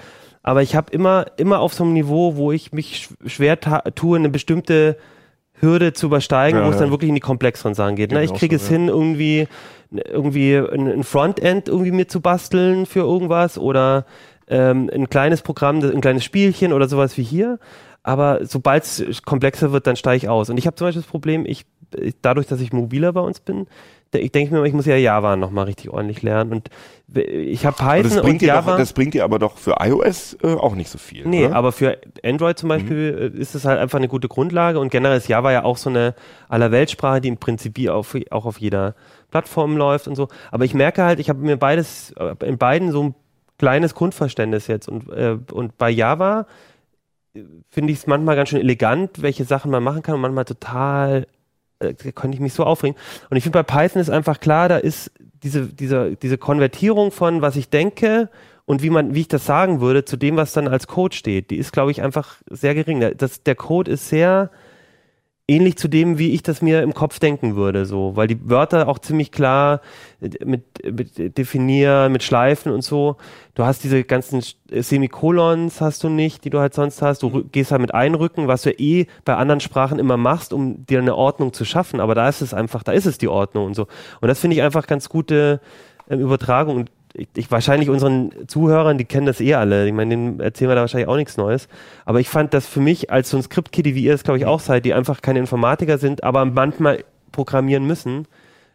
Aber 0.42 0.60
ich 0.60 0.74
habe 0.74 0.90
immer, 0.92 1.26
immer 1.36 1.60
auf 1.60 1.72
so 1.72 1.84
einem 1.84 1.92
Niveau, 1.92 2.34
wo 2.34 2.50
ich 2.50 2.72
mich 2.72 3.10
sch- 3.24 3.28
schwer 3.28 3.60
tue, 3.60 4.18
eine 4.18 4.28
bestimmte 4.28 4.96
Hürde 5.62 5.92
zu 5.92 6.06
übersteigen, 6.06 6.60
Ja, 6.60 6.66
wo 6.66 6.70
es 6.70 6.78
dann 6.78 6.90
wirklich 6.90 7.08
in 7.08 7.14
die 7.14 7.20
komplexeren 7.20 7.74
Sachen 7.74 7.96
geht. 7.96 8.12
Ne? 8.12 8.24
Ich 8.24 8.34
kriege 8.34 8.56
es 8.56 8.68
hin, 8.68 8.88
irgendwie, 8.88 9.46
irgendwie 9.90 10.56
ein, 10.56 11.04
Frontend 11.04 11.68
irgendwie 11.68 11.92
mir 11.92 12.08
zu 12.08 12.20
basteln 12.20 12.84
für 12.84 13.00
irgendwas 13.00 13.58
oder 13.58 14.04
ähm, 14.48 14.90
ein 14.92 15.08
kleines 15.08 15.42
Programm, 15.42 15.80
ein 15.82 16.00
kleines 16.00 16.24
Spielchen 16.24 16.72
oder 16.72 16.88
sowas 16.88 17.16
wie 17.16 17.22
hier. 17.22 17.58
Aber 18.02 18.44
sobald 18.44 18.82
es 18.82 19.22
komplexer 19.22 19.72
wird, 19.72 19.86
dann 19.86 19.96
steige 19.96 20.16
ich 20.16 20.28
aus. 20.28 20.50
Und 20.50 20.58
ich 20.58 20.66
habe 20.66 20.74
zum 20.74 20.88
Beispiel 20.88 21.02
das 21.02 21.10
Problem, 21.10 21.46
ich, 21.46 21.64
dadurch, 22.20 22.48
dass 22.48 22.60
ich 22.60 22.72
mobiler 22.72 23.12
bei 23.12 23.20
uns 23.20 23.38
bin, 23.38 23.68
ich 24.14 24.32
denke 24.32 24.54
mir 24.54 24.64
ich 24.66 24.72
muss 24.72 24.86
ja 24.86 24.96
Java 24.96 25.36
nochmal 25.36 25.64
richtig 25.64 25.90
ordentlich 25.90 26.22
lernen. 26.22 26.52
Und 26.52 26.68
ich 27.14 27.64
habe 27.66 27.78
Aber 27.78 27.92
Python 27.92 28.10
das 28.10 28.16
und 28.18 28.22
bringt, 28.24 28.42
dir 28.42 28.48
Java. 28.48 28.72
doch, 28.72 28.78
das 28.78 28.92
bringt 28.92 29.14
dir 29.14 29.24
aber 29.24 29.38
doch 29.38 29.58
für 29.58 29.76
iOS 29.80 30.36
äh, 30.42 30.54
auch 30.54 30.74
nicht 30.74 30.90
so 30.90 30.98
viel. 30.98 31.26
Nee, 31.26 31.46
oder? 31.46 31.56
aber 31.56 31.72
für 31.72 31.98
Android 32.24 32.58
zum 32.58 32.68
Beispiel 32.68 33.32
äh, 33.34 33.38
ist 33.38 33.54
es 33.54 33.64
halt 33.64 33.78
einfach 33.78 33.98
eine 33.98 34.08
gute 34.08 34.28
Grundlage 34.28 34.78
und 34.78 34.90
generell 34.90 35.18
ist 35.18 35.28
Java 35.28 35.52
ja 35.52 35.64
auch 35.64 35.76
so 35.76 35.90
eine 35.90 36.14
Allerweltsprache, 36.48 37.20
die 37.20 37.28
im 37.28 37.38
Prinzip 37.38 37.78
auf, 37.88 38.16
auch 38.30 38.44
auf 38.44 38.60
jeder 38.60 38.94
Plattform 39.30 39.76
läuft 39.76 40.08
und 40.08 40.14
so. 40.14 40.28
Aber 40.50 40.64
ich 40.64 40.74
merke 40.74 41.02
halt, 41.02 41.18
ich 41.18 41.28
habe 41.28 41.40
mir 41.40 41.56
beides, 41.56 42.12
äh, 42.12 42.34
in 42.46 42.58
beiden 42.58 42.92
so 42.92 43.02
ein 43.02 43.14
kleines 43.58 43.94
Grundverständnis 43.94 44.66
jetzt 44.66 44.88
und, 44.88 45.08
äh, 45.10 45.38
und 45.52 45.78
bei 45.78 45.90
Java 45.90 46.46
äh, 47.34 47.42
finde 47.70 47.92
ich 47.92 48.00
es 48.00 48.06
manchmal 48.06 48.36
ganz 48.36 48.48
schön 48.50 48.60
elegant, 48.60 49.22
welche 49.22 49.44
Sachen 49.44 49.70
man 49.70 49.82
machen 49.82 50.02
kann 50.02 50.16
und 50.16 50.20
manchmal 50.20 50.44
total 50.44 51.26
äh, 51.82 51.94
da 51.94 52.12
könnte 52.12 52.34
ich 52.34 52.40
mich 52.40 52.54
so 52.54 52.64
aufregen. 52.64 52.96
Und 53.30 53.36
ich 53.36 53.42
finde, 53.42 53.62
bei 53.62 53.64
Python 53.64 54.00
ist 54.00 54.10
einfach 54.10 54.40
klar, 54.40 54.68
da 54.68 54.76
ist 54.76 55.10
diese, 55.42 55.66
diese, 55.66 56.16
diese 56.16 56.38
Konvertierung 56.38 57.10
von, 57.10 57.42
was 57.42 57.56
ich 57.56 57.68
denke 57.68 58.28
und 58.64 58.82
wie 58.82 58.90
man, 58.90 59.14
wie 59.14 59.22
ich 59.22 59.28
das 59.28 59.44
sagen 59.44 59.80
würde, 59.80 60.04
zu 60.04 60.16
dem, 60.16 60.36
was 60.36 60.52
dann 60.52 60.68
als 60.68 60.86
Code 60.86 61.14
steht, 61.14 61.50
die 61.50 61.56
ist, 61.56 61.72
glaube 61.72 61.90
ich, 61.90 62.02
einfach 62.02 62.36
sehr 62.48 62.74
gering. 62.74 63.12
Das, 63.16 63.42
der 63.42 63.54
Code 63.56 63.90
ist 63.90 64.08
sehr 64.08 64.50
ähnlich 65.52 65.76
zu 65.76 65.88
dem, 65.88 66.18
wie 66.18 66.32
ich 66.32 66.42
das 66.42 66.62
mir 66.62 66.82
im 66.82 66.94
Kopf 66.94 67.18
denken 67.18 67.56
würde, 67.56 67.84
so, 67.86 68.16
weil 68.16 68.26
die 68.26 68.48
Wörter 68.48 68.88
auch 68.88 68.98
ziemlich 68.98 69.30
klar 69.30 69.80
mit, 70.20 70.84
mit 70.84 71.38
definieren, 71.38 72.12
mit 72.12 72.22
Schleifen 72.22 72.72
und 72.72 72.82
so. 72.82 73.16
Du 73.54 73.64
hast 73.64 73.84
diese 73.84 74.02
ganzen 74.04 74.42
Semikolons 74.70 75.80
hast 75.80 76.02
du 76.04 76.08
nicht, 76.08 76.44
die 76.44 76.50
du 76.50 76.58
halt 76.58 76.74
sonst 76.74 77.02
hast. 77.02 77.22
Du 77.22 77.44
gehst 77.44 77.70
halt 77.70 77.82
mit 77.82 77.92
Einrücken, 77.92 78.48
was 78.48 78.62
du 78.62 78.70
eh 78.70 79.06
bei 79.24 79.36
anderen 79.36 79.60
Sprachen 79.60 79.98
immer 79.98 80.16
machst, 80.16 80.52
um 80.52 80.86
dir 80.86 81.00
eine 81.00 81.14
Ordnung 81.14 81.52
zu 81.52 81.64
schaffen. 81.64 82.00
Aber 82.00 82.14
da 82.14 82.28
ist 82.28 82.40
es 82.40 82.54
einfach, 82.54 82.82
da 82.82 82.92
ist 82.92 83.06
es 83.06 83.18
die 83.18 83.28
Ordnung 83.28 83.66
und 83.66 83.74
so. 83.74 83.86
Und 84.20 84.28
das 84.28 84.40
finde 84.40 84.56
ich 84.56 84.62
einfach 84.62 84.86
ganz 84.86 85.08
gute 85.08 85.60
ähm, 86.08 86.20
Übertragung. 86.20 86.76
Und 86.76 86.90
ich, 87.14 87.28
ich 87.34 87.50
wahrscheinlich 87.50 87.90
unseren 87.90 88.48
Zuhörern, 88.48 88.98
die 88.98 89.04
kennen 89.04 89.26
das 89.26 89.40
eh 89.40 89.54
alle. 89.54 89.86
Ich 89.86 89.92
meine, 89.92 90.10
denen 90.10 90.40
erzählen 90.40 90.70
wir 90.70 90.74
da 90.74 90.80
wahrscheinlich 90.82 91.08
auch 91.08 91.16
nichts 91.16 91.36
Neues. 91.36 91.68
Aber 92.04 92.20
ich 92.20 92.28
fand 92.28 92.54
das 92.54 92.66
für 92.66 92.80
mich 92.80 93.10
als 93.10 93.30
so 93.30 93.36
ein 93.36 93.42
Script-Kitty, 93.42 93.94
wie 93.94 94.04
ihr 94.04 94.14
es, 94.14 94.24
glaube 94.24 94.38
ich, 94.38 94.46
auch 94.46 94.60
seid, 94.60 94.84
die 94.84 94.94
einfach 94.94 95.22
keine 95.22 95.38
Informatiker 95.38 95.98
sind, 95.98 96.24
aber 96.24 96.44
manchmal 96.44 97.04
programmieren 97.30 97.86
müssen, 97.86 98.26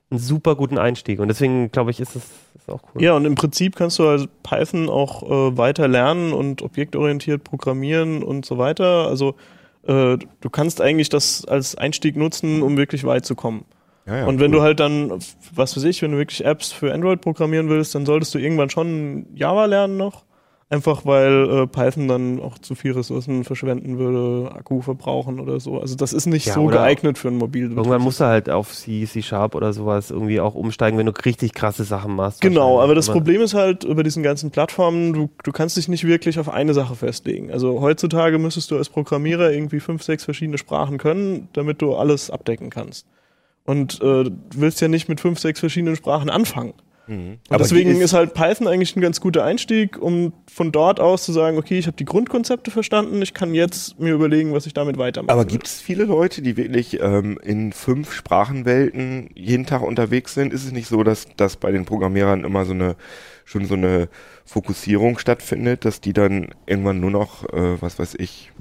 einen 0.10 0.20
super 0.20 0.56
guten 0.56 0.78
Einstieg. 0.78 1.20
Und 1.20 1.28
deswegen, 1.28 1.72
glaube 1.72 1.92
ich, 1.92 2.00
ist 2.00 2.16
es 2.16 2.30
auch 2.68 2.82
cool. 2.94 3.02
Ja, 3.02 3.14
und 3.14 3.26
im 3.26 3.36
Prinzip 3.36 3.76
kannst 3.76 4.00
du 4.00 4.08
also 4.08 4.28
Python 4.44 4.90
auch 4.90 5.24
äh, 5.24 5.58
weiter 5.58 5.88
lernen 5.88 6.34
und 6.34 6.62
objektorientiert 6.62 7.44
programmieren 7.44 8.24
und 8.24 8.46
so 8.46 8.58
weiter. 8.58 9.08
Also 9.08 9.36
äh, 9.84 10.18
du 10.18 10.50
kannst 10.52 10.82
eigentlich 10.82 11.10
das 11.10 11.46
als 11.46 11.76
Einstieg 11.76 12.16
nutzen, 12.16 12.62
um 12.62 12.78
wirklich 12.78 13.04
weit 13.04 13.26
zu 13.26 13.36
kommen. 13.36 13.66
Ja, 14.08 14.20
ja, 14.20 14.26
und 14.26 14.40
wenn 14.40 14.52
cool. 14.52 14.60
du 14.60 14.64
halt 14.64 14.80
dann, 14.80 15.12
was 15.54 15.76
weiß 15.76 15.84
ich, 15.84 16.02
wenn 16.02 16.12
du 16.12 16.18
wirklich 16.18 16.46
Apps 16.46 16.72
für 16.72 16.94
Android 16.94 17.22
programmieren 17.22 17.70
willst, 17.70 17.94
dann 17.94 18.06
solltest 18.06 18.34
du 18.34 18.40
irgendwann 18.40 18.70
schon 18.70 19.28
Java 19.36 19.66
lernen 19.66 19.98
noch. 19.98 20.26
Einfach 20.70 21.06
weil 21.06 21.50
äh, 21.50 21.68
Python 21.68 22.10
dann 22.10 22.42
auch 22.42 22.58
zu 22.60 22.76
viel 22.76 22.92
Ressourcen 22.92 23.46
verschwenden 23.46 23.98
würde, 24.00 24.52
Akku 24.54 24.82
verbrauchen 24.82 25.40
oder 25.40 25.62
so. 25.62 25.80
Also 25.80 25.96
das 25.96 26.12
ist 26.12 26.26
nicht 26.26 26.46
Ja, 26.46 26.56
so 26.56 26.66
geeignet 26.66 27.18
für 27.18 27.30
ein 27.30 27.38
Mobilbetrieb. 27.38 27.78
Irgendwann 27.78 28.02
musst 28.02 28.20
du 28.20 28.26
halt 28.26 28.50
auf 28.50 28.74
C, 28.74 29.06
C 29.06 29.22
Sharp 29.22 29.56
oder 29.56 29.72
sowas 29.72 30.12
irgendwie 30.12 30.42
auch 30.42 30.56
umsteigen, 30.56 30.98
wenn 30.98 31.06
du 31.06 31.14
richtig 31.24 31.54
krasse 31.54 31.86
Sachen 31.86 32.18
machst. 32.18 32.42
Genau, 32.42 32.82
aber 32.82 32.96
das 32.96 33.08
Problem 33.08 33.42
ist 33.42 33.54
halt 33.54 33.86
über 33.86 34.04
diesen 34.04 34.24
ganzen 34.24 34.52
Plattformen, 34.52 35.14
du, 35.14 35.30
du 35.42 35.54
kannst 35.54 35.78
dich 35.78 35.88
nicht 35.88 36.06
wirklich 36.06 36.38
auf 36.38 36.50
eine 36.50 36.74
Sache 36.74 36.96
festlegen. 36.96 37.50
Also 37.50 37.80
heutzutage 37.80 38.38
müsstest 38.38 38.70
du 38.70 38.76
als 38.78 38.90
Programmierer 38.90 39.52
irgendwie 39.54 39.80
fünf, 39.80 40.04
sechs 40.04 40.26
verschiedene 40.26 40.58
Sprachen 40.58 40.98
können, 40.98 41.48
damit 41.54 41.82
du 41.82 41.96
alles 41.96 42.30
abdecken 42.30 42.70
kannst. 42.70 43.08
Und 43.68 44.02
äh, 44.02 44.24
du 44.24 44.32
willst 44.56 44.82
ja 44.82 44.88
nicht 44.88 45.08
mit 45.08 45.20
fünf, 45.20 45.40
sechs 45.40 45.60
verschiedenen 45.60 45.96
Sprachen 45.96 46.32
anfangen. 46.32 46.74
Und 47.08 47.40
Aber 47.50 47.60
deswegen 47.60 47.96
die 47.96 48.02
ist, 48.02 48.14
halt 48.14 48.34
Python 48.34 48.68
eigentlich 48.68 48.96
ein 48.96 49.02
ganz 49.02 49.22
guter 49.22 49.44
Einstieg, 49.44 49.98
um 50.02 50.34
von 50.52 50.72
dort 50.72 51.00
aus 51.00 51.24
zu 51.24 51.32
sagen, 51.32 51.58
okay, 51.58 51.80
ich 51.80 51.88
habe 51.88 51.96
die 51.96 52.04
Grundkonzepte 52.04 52.70
verstanden, 52.70 53.22
ich 53.22 53.34
kann 53.34 53.54
jetzt 53.54 53.98
mir 54.00 54.14
überlegen, 54.14 54.54
was 54.54 54.66
ich 54.66 54.74
damit 54.74 54.98
weitermache. 54.98 55.32
Aber 55.32 55.46
gibt 55.46 55.68
es 55.68 55.80
viele 55.80 56.04
Leute, 56.04 56.42
die 56.42 56.58
wirklich 56.58 57.00
ähm, 57.00 57.40
in 57.44 57.72
fünf 57.72 58.14
Sprachenwelten 58.14 59.30
jeden 59.36 59.66
Tag 59.66 59.84
unterwegs 59.84 60.34
sind? 60.34 60.52
Ist 60.52 60.66
es 60.66 60.74
nicht 60.74 60.88
so, 60.88 61.04
dass, 61.04 61.28
dass 61.38 61.56
bei 61.56 61.72
den 61.72 61.86
Programmierern 61.86 62.44
immer 62.44 62.66
so 62.66 62.74
eine 62.74 62.96
schon 63.46 63.64
so 63.66 63.76
eine 63.76 64.10
Fokussierung 64.44 65.18
stattfindet, 65.18 65.86
dass 65.86 66.02
die 66.02 66.12
dann 66.12 66.50
irgendwann 66.66 67.00
nur 67.00 67.12
noch, 67.12 67.46
äh, 67.54 67.82
was 67.82 67.98
weiß 68.00 68.16
ich, 68.20 68.52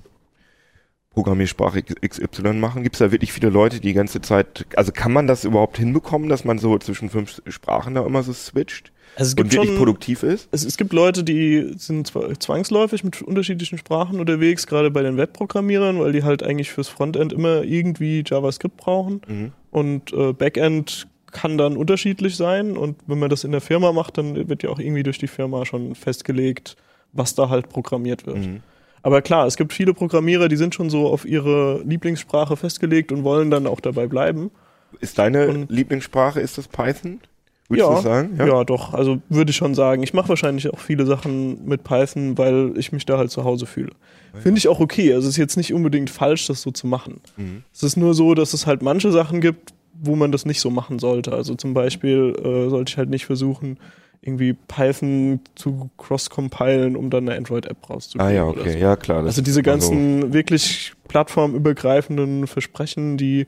Programmiersprache 1.17 1.83
XY 1.83 2.53
machen? 2.53 2.83
Gibt 2.83 2.97
es 2.97 2.99
da 2.99 3.11
wirklich 3.11 3.33
viele 3.33 3.49
Leute, 3.49 3.77
die 3.77 3.89
die 3.89 3.95
ganze 3.95 4.21
Zeit, 4.21 4.67
also 4.77 4.93
kann 4.93 5.15
man 5.15 5.27
das 5.27 5.45
überhaupt 5.45 5.79
hinbekommen, 5.79 6.29
dass 6.29 6.45
man 6.45 6.59
so 6.59 6.79
zwischen 6.79 7.09
fünf 7.09 7.41
Sprachen 7.49 7.95
da 7.95 8.05
immer 8.05 8.23
so 8.23 8.35
switcht 8.35 8.93
also 9.17 9.31
es 9.31 9.33
und 9.33 9.37
gibt 9.37 9.53
wirklich 9.55 9.71
schon, 9.71 9.79
produktiv 9.79 10.23
ist? 10.23 10.47
es, 10.53 10.63
es 10.67 10.77
gibt 10.77 10.93
Leute, 10.93 11.25
die 11.25 11.73
sind 11.79 12.13
zwangsläufig 12.39 13.03
mit 13.03 13.23
unterschiedlichen 13.23 13.79
Sprachen 13.79 14.21
unterwegs, 14.21 14.67
gerade 14.67 14.91
bei 14.91 15.01
den 15.01 15.17
Webprogrammierern, 15.17 15.99
weil 16.01 16.13
die 16.13 16.23
halt 16.23 16.43
eigentlich 16.43 16.71
fürs 16.71 16.89
Frontend 16.89 17.33
immer 17.33 17.63
irgendwie 17.63 18.23
JavaScript 18.25 18.77
brauchen. 18.77 19.23
Mhm. 19.27 19.53
Und 19.71 20.13
äh, 20.13 20.35
Backend 20.35 21.09
kann 21.33 21.57
dann 21.57 21.79
unterschiedlich 21.79 22.37
sein. 22.37 22.77
Und 22.77 22.97
wenn 23.07 23.19
man 23.19 23.31
das 23.31 23.45
in 23.45 23.53
der 23.53 23.63
Firma 23.63 23.91
macht, 23.93 24.19
dann 24.19 24.51
wird 24.51 24.63
ja 24.63 24.69
auch 24.69 24.79
irgendwie 24.79 25.03
durch 25.03 25.19
die 25.19 25.29
Firma 25.29 25.65
schon 25.65 25.95
festgelegt, 25.95 26.77
was 27.15 27.35
da 27.35 27.49
halt 27.49 27.71
programmiert 27.71 28.27
wird. 28.27 28.39
Mhm. 28.39 28.63
Aber 29.07 29.23
klar, 29.23 29.47
es 29.47 29.57
gibt 29.57 29.73
viele 29.73 29.95
Programmierer, 29.95 30.49
die 30.49 30.57
sind 30.57 30.75
schon 30.75 30.91
so 30.91 31.07
auf 31.07 31.25
ihre 31.25 31.81
Lieblingssprache 31.85 32.57
festgelegt 32.57 33.13
und 33.13 33.23
wollen 33.23 33.53
dann 33.53 33.69
auch 33.69 33.79
dabei 33.79 34.09
bleiben. 34.09 34.51
Ist 34.99 35.17
deine 35.21 35.47
Und- 35.47 35.71
Lieblingssprache, 35.71 36.41
ist 36.41 36.59
das 36.59 36.67
Python? 36.67 37.21
Würdest 37.69 37.89
ja, 37.89 37.95
du 37.95 38.03
sagen? 38.03 38.37
ja. 38.37 38.65
doch. 38.65 38.95
Also 38.95 39.21
würde 39.29 39.53
ich 39.53 39.57
schon 39.57 39.77
sagen. 39.77 40.03
Ich 40.03 40.13
mache 40.13 40.31
wahrscheinlich 40.31 40.69
auch 40.73 40.81
viele 40.81 41.07
Sachen 41.07 41.65
mit 41.69 41.85
Python, 41.85 42.37
weil 42.37 42.73
ich 42.77 42.91
mich 42.91 43.07
da 43.07 43.17
halt 43.17 43.31
zu 43.31 43.45
Hause 43.45 43.67
fühle. 43.67 43.93
Finde 44.35 44.59
ich 44.59 44.67
auch 44.67 44.81
okay. 44.81 45.15
Also 45.15 45.29
es 45.29 45.35
ist 45.35 45.39
jetzt 45.39 45.57
nicht 45.57 45.73
unbedingt 45.73 46.11
falsch, 46.11 46.49
das 46.49 46.63
so 46.63 46.73
zu 46.73 46.89
machen. 46.89 47.21
Mhm. 47.37 47.63
Es 47.73 47.85
ist 47.85 47.97
nur 47.97 48.13
so, 48.13 48.35
dass 48.35 48.55
es 48.55 48.67
halt 48.67 48.83
manche 48.83 49.13
Sachen 49.13 49.41
gibt, 49.41 49.73
wo 49.95 50.17
man 50.17 50.33
das 50.33 50.47
nicht 50.47 50.61
so 50.61 50.71
machen 50.71 50.99
sollte. 50.99 51.33
Also 51.33 51.55
zum 51.55 51.75
Beispiel 51.75 52.35
äh, 52.45 52.69
sollte 52.71 52.91
ich 52.91 52.99
halt 52.99 53.11
nicht 53.11 53.27
versuchen, 53.27 53.79
irgendwie 54.27 54.53
Python 54.55 55.41
zu 55.55 55.91
cross-compilen, 55.99 56.97
um 56.97 57.11
dann 57.11 57.29
eine 57.29 57.39
Android-App 57.39 57.89
rauszukriegen. 57.89 58.27
Ah 58.27 58.31
ja, 58.31 58.47
okay, 58.47 58.73
so. 58.73 58.79
ja 58.79 58.97
klar. 58.97 59.25
Also 59.25 59.43
diese 59.43 59.63
ganzen 59.63 60.33
wirklich 60.33 60.93
plattformübergreifenden 61.09 62.47
Versprechen, 62.47 63.17
die 63.17 63.47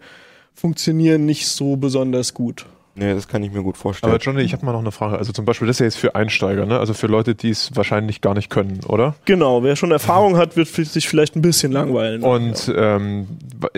funktionieren 0.55 1.27
nicht 1.27 1.49
so 1.49 1.77
besonders 1.77 2.35
gut. 2.35 2.67
Nee, 2.95 3.15
das 3.15 3.29
kann 3.29 3.43
ich 3.45 3.53
mir 3.53 3.63
gut 3.63 3.77
vorstellen. 3.77 4.13
Aber 4.13 4.21
Johnny, 4.21 4.43
ich 4.43 4.53
habe 4.53 4.67
mal 4.67 4.73
noch 4.73 4.81
eine 4.81 4.91
Frage. 4.91 5.19
Also 5.19 5.33
zum 5.33 5.45
Beispiel, 5.45 5.69
das 5.69 5.77
ist 5.77 5.81
ja 5.81 5.87
jetzt 5.87 5.99
für 5.99 6.17
Einsteiger, 6.17 6.67
ne? 6.67 6.81
also 6.81 6.95
für 6.95 7.07
Leute, 7.07 7.37
die 7.37 7.51
es 7.51 7.71
wahrscheinlich 7.77 8.21
gar 8.21 8.35
nicht 8.35 8.51
können, 8.51 8.81
oder? 8.87 9.15
Genau, 9.25 9.63
wer 9.63 9.77
schon 9.77 9.93
Erfahrung 9.93 10.37
hat, 10.37 10.57
wird 10.57 10.69
sich 10.69 11.09
vielleicht 11.09 11.37
ein 11.37 11.43
bisschen 11.43 11.71
langweilen. 11.71 12.23
Und 12.23 12.73
ähm, 12.77 13.29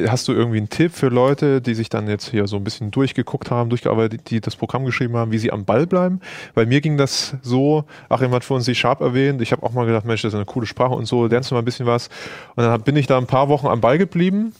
hast 0.08 0.26
du 0.28 0.32
irgendwie 0.32 0.56
einen 0.56 0.70
Tipp 0.70 0.92
für 0.92 1.08
Leute, 1.08 1.60
die 1.60 1.74
sich 1.74 1.90
dann 1.90 2.08
jetzt 2.08 2.30
hier 2.30 2.46
so 2.46 2.56
ein 2.56 2.64
bisschen 2.64 2.90
durchgeguckt 2.90 3.50
haben, 3.50 3.68
durchgearbeitet, 3.68 4.30
die 4.30 4.40
das 4.40 4.56
Programm 4.56 4.86
geschrieben 4.86 5.16
haben, 5.16 5.32
wie 5.32 5.38
sie 5.38 5.52
am 5.52 5.66
Ball 5.66 5.86
bleiben? 5.86 6.20
Bei 6.54 6.64
mir 6.64 6.80
ging 6.80 6.96
das 6.96 7.34
so, 7.42 7.84
Achim 8.08 8.30
hat 8.32 8.44
vorhin 8.44 8.64
C-Sharp 8.64 9.02
erwähnt, 9.02 9.42
ich 9.42 9.52
habe 9.52 9.62
auch 9.64 9.72
mal 9.72 9.84
gedacht, 9.84 10.06
Mensch, 10.06 10.22
das 10.22 10.32
ist 10.32 10.36
eine 10.36 10.46
coole 10.46 10.66
Sprache 10.66 10.94
und 10.94 11.06
so, 11.06 11.26
lernst 11.26 11.50
du 11.50 11.54
mal 11.54 11.60
ein 11.60 11.66
bisschen 11.66 11.86
was. 11.86 12.08
Und 12.56 12.64
dann 12.64 12.80
bin 12.82 12.96
ich 12.96 13.06
da 13.06 13.18
ein 13.18 13.26
paar 13.26 13.48
Wochen 13.48 13.66
am 13.66 13.82
Ball 13.82 13.98
geblieben 13.98 14.54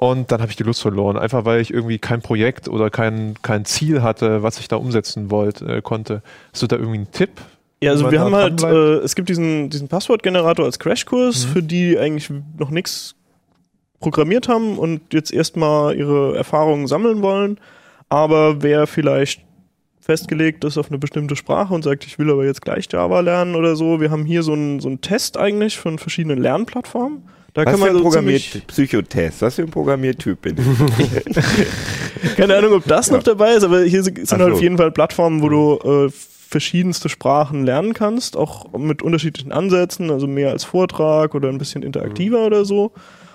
und 0.00 0.32
dann 0.32 0.40
habe 0.40 0.50
ich 0.50 0.56
die 0.56 0.62
Lust 0.62 0.80
verloren, 0.80 1.18
einfach 1.18 1.44
weil 1.44 1.60
ich 1.60 1.74
irgendwie 1.74 1.98
kein 1.98 2.22
Projekt 2.22 2.68
oder 2.68 2.88
kein, 2.88 3.34
kein 3.42 3.66
Ziel 3.66 4.02
hatte, 4.02 4.42
was 4.42 4.58
ich 4.58 4.66
da 4.66 4.76
umsetzen 4.76 5.30
wollte, 5.30 5.66
äh, 5.66 5.82
konnte. 5.82 6.22
Hast 6.54 6.62
du 6.62 6.66
da 6.66 6.76
irgendwie 6.76 6.96
einen 6.96 7.10
Tipp? 7.10 7.30
ja, 7.82 7.90
also 7.90 8.10
wir 8.10 8.18
haben 8.18 8.34
halt, 8.34 8.62
äh, 8.62 8.96
es 9.00 9.14
gibt 9.14 9.28
diesen, 9.28 9.68
diesen 9.68 9.88
Passwortgenerator 9.88 10.64
als 10.64 10.78
Crashkurs, 10.78 11.44
für 11.44 11.62
die 11.62 11.98
eigentlich 11.98 12.32
noch 12.58 12.70
nichts 12.70 13.14
programmiert 14.00 14.48
haben 14.48 14.78
und 14.78 15.12
jetzt 15.12 15.34
erstmal 15.34 15.94
ihre 15.94 16.34
Erfahrungen 16.34 16.86
sammeln 16.86 17.20
wollen. 17.20 17.60
Aber 18.08 18.62
wer 18.62 18.86
vielleicht 18.86 19.42
festgelegt 20.00 20.64
ist 20.64 20.78
auf 20.78 20.88
eine 20.88 20.98
bestimmte 20.98 21.36
Sprache 21.36 21.74
und 21.74 21.84
sagt, 21.84 22.06
ich 22.06 22.18
will 22.18 22.30
aber 22.30 22.46
jetzt 22.46 22.62
gleich 22.62 22.88
Java 22.90 23.20
lernen 23.20 23.54
oder 23.54 23.76
so, 23.76 24.00
wir 24.00 24.10
haben 24.10 24.24
hier 24.24 24.42
so 24.42 24.54
einen 24.54 24.80
so 24.80 24.88
einen 24.88 25.02
Test 25.02 25.36
eigentlich 25.36 25.78
von 25.78 25.98
verschiedenen 25.98 26.40
Lernplattformen. 26.40 27.22
Da 27.52 27.64
was 27.64 27.72
kann 27.72 27.74
für 27.74 27.80
man 27.80 27.96
ein 27.96 28.02
so 28.02 28.10
ziemlich, 28.10 28.50
Programmiert 28.52 28.66
Psychotest? 28.68 29.42
Was 29.42 29.54
für 29.56 29.62
ein 29.62 29.70
Programmiertyp 29.70 30.40
bin 30.40 30.56
ich? 30.58 32.36
Keine 32.36 32.56
Ahnung, 32.56 32.74
ob 32.74 32.84
das 32.84 33.10
noch 33.10 33.22
dabei 33.22 33.54
ist, 33.54 33.64
aber 33.64 33.82
hier 33.82 34.02
sind 34.02 34.18
halt 34.18 34.28
so. 34.28 34.52
auf 34.52 34.62
jeden 34.62 34.76
Fall 34.76 34.92
Plattformen, 34.92 35.42
wo 35.42 35.48
du 35.48 36.06
äh, 36.06 36.10
verschiedenste 36.48 37.08
Sprachen 37.08 37.64
lernen 37.64 37.94
kannst, 37.94 38.36
auch 38.36 38.72
mit 38.72 39.02
unterschiedlichen 39.02 39.52
Ansätzen, 39.52 40.10
also 40.10 40.26
mehr 40.26 40.50
als 40.50 40.64
Vortrag 40.64 41.34
oder 41.34 41.48
ein 41.48 41.58
bisschen 41.58 41.82
interaktiver 41.82 42.44
oder 42.46 42.64
so. 42.64 42.92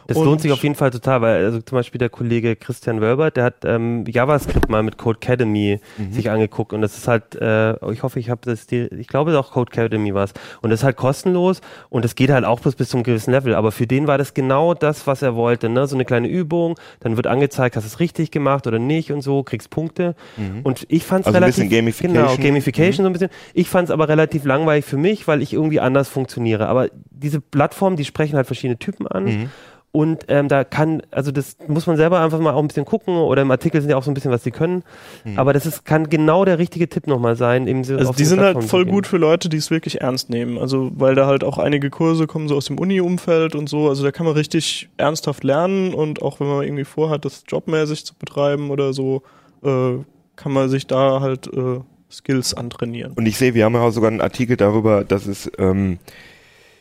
Das 0.08 0.18
Und- 0.18 0.26
lohnt 0.26 0.42
sich 0.42 0.52
auf 0.52 0.62
jeden 0.64 0.76
Fall 0.76 0.92
total, 0.92 1.22
weil 1.22 1.46
also 1.46 1.60
zum 1.62 1.78
Beispiel 1.78 1.98
der 2.00 2.10
Kollege 2.10 2.56
Christian 2.56 3.02
Wölbert, 3.02 3.38
der 3.38 3.44
hat 3.44 3.56
ähm, 3.66 4.04
JavaScript 4.08 4.70
mal 4.70 4.84
mit 4.84 4.98
Codecademy 4.98 5.80
sich 6.12 6.30
angeguckt 6.30 6.74
und 6.74 6.82
das 6.82 6.98
ist 6.98 7.08
halt, 7.08 7.36
äh, 7.36 7.74
ich 7.92 8.04
hoffe, 8.04 8.20
ich 8.20 8.30
habe 8.30 8.42
das, 8.46 8.68
die, 8.68 8.84
ich 8.98 9.08
glaube 9.08 9.38
auch 9.40 9.52
Codecademy 9.52 10.14
war 10.14 10.26
es 10.26 10.34
und 10.62 10.70
das 10.70 10.82
ist 10.82 10.84
halt 10.84 10.98
kostenlos 10.98 11.62
und 11.90 12.06
das 12.06 12.16
geht 12.16 12.30
halt 12.30 12.46
auch 12.46 12.60
bloß 12.60 12.76
bis 12.76 12.90
zum 12.90 13.04
gewissen 13.04 13.32
Level, 13.32 13.56
aber 13.56 13.72
für 13.72 13.88
den 13.88 14.08
war 14.08 14.18
das 14.18 14.34
genau 14.34 14.74
das, 14.74 15.08
was 15.08 15.22
er 15.22 15.36
wollte, 15.36 15.70
ne? 15.70 15.88
so 15.88 15.96
eine 15.96 16.06
kleine 16.06 16.28
Übung, 16.28 16.76
dann 17.00 17.16
wird 17.18 17.28
angezeigt, 17.28 17.76
hast 17.76 17.84
du 17.84 17.88
es 17.88 18.00
richtig 18.00 18.32
gemacht 18.32 18.68
oder 18.68 18.78
nicht 18.80 19.12
und 19.12 19.22
so, 19.22 19.44
kriegst 19.44 19.70
Punkte. 19.70 20.16
Und 20.64 20.86
ich 20.90 21.04
fand 21.04 21.22
es 21.22 21.28
Also 21.28 21.38
ein 21.38 21.44
relativ, 21.44 21.64
bisschen 21.64 21.70
Gamification. 21.78 22.14
genau, 22.28 22.36
Gamification 22.38 23.04
so 23.06 23.10
ein 23.10 23.14
bisschen, 23.14 23.30
ich 23.54 23.70
fand 23.70 23.90
es 23.90 23.92
aber 23.92 24.08
relativ 24.08 24.46
langweilig 24.46 24.86
für 24.86 24.98
mich, 24.98 25.28
weil 25.28 25.42
ich 25.42 25.54
irgendwie 25.54 25.80
anders 25.80 26.10
funktioniere, 26.10 26.68
aber 26.68 26.90
diese 27.10 27.42
Plattformen, 27.42 27.96
die 27.96 28.06
sprechen 28.06 28.36
halt 28.36 28.46
verschiedene 28.46 28.78
Typen 28.78 29.08
an 29.08 29.26
Mhm. 29.26 29.50
Und 29.96 30.26
ähm, 30.28 30.50
da 30.50 30.66
kann, 30.66 31.02
also 31.12 31.32
das 31.32 31.56
muss 31.70 31.88
man 31.88 31.96
selber 31.96 32.20
einfach 32.20 32.40
mal 32.40 32.54
auch 32.54 32.60
ein 32.60 32.68
bisschen 32.68 32.84
gucken 32.84 33.16
oder 33.16 33.44
im 33.44 33.50
Artikel 33.50 33.80
sind 33.80 33.90
ja 33.90 33.96
auch 33.96 34.04
so 34.04 34.12
ein 34.12 34.14
bisschen, 34.14 34.30
was 34.30 34.44
sie 34.44 34.52
können. 34.52 34.84
Aber 35.38 35.54
das 35.54 35.66
ist, 35.66 35.86
kann 35.86 36.10
genau 36.10 36.44
der 36.44 36.60
richtige 36.60 36.90
Tipp 36.90 37.08
nochmal 37.08 37.38
sein. 37.38 37.66
Eben 37.66 37.86
so 37.86 37.96
Also 37.96 38.12
die 38.12 38.26
sind 38.26 38.42
halt 38.42 38.56
Plattform 38.56 38.70
voll 38.70 38.82
zu 38.82 38.86
gehen. 38.88 38.94
gut 38.94 39.08
für 39.08 39.18
Leute, 39.18 39.48
die 39.48 39.56
es 39.56 39.72
wirklich 39.72 40.02
ernst 40.02 40.30
nehmen. 40.30 40.58
Also 40.58 40.92
weil 40.96 41.16
da 41.16 41.28
halt 41.28 41.46
auch 41.46 41.58
einige 41.60 41.90
Kurse 41.90 42.28
kommen 42.28 42.50
so 42.50 42.58
aus 42.58 42.66
dem 42.66 42.78
Uni-Umfeld 42.78 43.56
und 43.56 43.70
so. 43.70 43.88
Also 43.88 44.04
da 44.04 44.12
kann 44.12 44.26
man 44.26 44.36
richtig 44.36 44.90
ernsthaft 44.98 45.46
lernen 45.46 45.94
und 45.94 46.22
auch 46.22 46.42
wenn 46.42 46.48
man 46.48 46.64
irgendwie 46.64 46.84
vorhat, 46.84 47.24
das 47.24 47.44
jobmäßig 47.48 48.06
zu 48.06 48.16
betreiben 48.16 48.72
oder 48.72 48.92
so, 48.92 49.24
äh, 49.64 49.94
kann 50.36 50.52
man 50.52 50.68
sich 50.68 50.88
da 50.88 51.22
halt 51.22 51.48
äh, 51.48 51.80
Skills 52.12 52.54
antrainieren. 52.54 53.14
Und 53.14 53.28
ich 53.28 53.38
sehe, 53.38 53.54
wir 53.54 53.64
haben 53.64 53.76
ja 53.76 53.82
auch 53.82 53.92
sogar 53.92 54.12
einen 54.12 54.20
Artikel 54.20 54.58
darüber, 54.58 55.06
dass 55.06 55.26
es 55.26 55.50
ähm, 55.58 56.00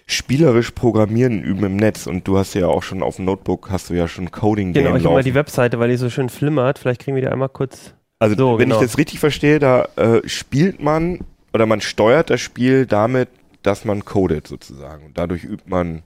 spielerisch 0.06 0.72
Programmieren 0.72 1.42
üben 1.42 1.64
im 1.64 1.76
Netz. 1.76 2.06
Und 2.06 2.28
du 2.28 2.38
hast 2.38 2.54
ja 2.54 2.66
auch 2.66 2.82
schon 2.82 3.02
auf 3.02 3.16
dem 3.16 3.24
Notebook, 3.24 3.70
hast 3.70 3.90
du 3.90 3.94
ja 3.94 4.08
schon 4.08 4.30
Coding-Game 4.30 4.84
Genau, 4.84 4.96
ich 4.96 5.04
habe 5.04 5.14
mal 5.14 5.22
die 5.22 5.34
Webseite, 5.34 5.78
weil 5.78 5.88
die 5.88 5.96
so 5.96 6.10
schön 6.10 6.28
flimmert. 6.28 6.78
Vielleicht 6.78 7.02
kriegen 7.02 7.14
wir 7.14 7.22
die 7.22 7.28
einmal 7.28 7.48
kurz. 7.48 7.94
Also 8.18 8.36
So, 8.36 8.58
wenn 8.58 8.68
genau. 8.68 8.80
ich 8.80 8.86
das 8.86 8.98
richtig 8.98 9.18
verstehe, 9.18 9.58
da 9.58 9.88
äh, 9.96 10.26
spielt 10.28 10.82
man 10.82 11.20
oder 11.52 11.66
man 11.66 11.80
steuert 11.80 12.30
das 12.30 12.40
Spiel 12.40 12.86
damit, 12.86 13.28
dass 13.62 13.84
man 13.84 14.04
codet 14.04 14.46
sozusagen. 14.46 15.06
Und 15.06 15.18
dadurch 15.18 15.44
übt 15.44 15.64
man. 15.66 16.02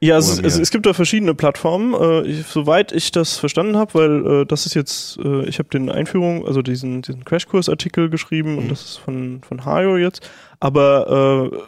Ja, 0.00 0.16
es, 0.16 0.40
es, 0.40 0.58
es 0.58 0.70
gibt 0.70 0.86
da 0.86 0.94
verschiedene 0.94 1.34
Plattformen. 1.34 1.94
Äh, 1.94 2.22
ich, 2.22 2.46
soweit 2.46 2.90
ich 2.90 3.12
das 3.12 3.36
verstanden 3.36 3.76
habe, 3.76 3.94
weil 3.94 4.26
äh, 4.42 4.46
das 4.46 4.66
ist 4.66 4.74
jetzt, 4.74 5.18
äh, 5.18 5.44
ich 5.44 5.58
habe 5.58 5.68
den 5.68 5.90
Einführung, 5.90 6.44
also 6.44 6.60
diesen, 6.62 7.02
diesen 7.02 7.24
Crashkurs-Artikel 7.24 8.10
geschrieben 8.10 8.58
und 8.58 8.68
das 8.68 8.82
ist 8.82 8.96
von, 8.96 9.42
von 9.46 9.64
Hajo 9.64 9.96
jetzt. 9.96 10.28
Aber 10.58 11.52
äh, 11.52 11.58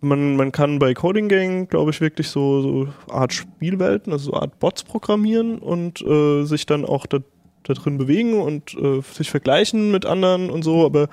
man, 0.00 0.36
man 0.36 0.52
kann 0.52 0.78
bei 0.78 0.94
Coding 0.94 1.28
Gang, 1.28 1.68
glaube 1.68 1.90
ich, 1.90 2.00
wirklich 2.00 2.28
so, 2.28 2.62
so 2.62 2.88
Art 3.10 3.32
Spielwelten, 3.32 4.12
also 4.12 4.32
so 4.32 4.36
Art 4.36 4.58
Bots 4.58 4.82
programmieren 4.82 5.58
und 5.58 6.00
äh, 6.02 6.44
sich 6.44 6.66
dann 6.66 6.84
auch 6.84 7.06
da, 7.06 7.18
da 7.64 7.74
drin 7.74 7.98
bewegen 7.98 8.40
und 8.40 8.74
äh, 8.74 9.00
sich 9.02 9.30
vergleichen 9.30 9.90
mit 9.90 10.06
anderen 10.06 10.50
und 10.50 10.62
so. 10.62 10.86
Aber 10.86 11.08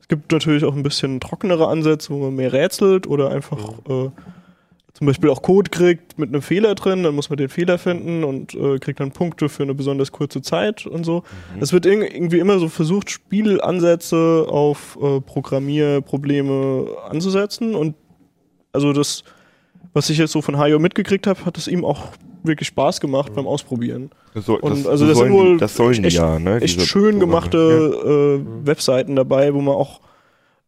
es 0.00 0.08
gibt 0.08 0.30
natürlich 0.32 0.64
auch 0.64 0.74
ein 0.74 0.82
bisschen 0.82 1.20
trockenere 1.20 1.68
Ansätze, 1.68 2.10
wo 2.12 2.18
man 2.18 2.34
mehr 2.34 2.52
rätselt 2.52 3.06
oder 3.06 3.30
einfach 3.30 3.58
äh, 3.88 4.10
zum 4.94 5.06
Beispiel 5.06 5.30
auch 5.30 5.42
Code 5.42 5.70
kriegt 5.70 6.18
mit 6.18 6.30
einem 6.30 6.42
Fehler 6.42 6.74
drin, 6.74 7.04
dann 7.04 7.14
muss 7.14 7.30
man 7.30 7.36
den 7.36 7.48
Fehler 7.48 7.78
finden 7.78 8.24
und 8.24 8.54
äh, 8.54 8.78
kriegt 8.80 8.98
dann 8.98 9.12
Punkte 9.12 9.48
für 9.48 9.62
eine 9.62 9.74
besonders 9.74 10.10
kurze 10.10 10.42
Zeit 10.42 10.86
und 10.86 11.04
so. 11.04 11.22
Es 11.60 11.72
wird 11.72 11.86
irg- 11.86 12.12
irgendwie 12.12 12.40
immer 12.40 12.58
so 12.58 12.68
versucht, 12.68 13.08
Spielansätze 13.08 14.46
auf 14.48 14.98
äh, 15.00 15.20
Programmierprobleme 15.20 16.86
anzusetzen 17.08 17.76
und 17.76 17.94
also 18.72 18.92
das, 18.92 19.24
was 19.92 20.10
ich 20.10 20.18
jetzt 20.18 20.32
so 20.32 20.42
von 20.42 20.58
Hayo 20.58 20.78
mitgekriegt 20.78 21.26
habe, 21.26 21.44
hat 21.44 21.56
es 21.58 21.68
ihm 21.68 21.84
auch 21.84 22.08
wirklich 22.42 22.68
Spaß 22.68 23.00
gemacht 23.00 23.34
beim 23.34 23.46
Ausprobieren. 23.46 24.10
Das 24.34 24.46
soll, 24.46 24.58
Und 24.60 24.70
das, 24.84 24.86
also 24.86 25.04
so 25.04 25.10
das 25.10 25.18
sind 25.18 25.32
wohl 25.32 25.52
die, 25.54 25.58
das 25.58 25.74
sollen 25.76 26.04
echt- 26.04 26.16
ja, 26.16 26.38
ne? 26.38 26.60
Echt 26.60 26.80
schön 26.82 27.18
Programme. 27.18 27.18
gemachte 27.20 28.40
äh, 28.62 28.66
Webseiten 28.66 29.16
dabei, 29.16 29.52
wo 29.54 29.60
man 29.60 29.74
auch, 29.74 30.00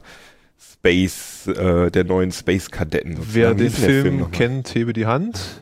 Space, 0.60 1.46
äh, 1.48 1.92
der 1.92 2.04
neuen 2.06 2.32
Space-Kadetten. 2.32 3.18
Wer 3.20 3.54
den 3.54 3.70
Film 3.70 4.32
kennt, 4.32 4.74
hebe 4.74 4.94
die 4.94 5.06
Hand. 5.06 5.62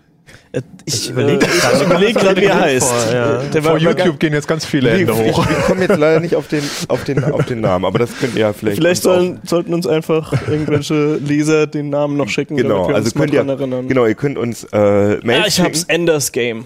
Ich 0.85 1.09
überleg 1.09 1.41
äh, 1.43 1.47
ich 1.75 1.81
überleg 1.85 2.15
gerade, 2.15 2.39
wie 2.41 2.45
er 2.45 2.53
vor, 2.55 2.61
heißt. 2.61 3.13
ja. 3.13 3.37
Der 3.53 3.63
Vor 3.63 3.77
YouTube 3.77 4.19
gehen 4.19 4.33
jetzt 4.33 4.47
ganz 4.47 4.65
viele 4.65 4.91
Hände 4.91 5.11
ich, 5.13 5.33
hoch. 5.35 5.45
ich 5.49 5.65
komme 5.65 5.81
jetzt 5.81 5.97
leider 5.97 6.19
nicht 6.19 6.35
auf 6.35 6.47
den, 6.47 6.63
auf 6.87 7.03
den, 7.03 7.23
auf 7.23 7.45
den 7.45 7.61
Namen, 7.61 7.85
aber 7.85 7.99
das 7.99 8.17
könnt 8.19 8.35
ihr 8.35 8.41
ja 8.41 8.53
vielleicht. 8.53 8.77
Vielleicht 8.77 9.03
sollen, 9.03 9.39
sollten 9.45 9.73
uns 9.73 9.87
einfach 9.87 10.31
irgendwelche 10.47 11.15
Leser 11.15 11.67
den 11.67 11.89
Namen 11.89 12.17
noch 12.17 12.29
schicken, 12.29 12.55
Genau, 12.57 12.87
damit 12.87 12.89
wir 12.89 12.95
also 12.95 13.11
könnt 13.19 13.33
ihr, 13.33 13.39
erinnern. 13.47 13.87
genau, 13.87 14.05
ihr 14.05 14.15
könnt 14.15 14.37
uns 14.37 14.63
äh, 14.71 15.17
Mails 15.23 15.43
Ah, 15.43 15.47
ich 15.47 15.59
hab's. 15.61 15.83
Enders 15.85 16.31
Game. 16.31 16.65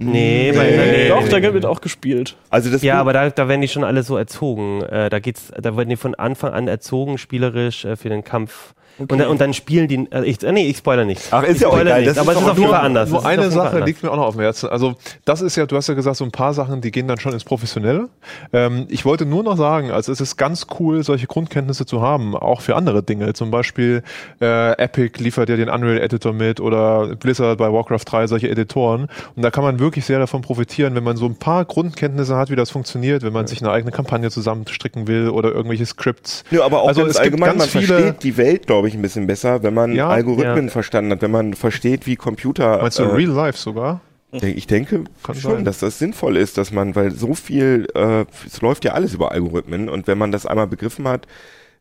Nee, 0.00 0.52
bei, 0.54 0.64
Nee. 0.70 0.76
nee, 0.76 1.08
Doch, 1.08 1.28
da 1.28 1.42
wird 1.54 1.66
auch 1.66 1.80
gespielt. 1.80 2.36
Also 2.50 2.70
das 2.70 2.82
Ja, 2.82 2.94
Buch- 2.94 3.00
aber 3.00 3.12
da, 3.14 3.30
da 3.30 3.48
werden 3.48 3.60
die 3.62 3.66
schon 3.68 3.82
alle 3.82 4.04
so 4.04 4.16
erzogen. 4.16 4.82
Äh, 4.84 5.10
da 5.10 5.18
geht's, 5.18 5.50
da 5.60 5.76
werden 5.76 5.88
die 5.88 5.96
von 5.96 6.14
Anfang 6.14 6.52
an 6.52 6.68
erzogen, 6.68 7.18
spielerisch 7.18 7.84
äh, 7.84 7.96
für 7.96 8.08
den 8.08 8.22
Kampf. 8.22 8.74
Und, 8.98 9.12
dann, 9.12 9.28
und 9.28 9.40
dann 9.40 9.54
spielen 9.54 9.88
die. 9.88 10.08
Äh, 10.10 10.24
ich, 10.24 10.42
äh, 10.42 10.52
nee, 10.52 10.66
ich 10.68 10.78
spoiler 10.78 11.04
nicht. 11.04 11.22
Ach, 11.30 11.42
ist 11.44 11.56
ich 11.56 11.62
ja 11.62 11.68
auch 11.68 11.72
spoiler 11.72 11.90
egal, 11.90 12.00
nicht, 12.00 12.10
das 12.10 12.18
aber 12.18 12.32
ist 12.32 12.38
es 12.38 12.42
ist 12.44 12.50
auf 12.50 12.56
jeden 12.58 12.68
nur- 12.70 12.76
Fall 12.76 12.86
anders. 12.86 13.10
Nur 13.10 13.24
eine 13.26 13.50
Sache 13.50 13.68
anders. 13.70 13.86
liegt 13.86 14.02
mir 14.02 14.10
auch 14.10 14.16
noch 14.16 14.26
auf 14.26 14.34
dem 14.34 14.40
Herzen. 14.42 14.68
Also 14.68 14.94
das 15.24 15.40
ist 15.40 15.56
ja, 15.56 15.66
du 15.66 15.76
hast 15.76 15.88
ja 15.88 15.94
gesagt, 15.94 16.16
so 16.16 16.24
ein 16.24 16.30
paar 16.32 16.52
Sachen, 16.54 16.80
die 16.80 16.90
gehen 16.90 17.06
dann 17.08 17.18
schon 17.20 17.32
ins 17.32 17.44
Professionelle. 17.44 18.08
Ähm, 18.52 18.86
ich 18.88 19.04
wollte 19.04 19.24
nur 19.26 19.42
noch 19.44 19.56
sagen, 19.56 19.90
also 19.90 20.10
es 20.12 20.20
ist 20.20 20.36
ganz 20.36 20.66
cool, 20.80 21.02
solche 21.04 21.26
Grundkenntnisse 21.26 21.86
zu 21.86 22.02
haben, 22.02 22.34
auch 22.36 22.60
für 22.60 22.76
andere 22.76 23.02
Dinge. 23.02 23.32
Zum 23.34 23.50
Beispiel 23.50 24.02
äh, 24.40 24.72
Epic 24.78 25.22
liefert 25.22 25.48
ja 25.48 25.56
den 25.56 25.68
Unreal 25.68 25.98
Editor 25.98 26.32
mit 26.32 26.60
oder 26.60 27.14
Blizzard 27.16 27.58
bei 27.58 27.72
Warcraft 27.72 28.04
3, 28.06 28.26
solche 28.26 28.48
Editoren. 28.50 29.08
Und 29.36 29.42
da 29.42 29.50
kann 29.50 29.64
man 29.64 29.78
wirklich 29.78 30.04
sehr 30.04 30.18
davon 30.18 30.42
profitieren, 30.42 30.94
wenn 30.94 31.04
man 31.04 31.16
so 31.16 31.26
ein 31.26 31.36
paar 31.36 31.64
Grundkenntnisse 31.64 32.36
hat, 32.36 32.50
wie 32.50 32.56
das 32.56 32.70
funktioniert, 32.70 33.22
wenn 33.22 33.32
man 33.32 33.46
sich 33.46 33.60
eine 33.62 33.70
eigene 33.70 33.92
Kampagne 33.92 34.30
zusammenstricken 34.30 35.06
will 35.06 35.28
oder 35.28 35.52
irgendwelche 35.52 35.86
Scripts. 35.86 36.44
Ja, 36.50 36.64
aber 36.64 36.82
auch 36.82 36.88
Also 36.88 37.02
ganz 37.02 37.16
es 37.16 37.22
gibt 37.22 37.32
allgemein, 37.34 37.58
ganz 37.58 37.72
man 37.74 37.82
viele- 37.82 37.94
versteht 37.98 38.22
die 38.22 38.36
Welt, 38.36 38.66
glaube 38.66 38.87
ich, 38.87 38.87
ein 38.94 39.02
bisschen 39.02 39.26
besser, 39.26 39.62
wenn 39.62 39.74
man 39.74 39.92
Ja, 39.92 40.08
Algorithmen 40.08 40.66
ja. 40.66 40.70
verstanden 40.70 41.12
hat, 41.12 41.22
wenn 41.22 41.30
man 41.30 41.54
versteht, 41.54 42.06
wie 42.06 42.16
Computer. 42.16 42.78
Meinst 42.82 42.98
du 42.98 43.04
äh, 43.04 43.06
Real 43.06 43.30
Life 43.30 43.58
sogar? 43.58 44.00
ich 44.30 44.66
denke 44.66 45.04
Kann 45.22 45.34
schon, 45.36 45.52
sein. 45.52 45.64
dass 45.64 45.78
das 45.78 45.98
sinnvoll 45.98 46.36
ist, 46.36 46.58
dass 46.58 46.70
man, 46.70 46.94
weil 46.94 47.12
so 47.12 47.32
viel, 47.32 47.86
äh, 47.94 48.26
es 48.46 48.60
läuft 48.60 48.84
ja 48.84 48.92
alles 48.92 49.14
über 49.14 49.32
Algorithmen 49.32 49.88
und 49.88 50.06
wenn 50.06 50.18
man 50.18 50.32
das 50.32 50.44
einmal 50.44 50.66
begriffen 50.66 51.08
hat, 51.08 51.26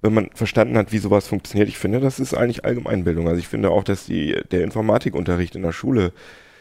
wenn 0.01 0.13
man 0.13 0.29
verstanden 0.33 0.77
hat, 0.77 0.91
wie 0.91 0.99
sowas 0.99 1.27
funktioniert, 1.27 1.67
ich 1.67 1.77
finde, 1.77 1.99
das 1.99 2.19
ist 2.19 2.33
eigentlich 2.33 2.63
Allgemeinbildung. 2.63 3.27
Also 3.27 3.39
ich 3.39 3.47
finde 3.47 3.71
auch, 3.71 3.83
dass 3.83 4.05
die, 4.05 4.39
der 4.51 4.63
Informatikunterricht 4.63 5.55
in 5.55 5.63
der 5.63 5.71
Schule 5.71 6.13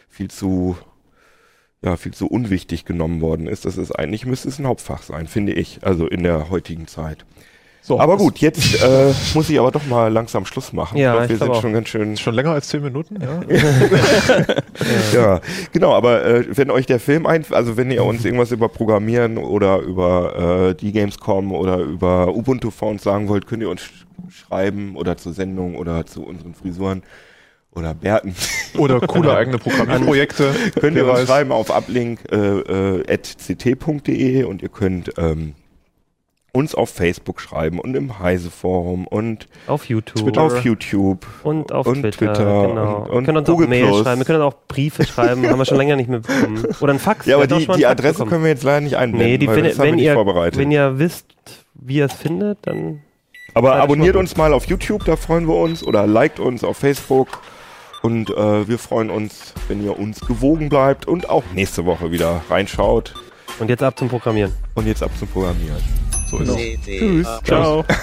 viel 0.09 0.29
zu, 0.29 0.77
ja, 1.83 1.97
viel 1.97 2.15
zu 2.15 2.27
unwichtig 2.27 2.85
genommen 2.85 3.21
worden 3.21 3.47
ist. 3.47 3.65
Das 3.65 3.77
ist 3.77 3.93
eigentlich, 3.93 4.27
müsste 4.27 4.49
es 4.49 4.59
ein 4.59 4.67
Hauptfach 4.67 5.03
sein, 5.03 5.27
finde 5.27 5.53
ich, 5.53 5.81
also 5.83 6.09
in 6.09 6.23
der 6.23 6.51
heutigen 6.51 6.87
Zeit. 6.87 7.25
So, 7.87 8.01
Aber 8.01 8.17
gut, 8.17 8.39
jetzt 8.39 8.83
äh, 8.83 9.13
muss 9.35 9.49
ich 9.49 9.61
aber 9.61 9.71
doch 9.71 9.87
mal 9.87 10.13
langsam 10.13 10.45
Schluss 10.45 10.73
machen. 10.73 10.99
Ja, 10.99 11.13
ich 11.13 11.19
glaub, 11.19 11.29
wir 11.29 11.39
sind 11.39 11.51
auch. 11.51 11.61
schon 11.63 11.73
ganz 11.73 11.89
schön. 11.89 12.17
Schon 12.17 12.35
länger 12.35 12.51
als 12.51 12.67
zehn 12.67 12.83
Minuten, 12.83 13.17
ja? 13.23 13.41
Ja, 15.15 15.41
genau. 15.73 15.95
Aber 15.95 16.25
äh, 16.25 16.45
wenn 16.57 16.73
euch 16.73 16.87
der 16.87 16.99
Film 16.99 17.27
ein, 17.27 17.45
also 17.51 17.77
wenn 17.77 17.93
ihr 17.93 18.05
uns 18.05 18.25
irgendwas 18.25 18.51
über 18.51 18.69
Programmieren 18.69 19.39
oder 19.39 19.79
über 19.79 20.71
äh, 20.71 20.75
die 20.75 20.91
Gamescom 20.91 21.53
oder 21.53 21.79
über 21.79 22.35
Ubuntu 22.35 22.73
Fonts 22.73 23.05
sagen 23.05 23.29
wollt, 23.29 23.47
könnt 23.47 23.63
ihr 23.63 23.71
uns 23.71 23.83
sch 23.83 24.05
schreiben 24.31 24.97
oder 24.97 25.17
zur 25.17 25.33
Sendung 25.33 25.77
oder 25.77 26.07
zu 26.07 26.25
unseren 26.25 26.55
Frisuren 26.55 27.05
oder 27.71 27.95
Bärten. 27.95 28.35
Oder 28.79 29.01
coole 29.01 29.37
eigene 29.37 29.59
Programmierprojekte. 29.59 30.51
könnt 30.81 30.97
ihr 30.97 31.07
uns 31.07 31.27
schreiben 31.27 31.53
auf 31.53 31.71
uplink 31.71 32.21
äh, 32.33 32.37
äh, 32.37 33.13
at 33.13 33.23
ct.de 33.23 34.45
und 34.45 34.63
ihr 34.63 34.71
könnt 34.71 35.13
ähm, 35.19 35.55
uns 36.57 36.75
auf 36.75 36.91
Facebook 36.91 37.41
schreiben 37.41 37.79
und 37.79 37.95
im 37.95 38.19
Heise 38.19 38.51
Forum 38.51 39.07
und 39.07 39.47
Auf 39.67 39.85
YouTube. 39.89 40.23
Twitter. 40.25 40.43
auf 40.43 40.65
YouTube. 40.65 41.27
Und 41.45 41.71
auf 41.73 41.87
Und 41.87 42.03
Twitter, 42.03 42.33
Twitter 42.33 42.67
genau. 42.69 42.97
und- 43.03 43.11
und 43.11 43.15
wir 43.15 43.23
können 43.27 43.39
uns 43.39 43.49
Google 43.49 43.67
auch 43.67 43.71
Mail 43.71 43.87
Plus. 43.87 44.03
schreiben, 44.03 44.21
wir 44.21 44.25
können 44.25 44.43
auch 44.43 44.55
Briefe 44.69 45.05
schreiben, 45.07 45.49
haben 45.49 45.59
wir 45.59 45.65
schon 45.65 45.77
länger 45.79 45.97
nicht 45.97 46.09
mehr 46.09 46.21
bekommen. 46.21 46.65
Oder 46.81 46.93
ein 46.95 46.99
Fax. 46.99 47.27
Ja, 47.27 47.37
aber 47.37 47.49
wir 47.49 47.59
die, 47.59 47.67
die 47.77 47.87
Adresse 47.87 48.15
bekommen. 48.15 48.31
können 48.31 48.43
wir 48.45 48.51
jetzt 48.51 48.65
leider 48.65 48.81
nicht 48.81 48.97
einblenden, 48.97 49.31
Nee, 49.31 49.39
die, 49.39 49.47
weil 49.49 49.57
wenn, 49.57 49.65
das 49.65 49.73
haben 49.75 49.79
wir 49.85 49.89
wenn, 49.91 49.95
nicht 49.97 50.05
ihr, 50.05 50.15
vorbereitet. 50.15 50.59
wenn 50.59 50.71
ihr 50.71 50.99
wisst, 50.99 51.27
wie 51.75 51.97
ihr 51.97 52.07
es 52.07 52.13
findet, 52.15 52.59
dann 52.63 53.03
Aber 53.55 53.77
abonniert 53.77 54.17
uns 54.17 54.37
mal 54.37 54.53
auf 54.53 54.65
YouTube, 54.67 55.05
da 55.05 55.17
freuen 55.17 55.47
wir 55.47 55.55
uns. 55.57 55.85
Oder 55.87 56.07
liked 56.07 56.41
uns 56.41 56.65
auf 56.65 56.79
Facebook. 56.79 57.29
Und 58.03 58.31
äh, 58.31 58.69
wir 58.69 58.79
freuen 58.79 59.11
uns, 59.11 59.53
wenn 59.69 59.83
ihr 59.85 59.99
uns 59.99 60.21
gewogen 60.21 60.69
bleibt 60.69 61.07
und 61.09 61.29
auch 61.29 61.43
nächste 61.55 61.85
Woche 61.87 62.11
wieder 62.13 62.43
reinschaut. 62.51 63.15
und 63.59 63.69
jetzt 63.69 63.83
ab 63.83 63.99
zum 63.99 64.09
Programmieren. 64.09 64.53
Und 64.75 64.87
jetzt 64.87 65.03
ab 65.03 65.11
zum 65.19 65.27
Programmieren. 65.29 66.06
Grüße. 66.37 66.55
Nee, 66.55 66.79
nee. 66.87 66.99
Tschüss. 66.99 67.27
Ah. 67.27 67.41
Ciao. 67.45 67.85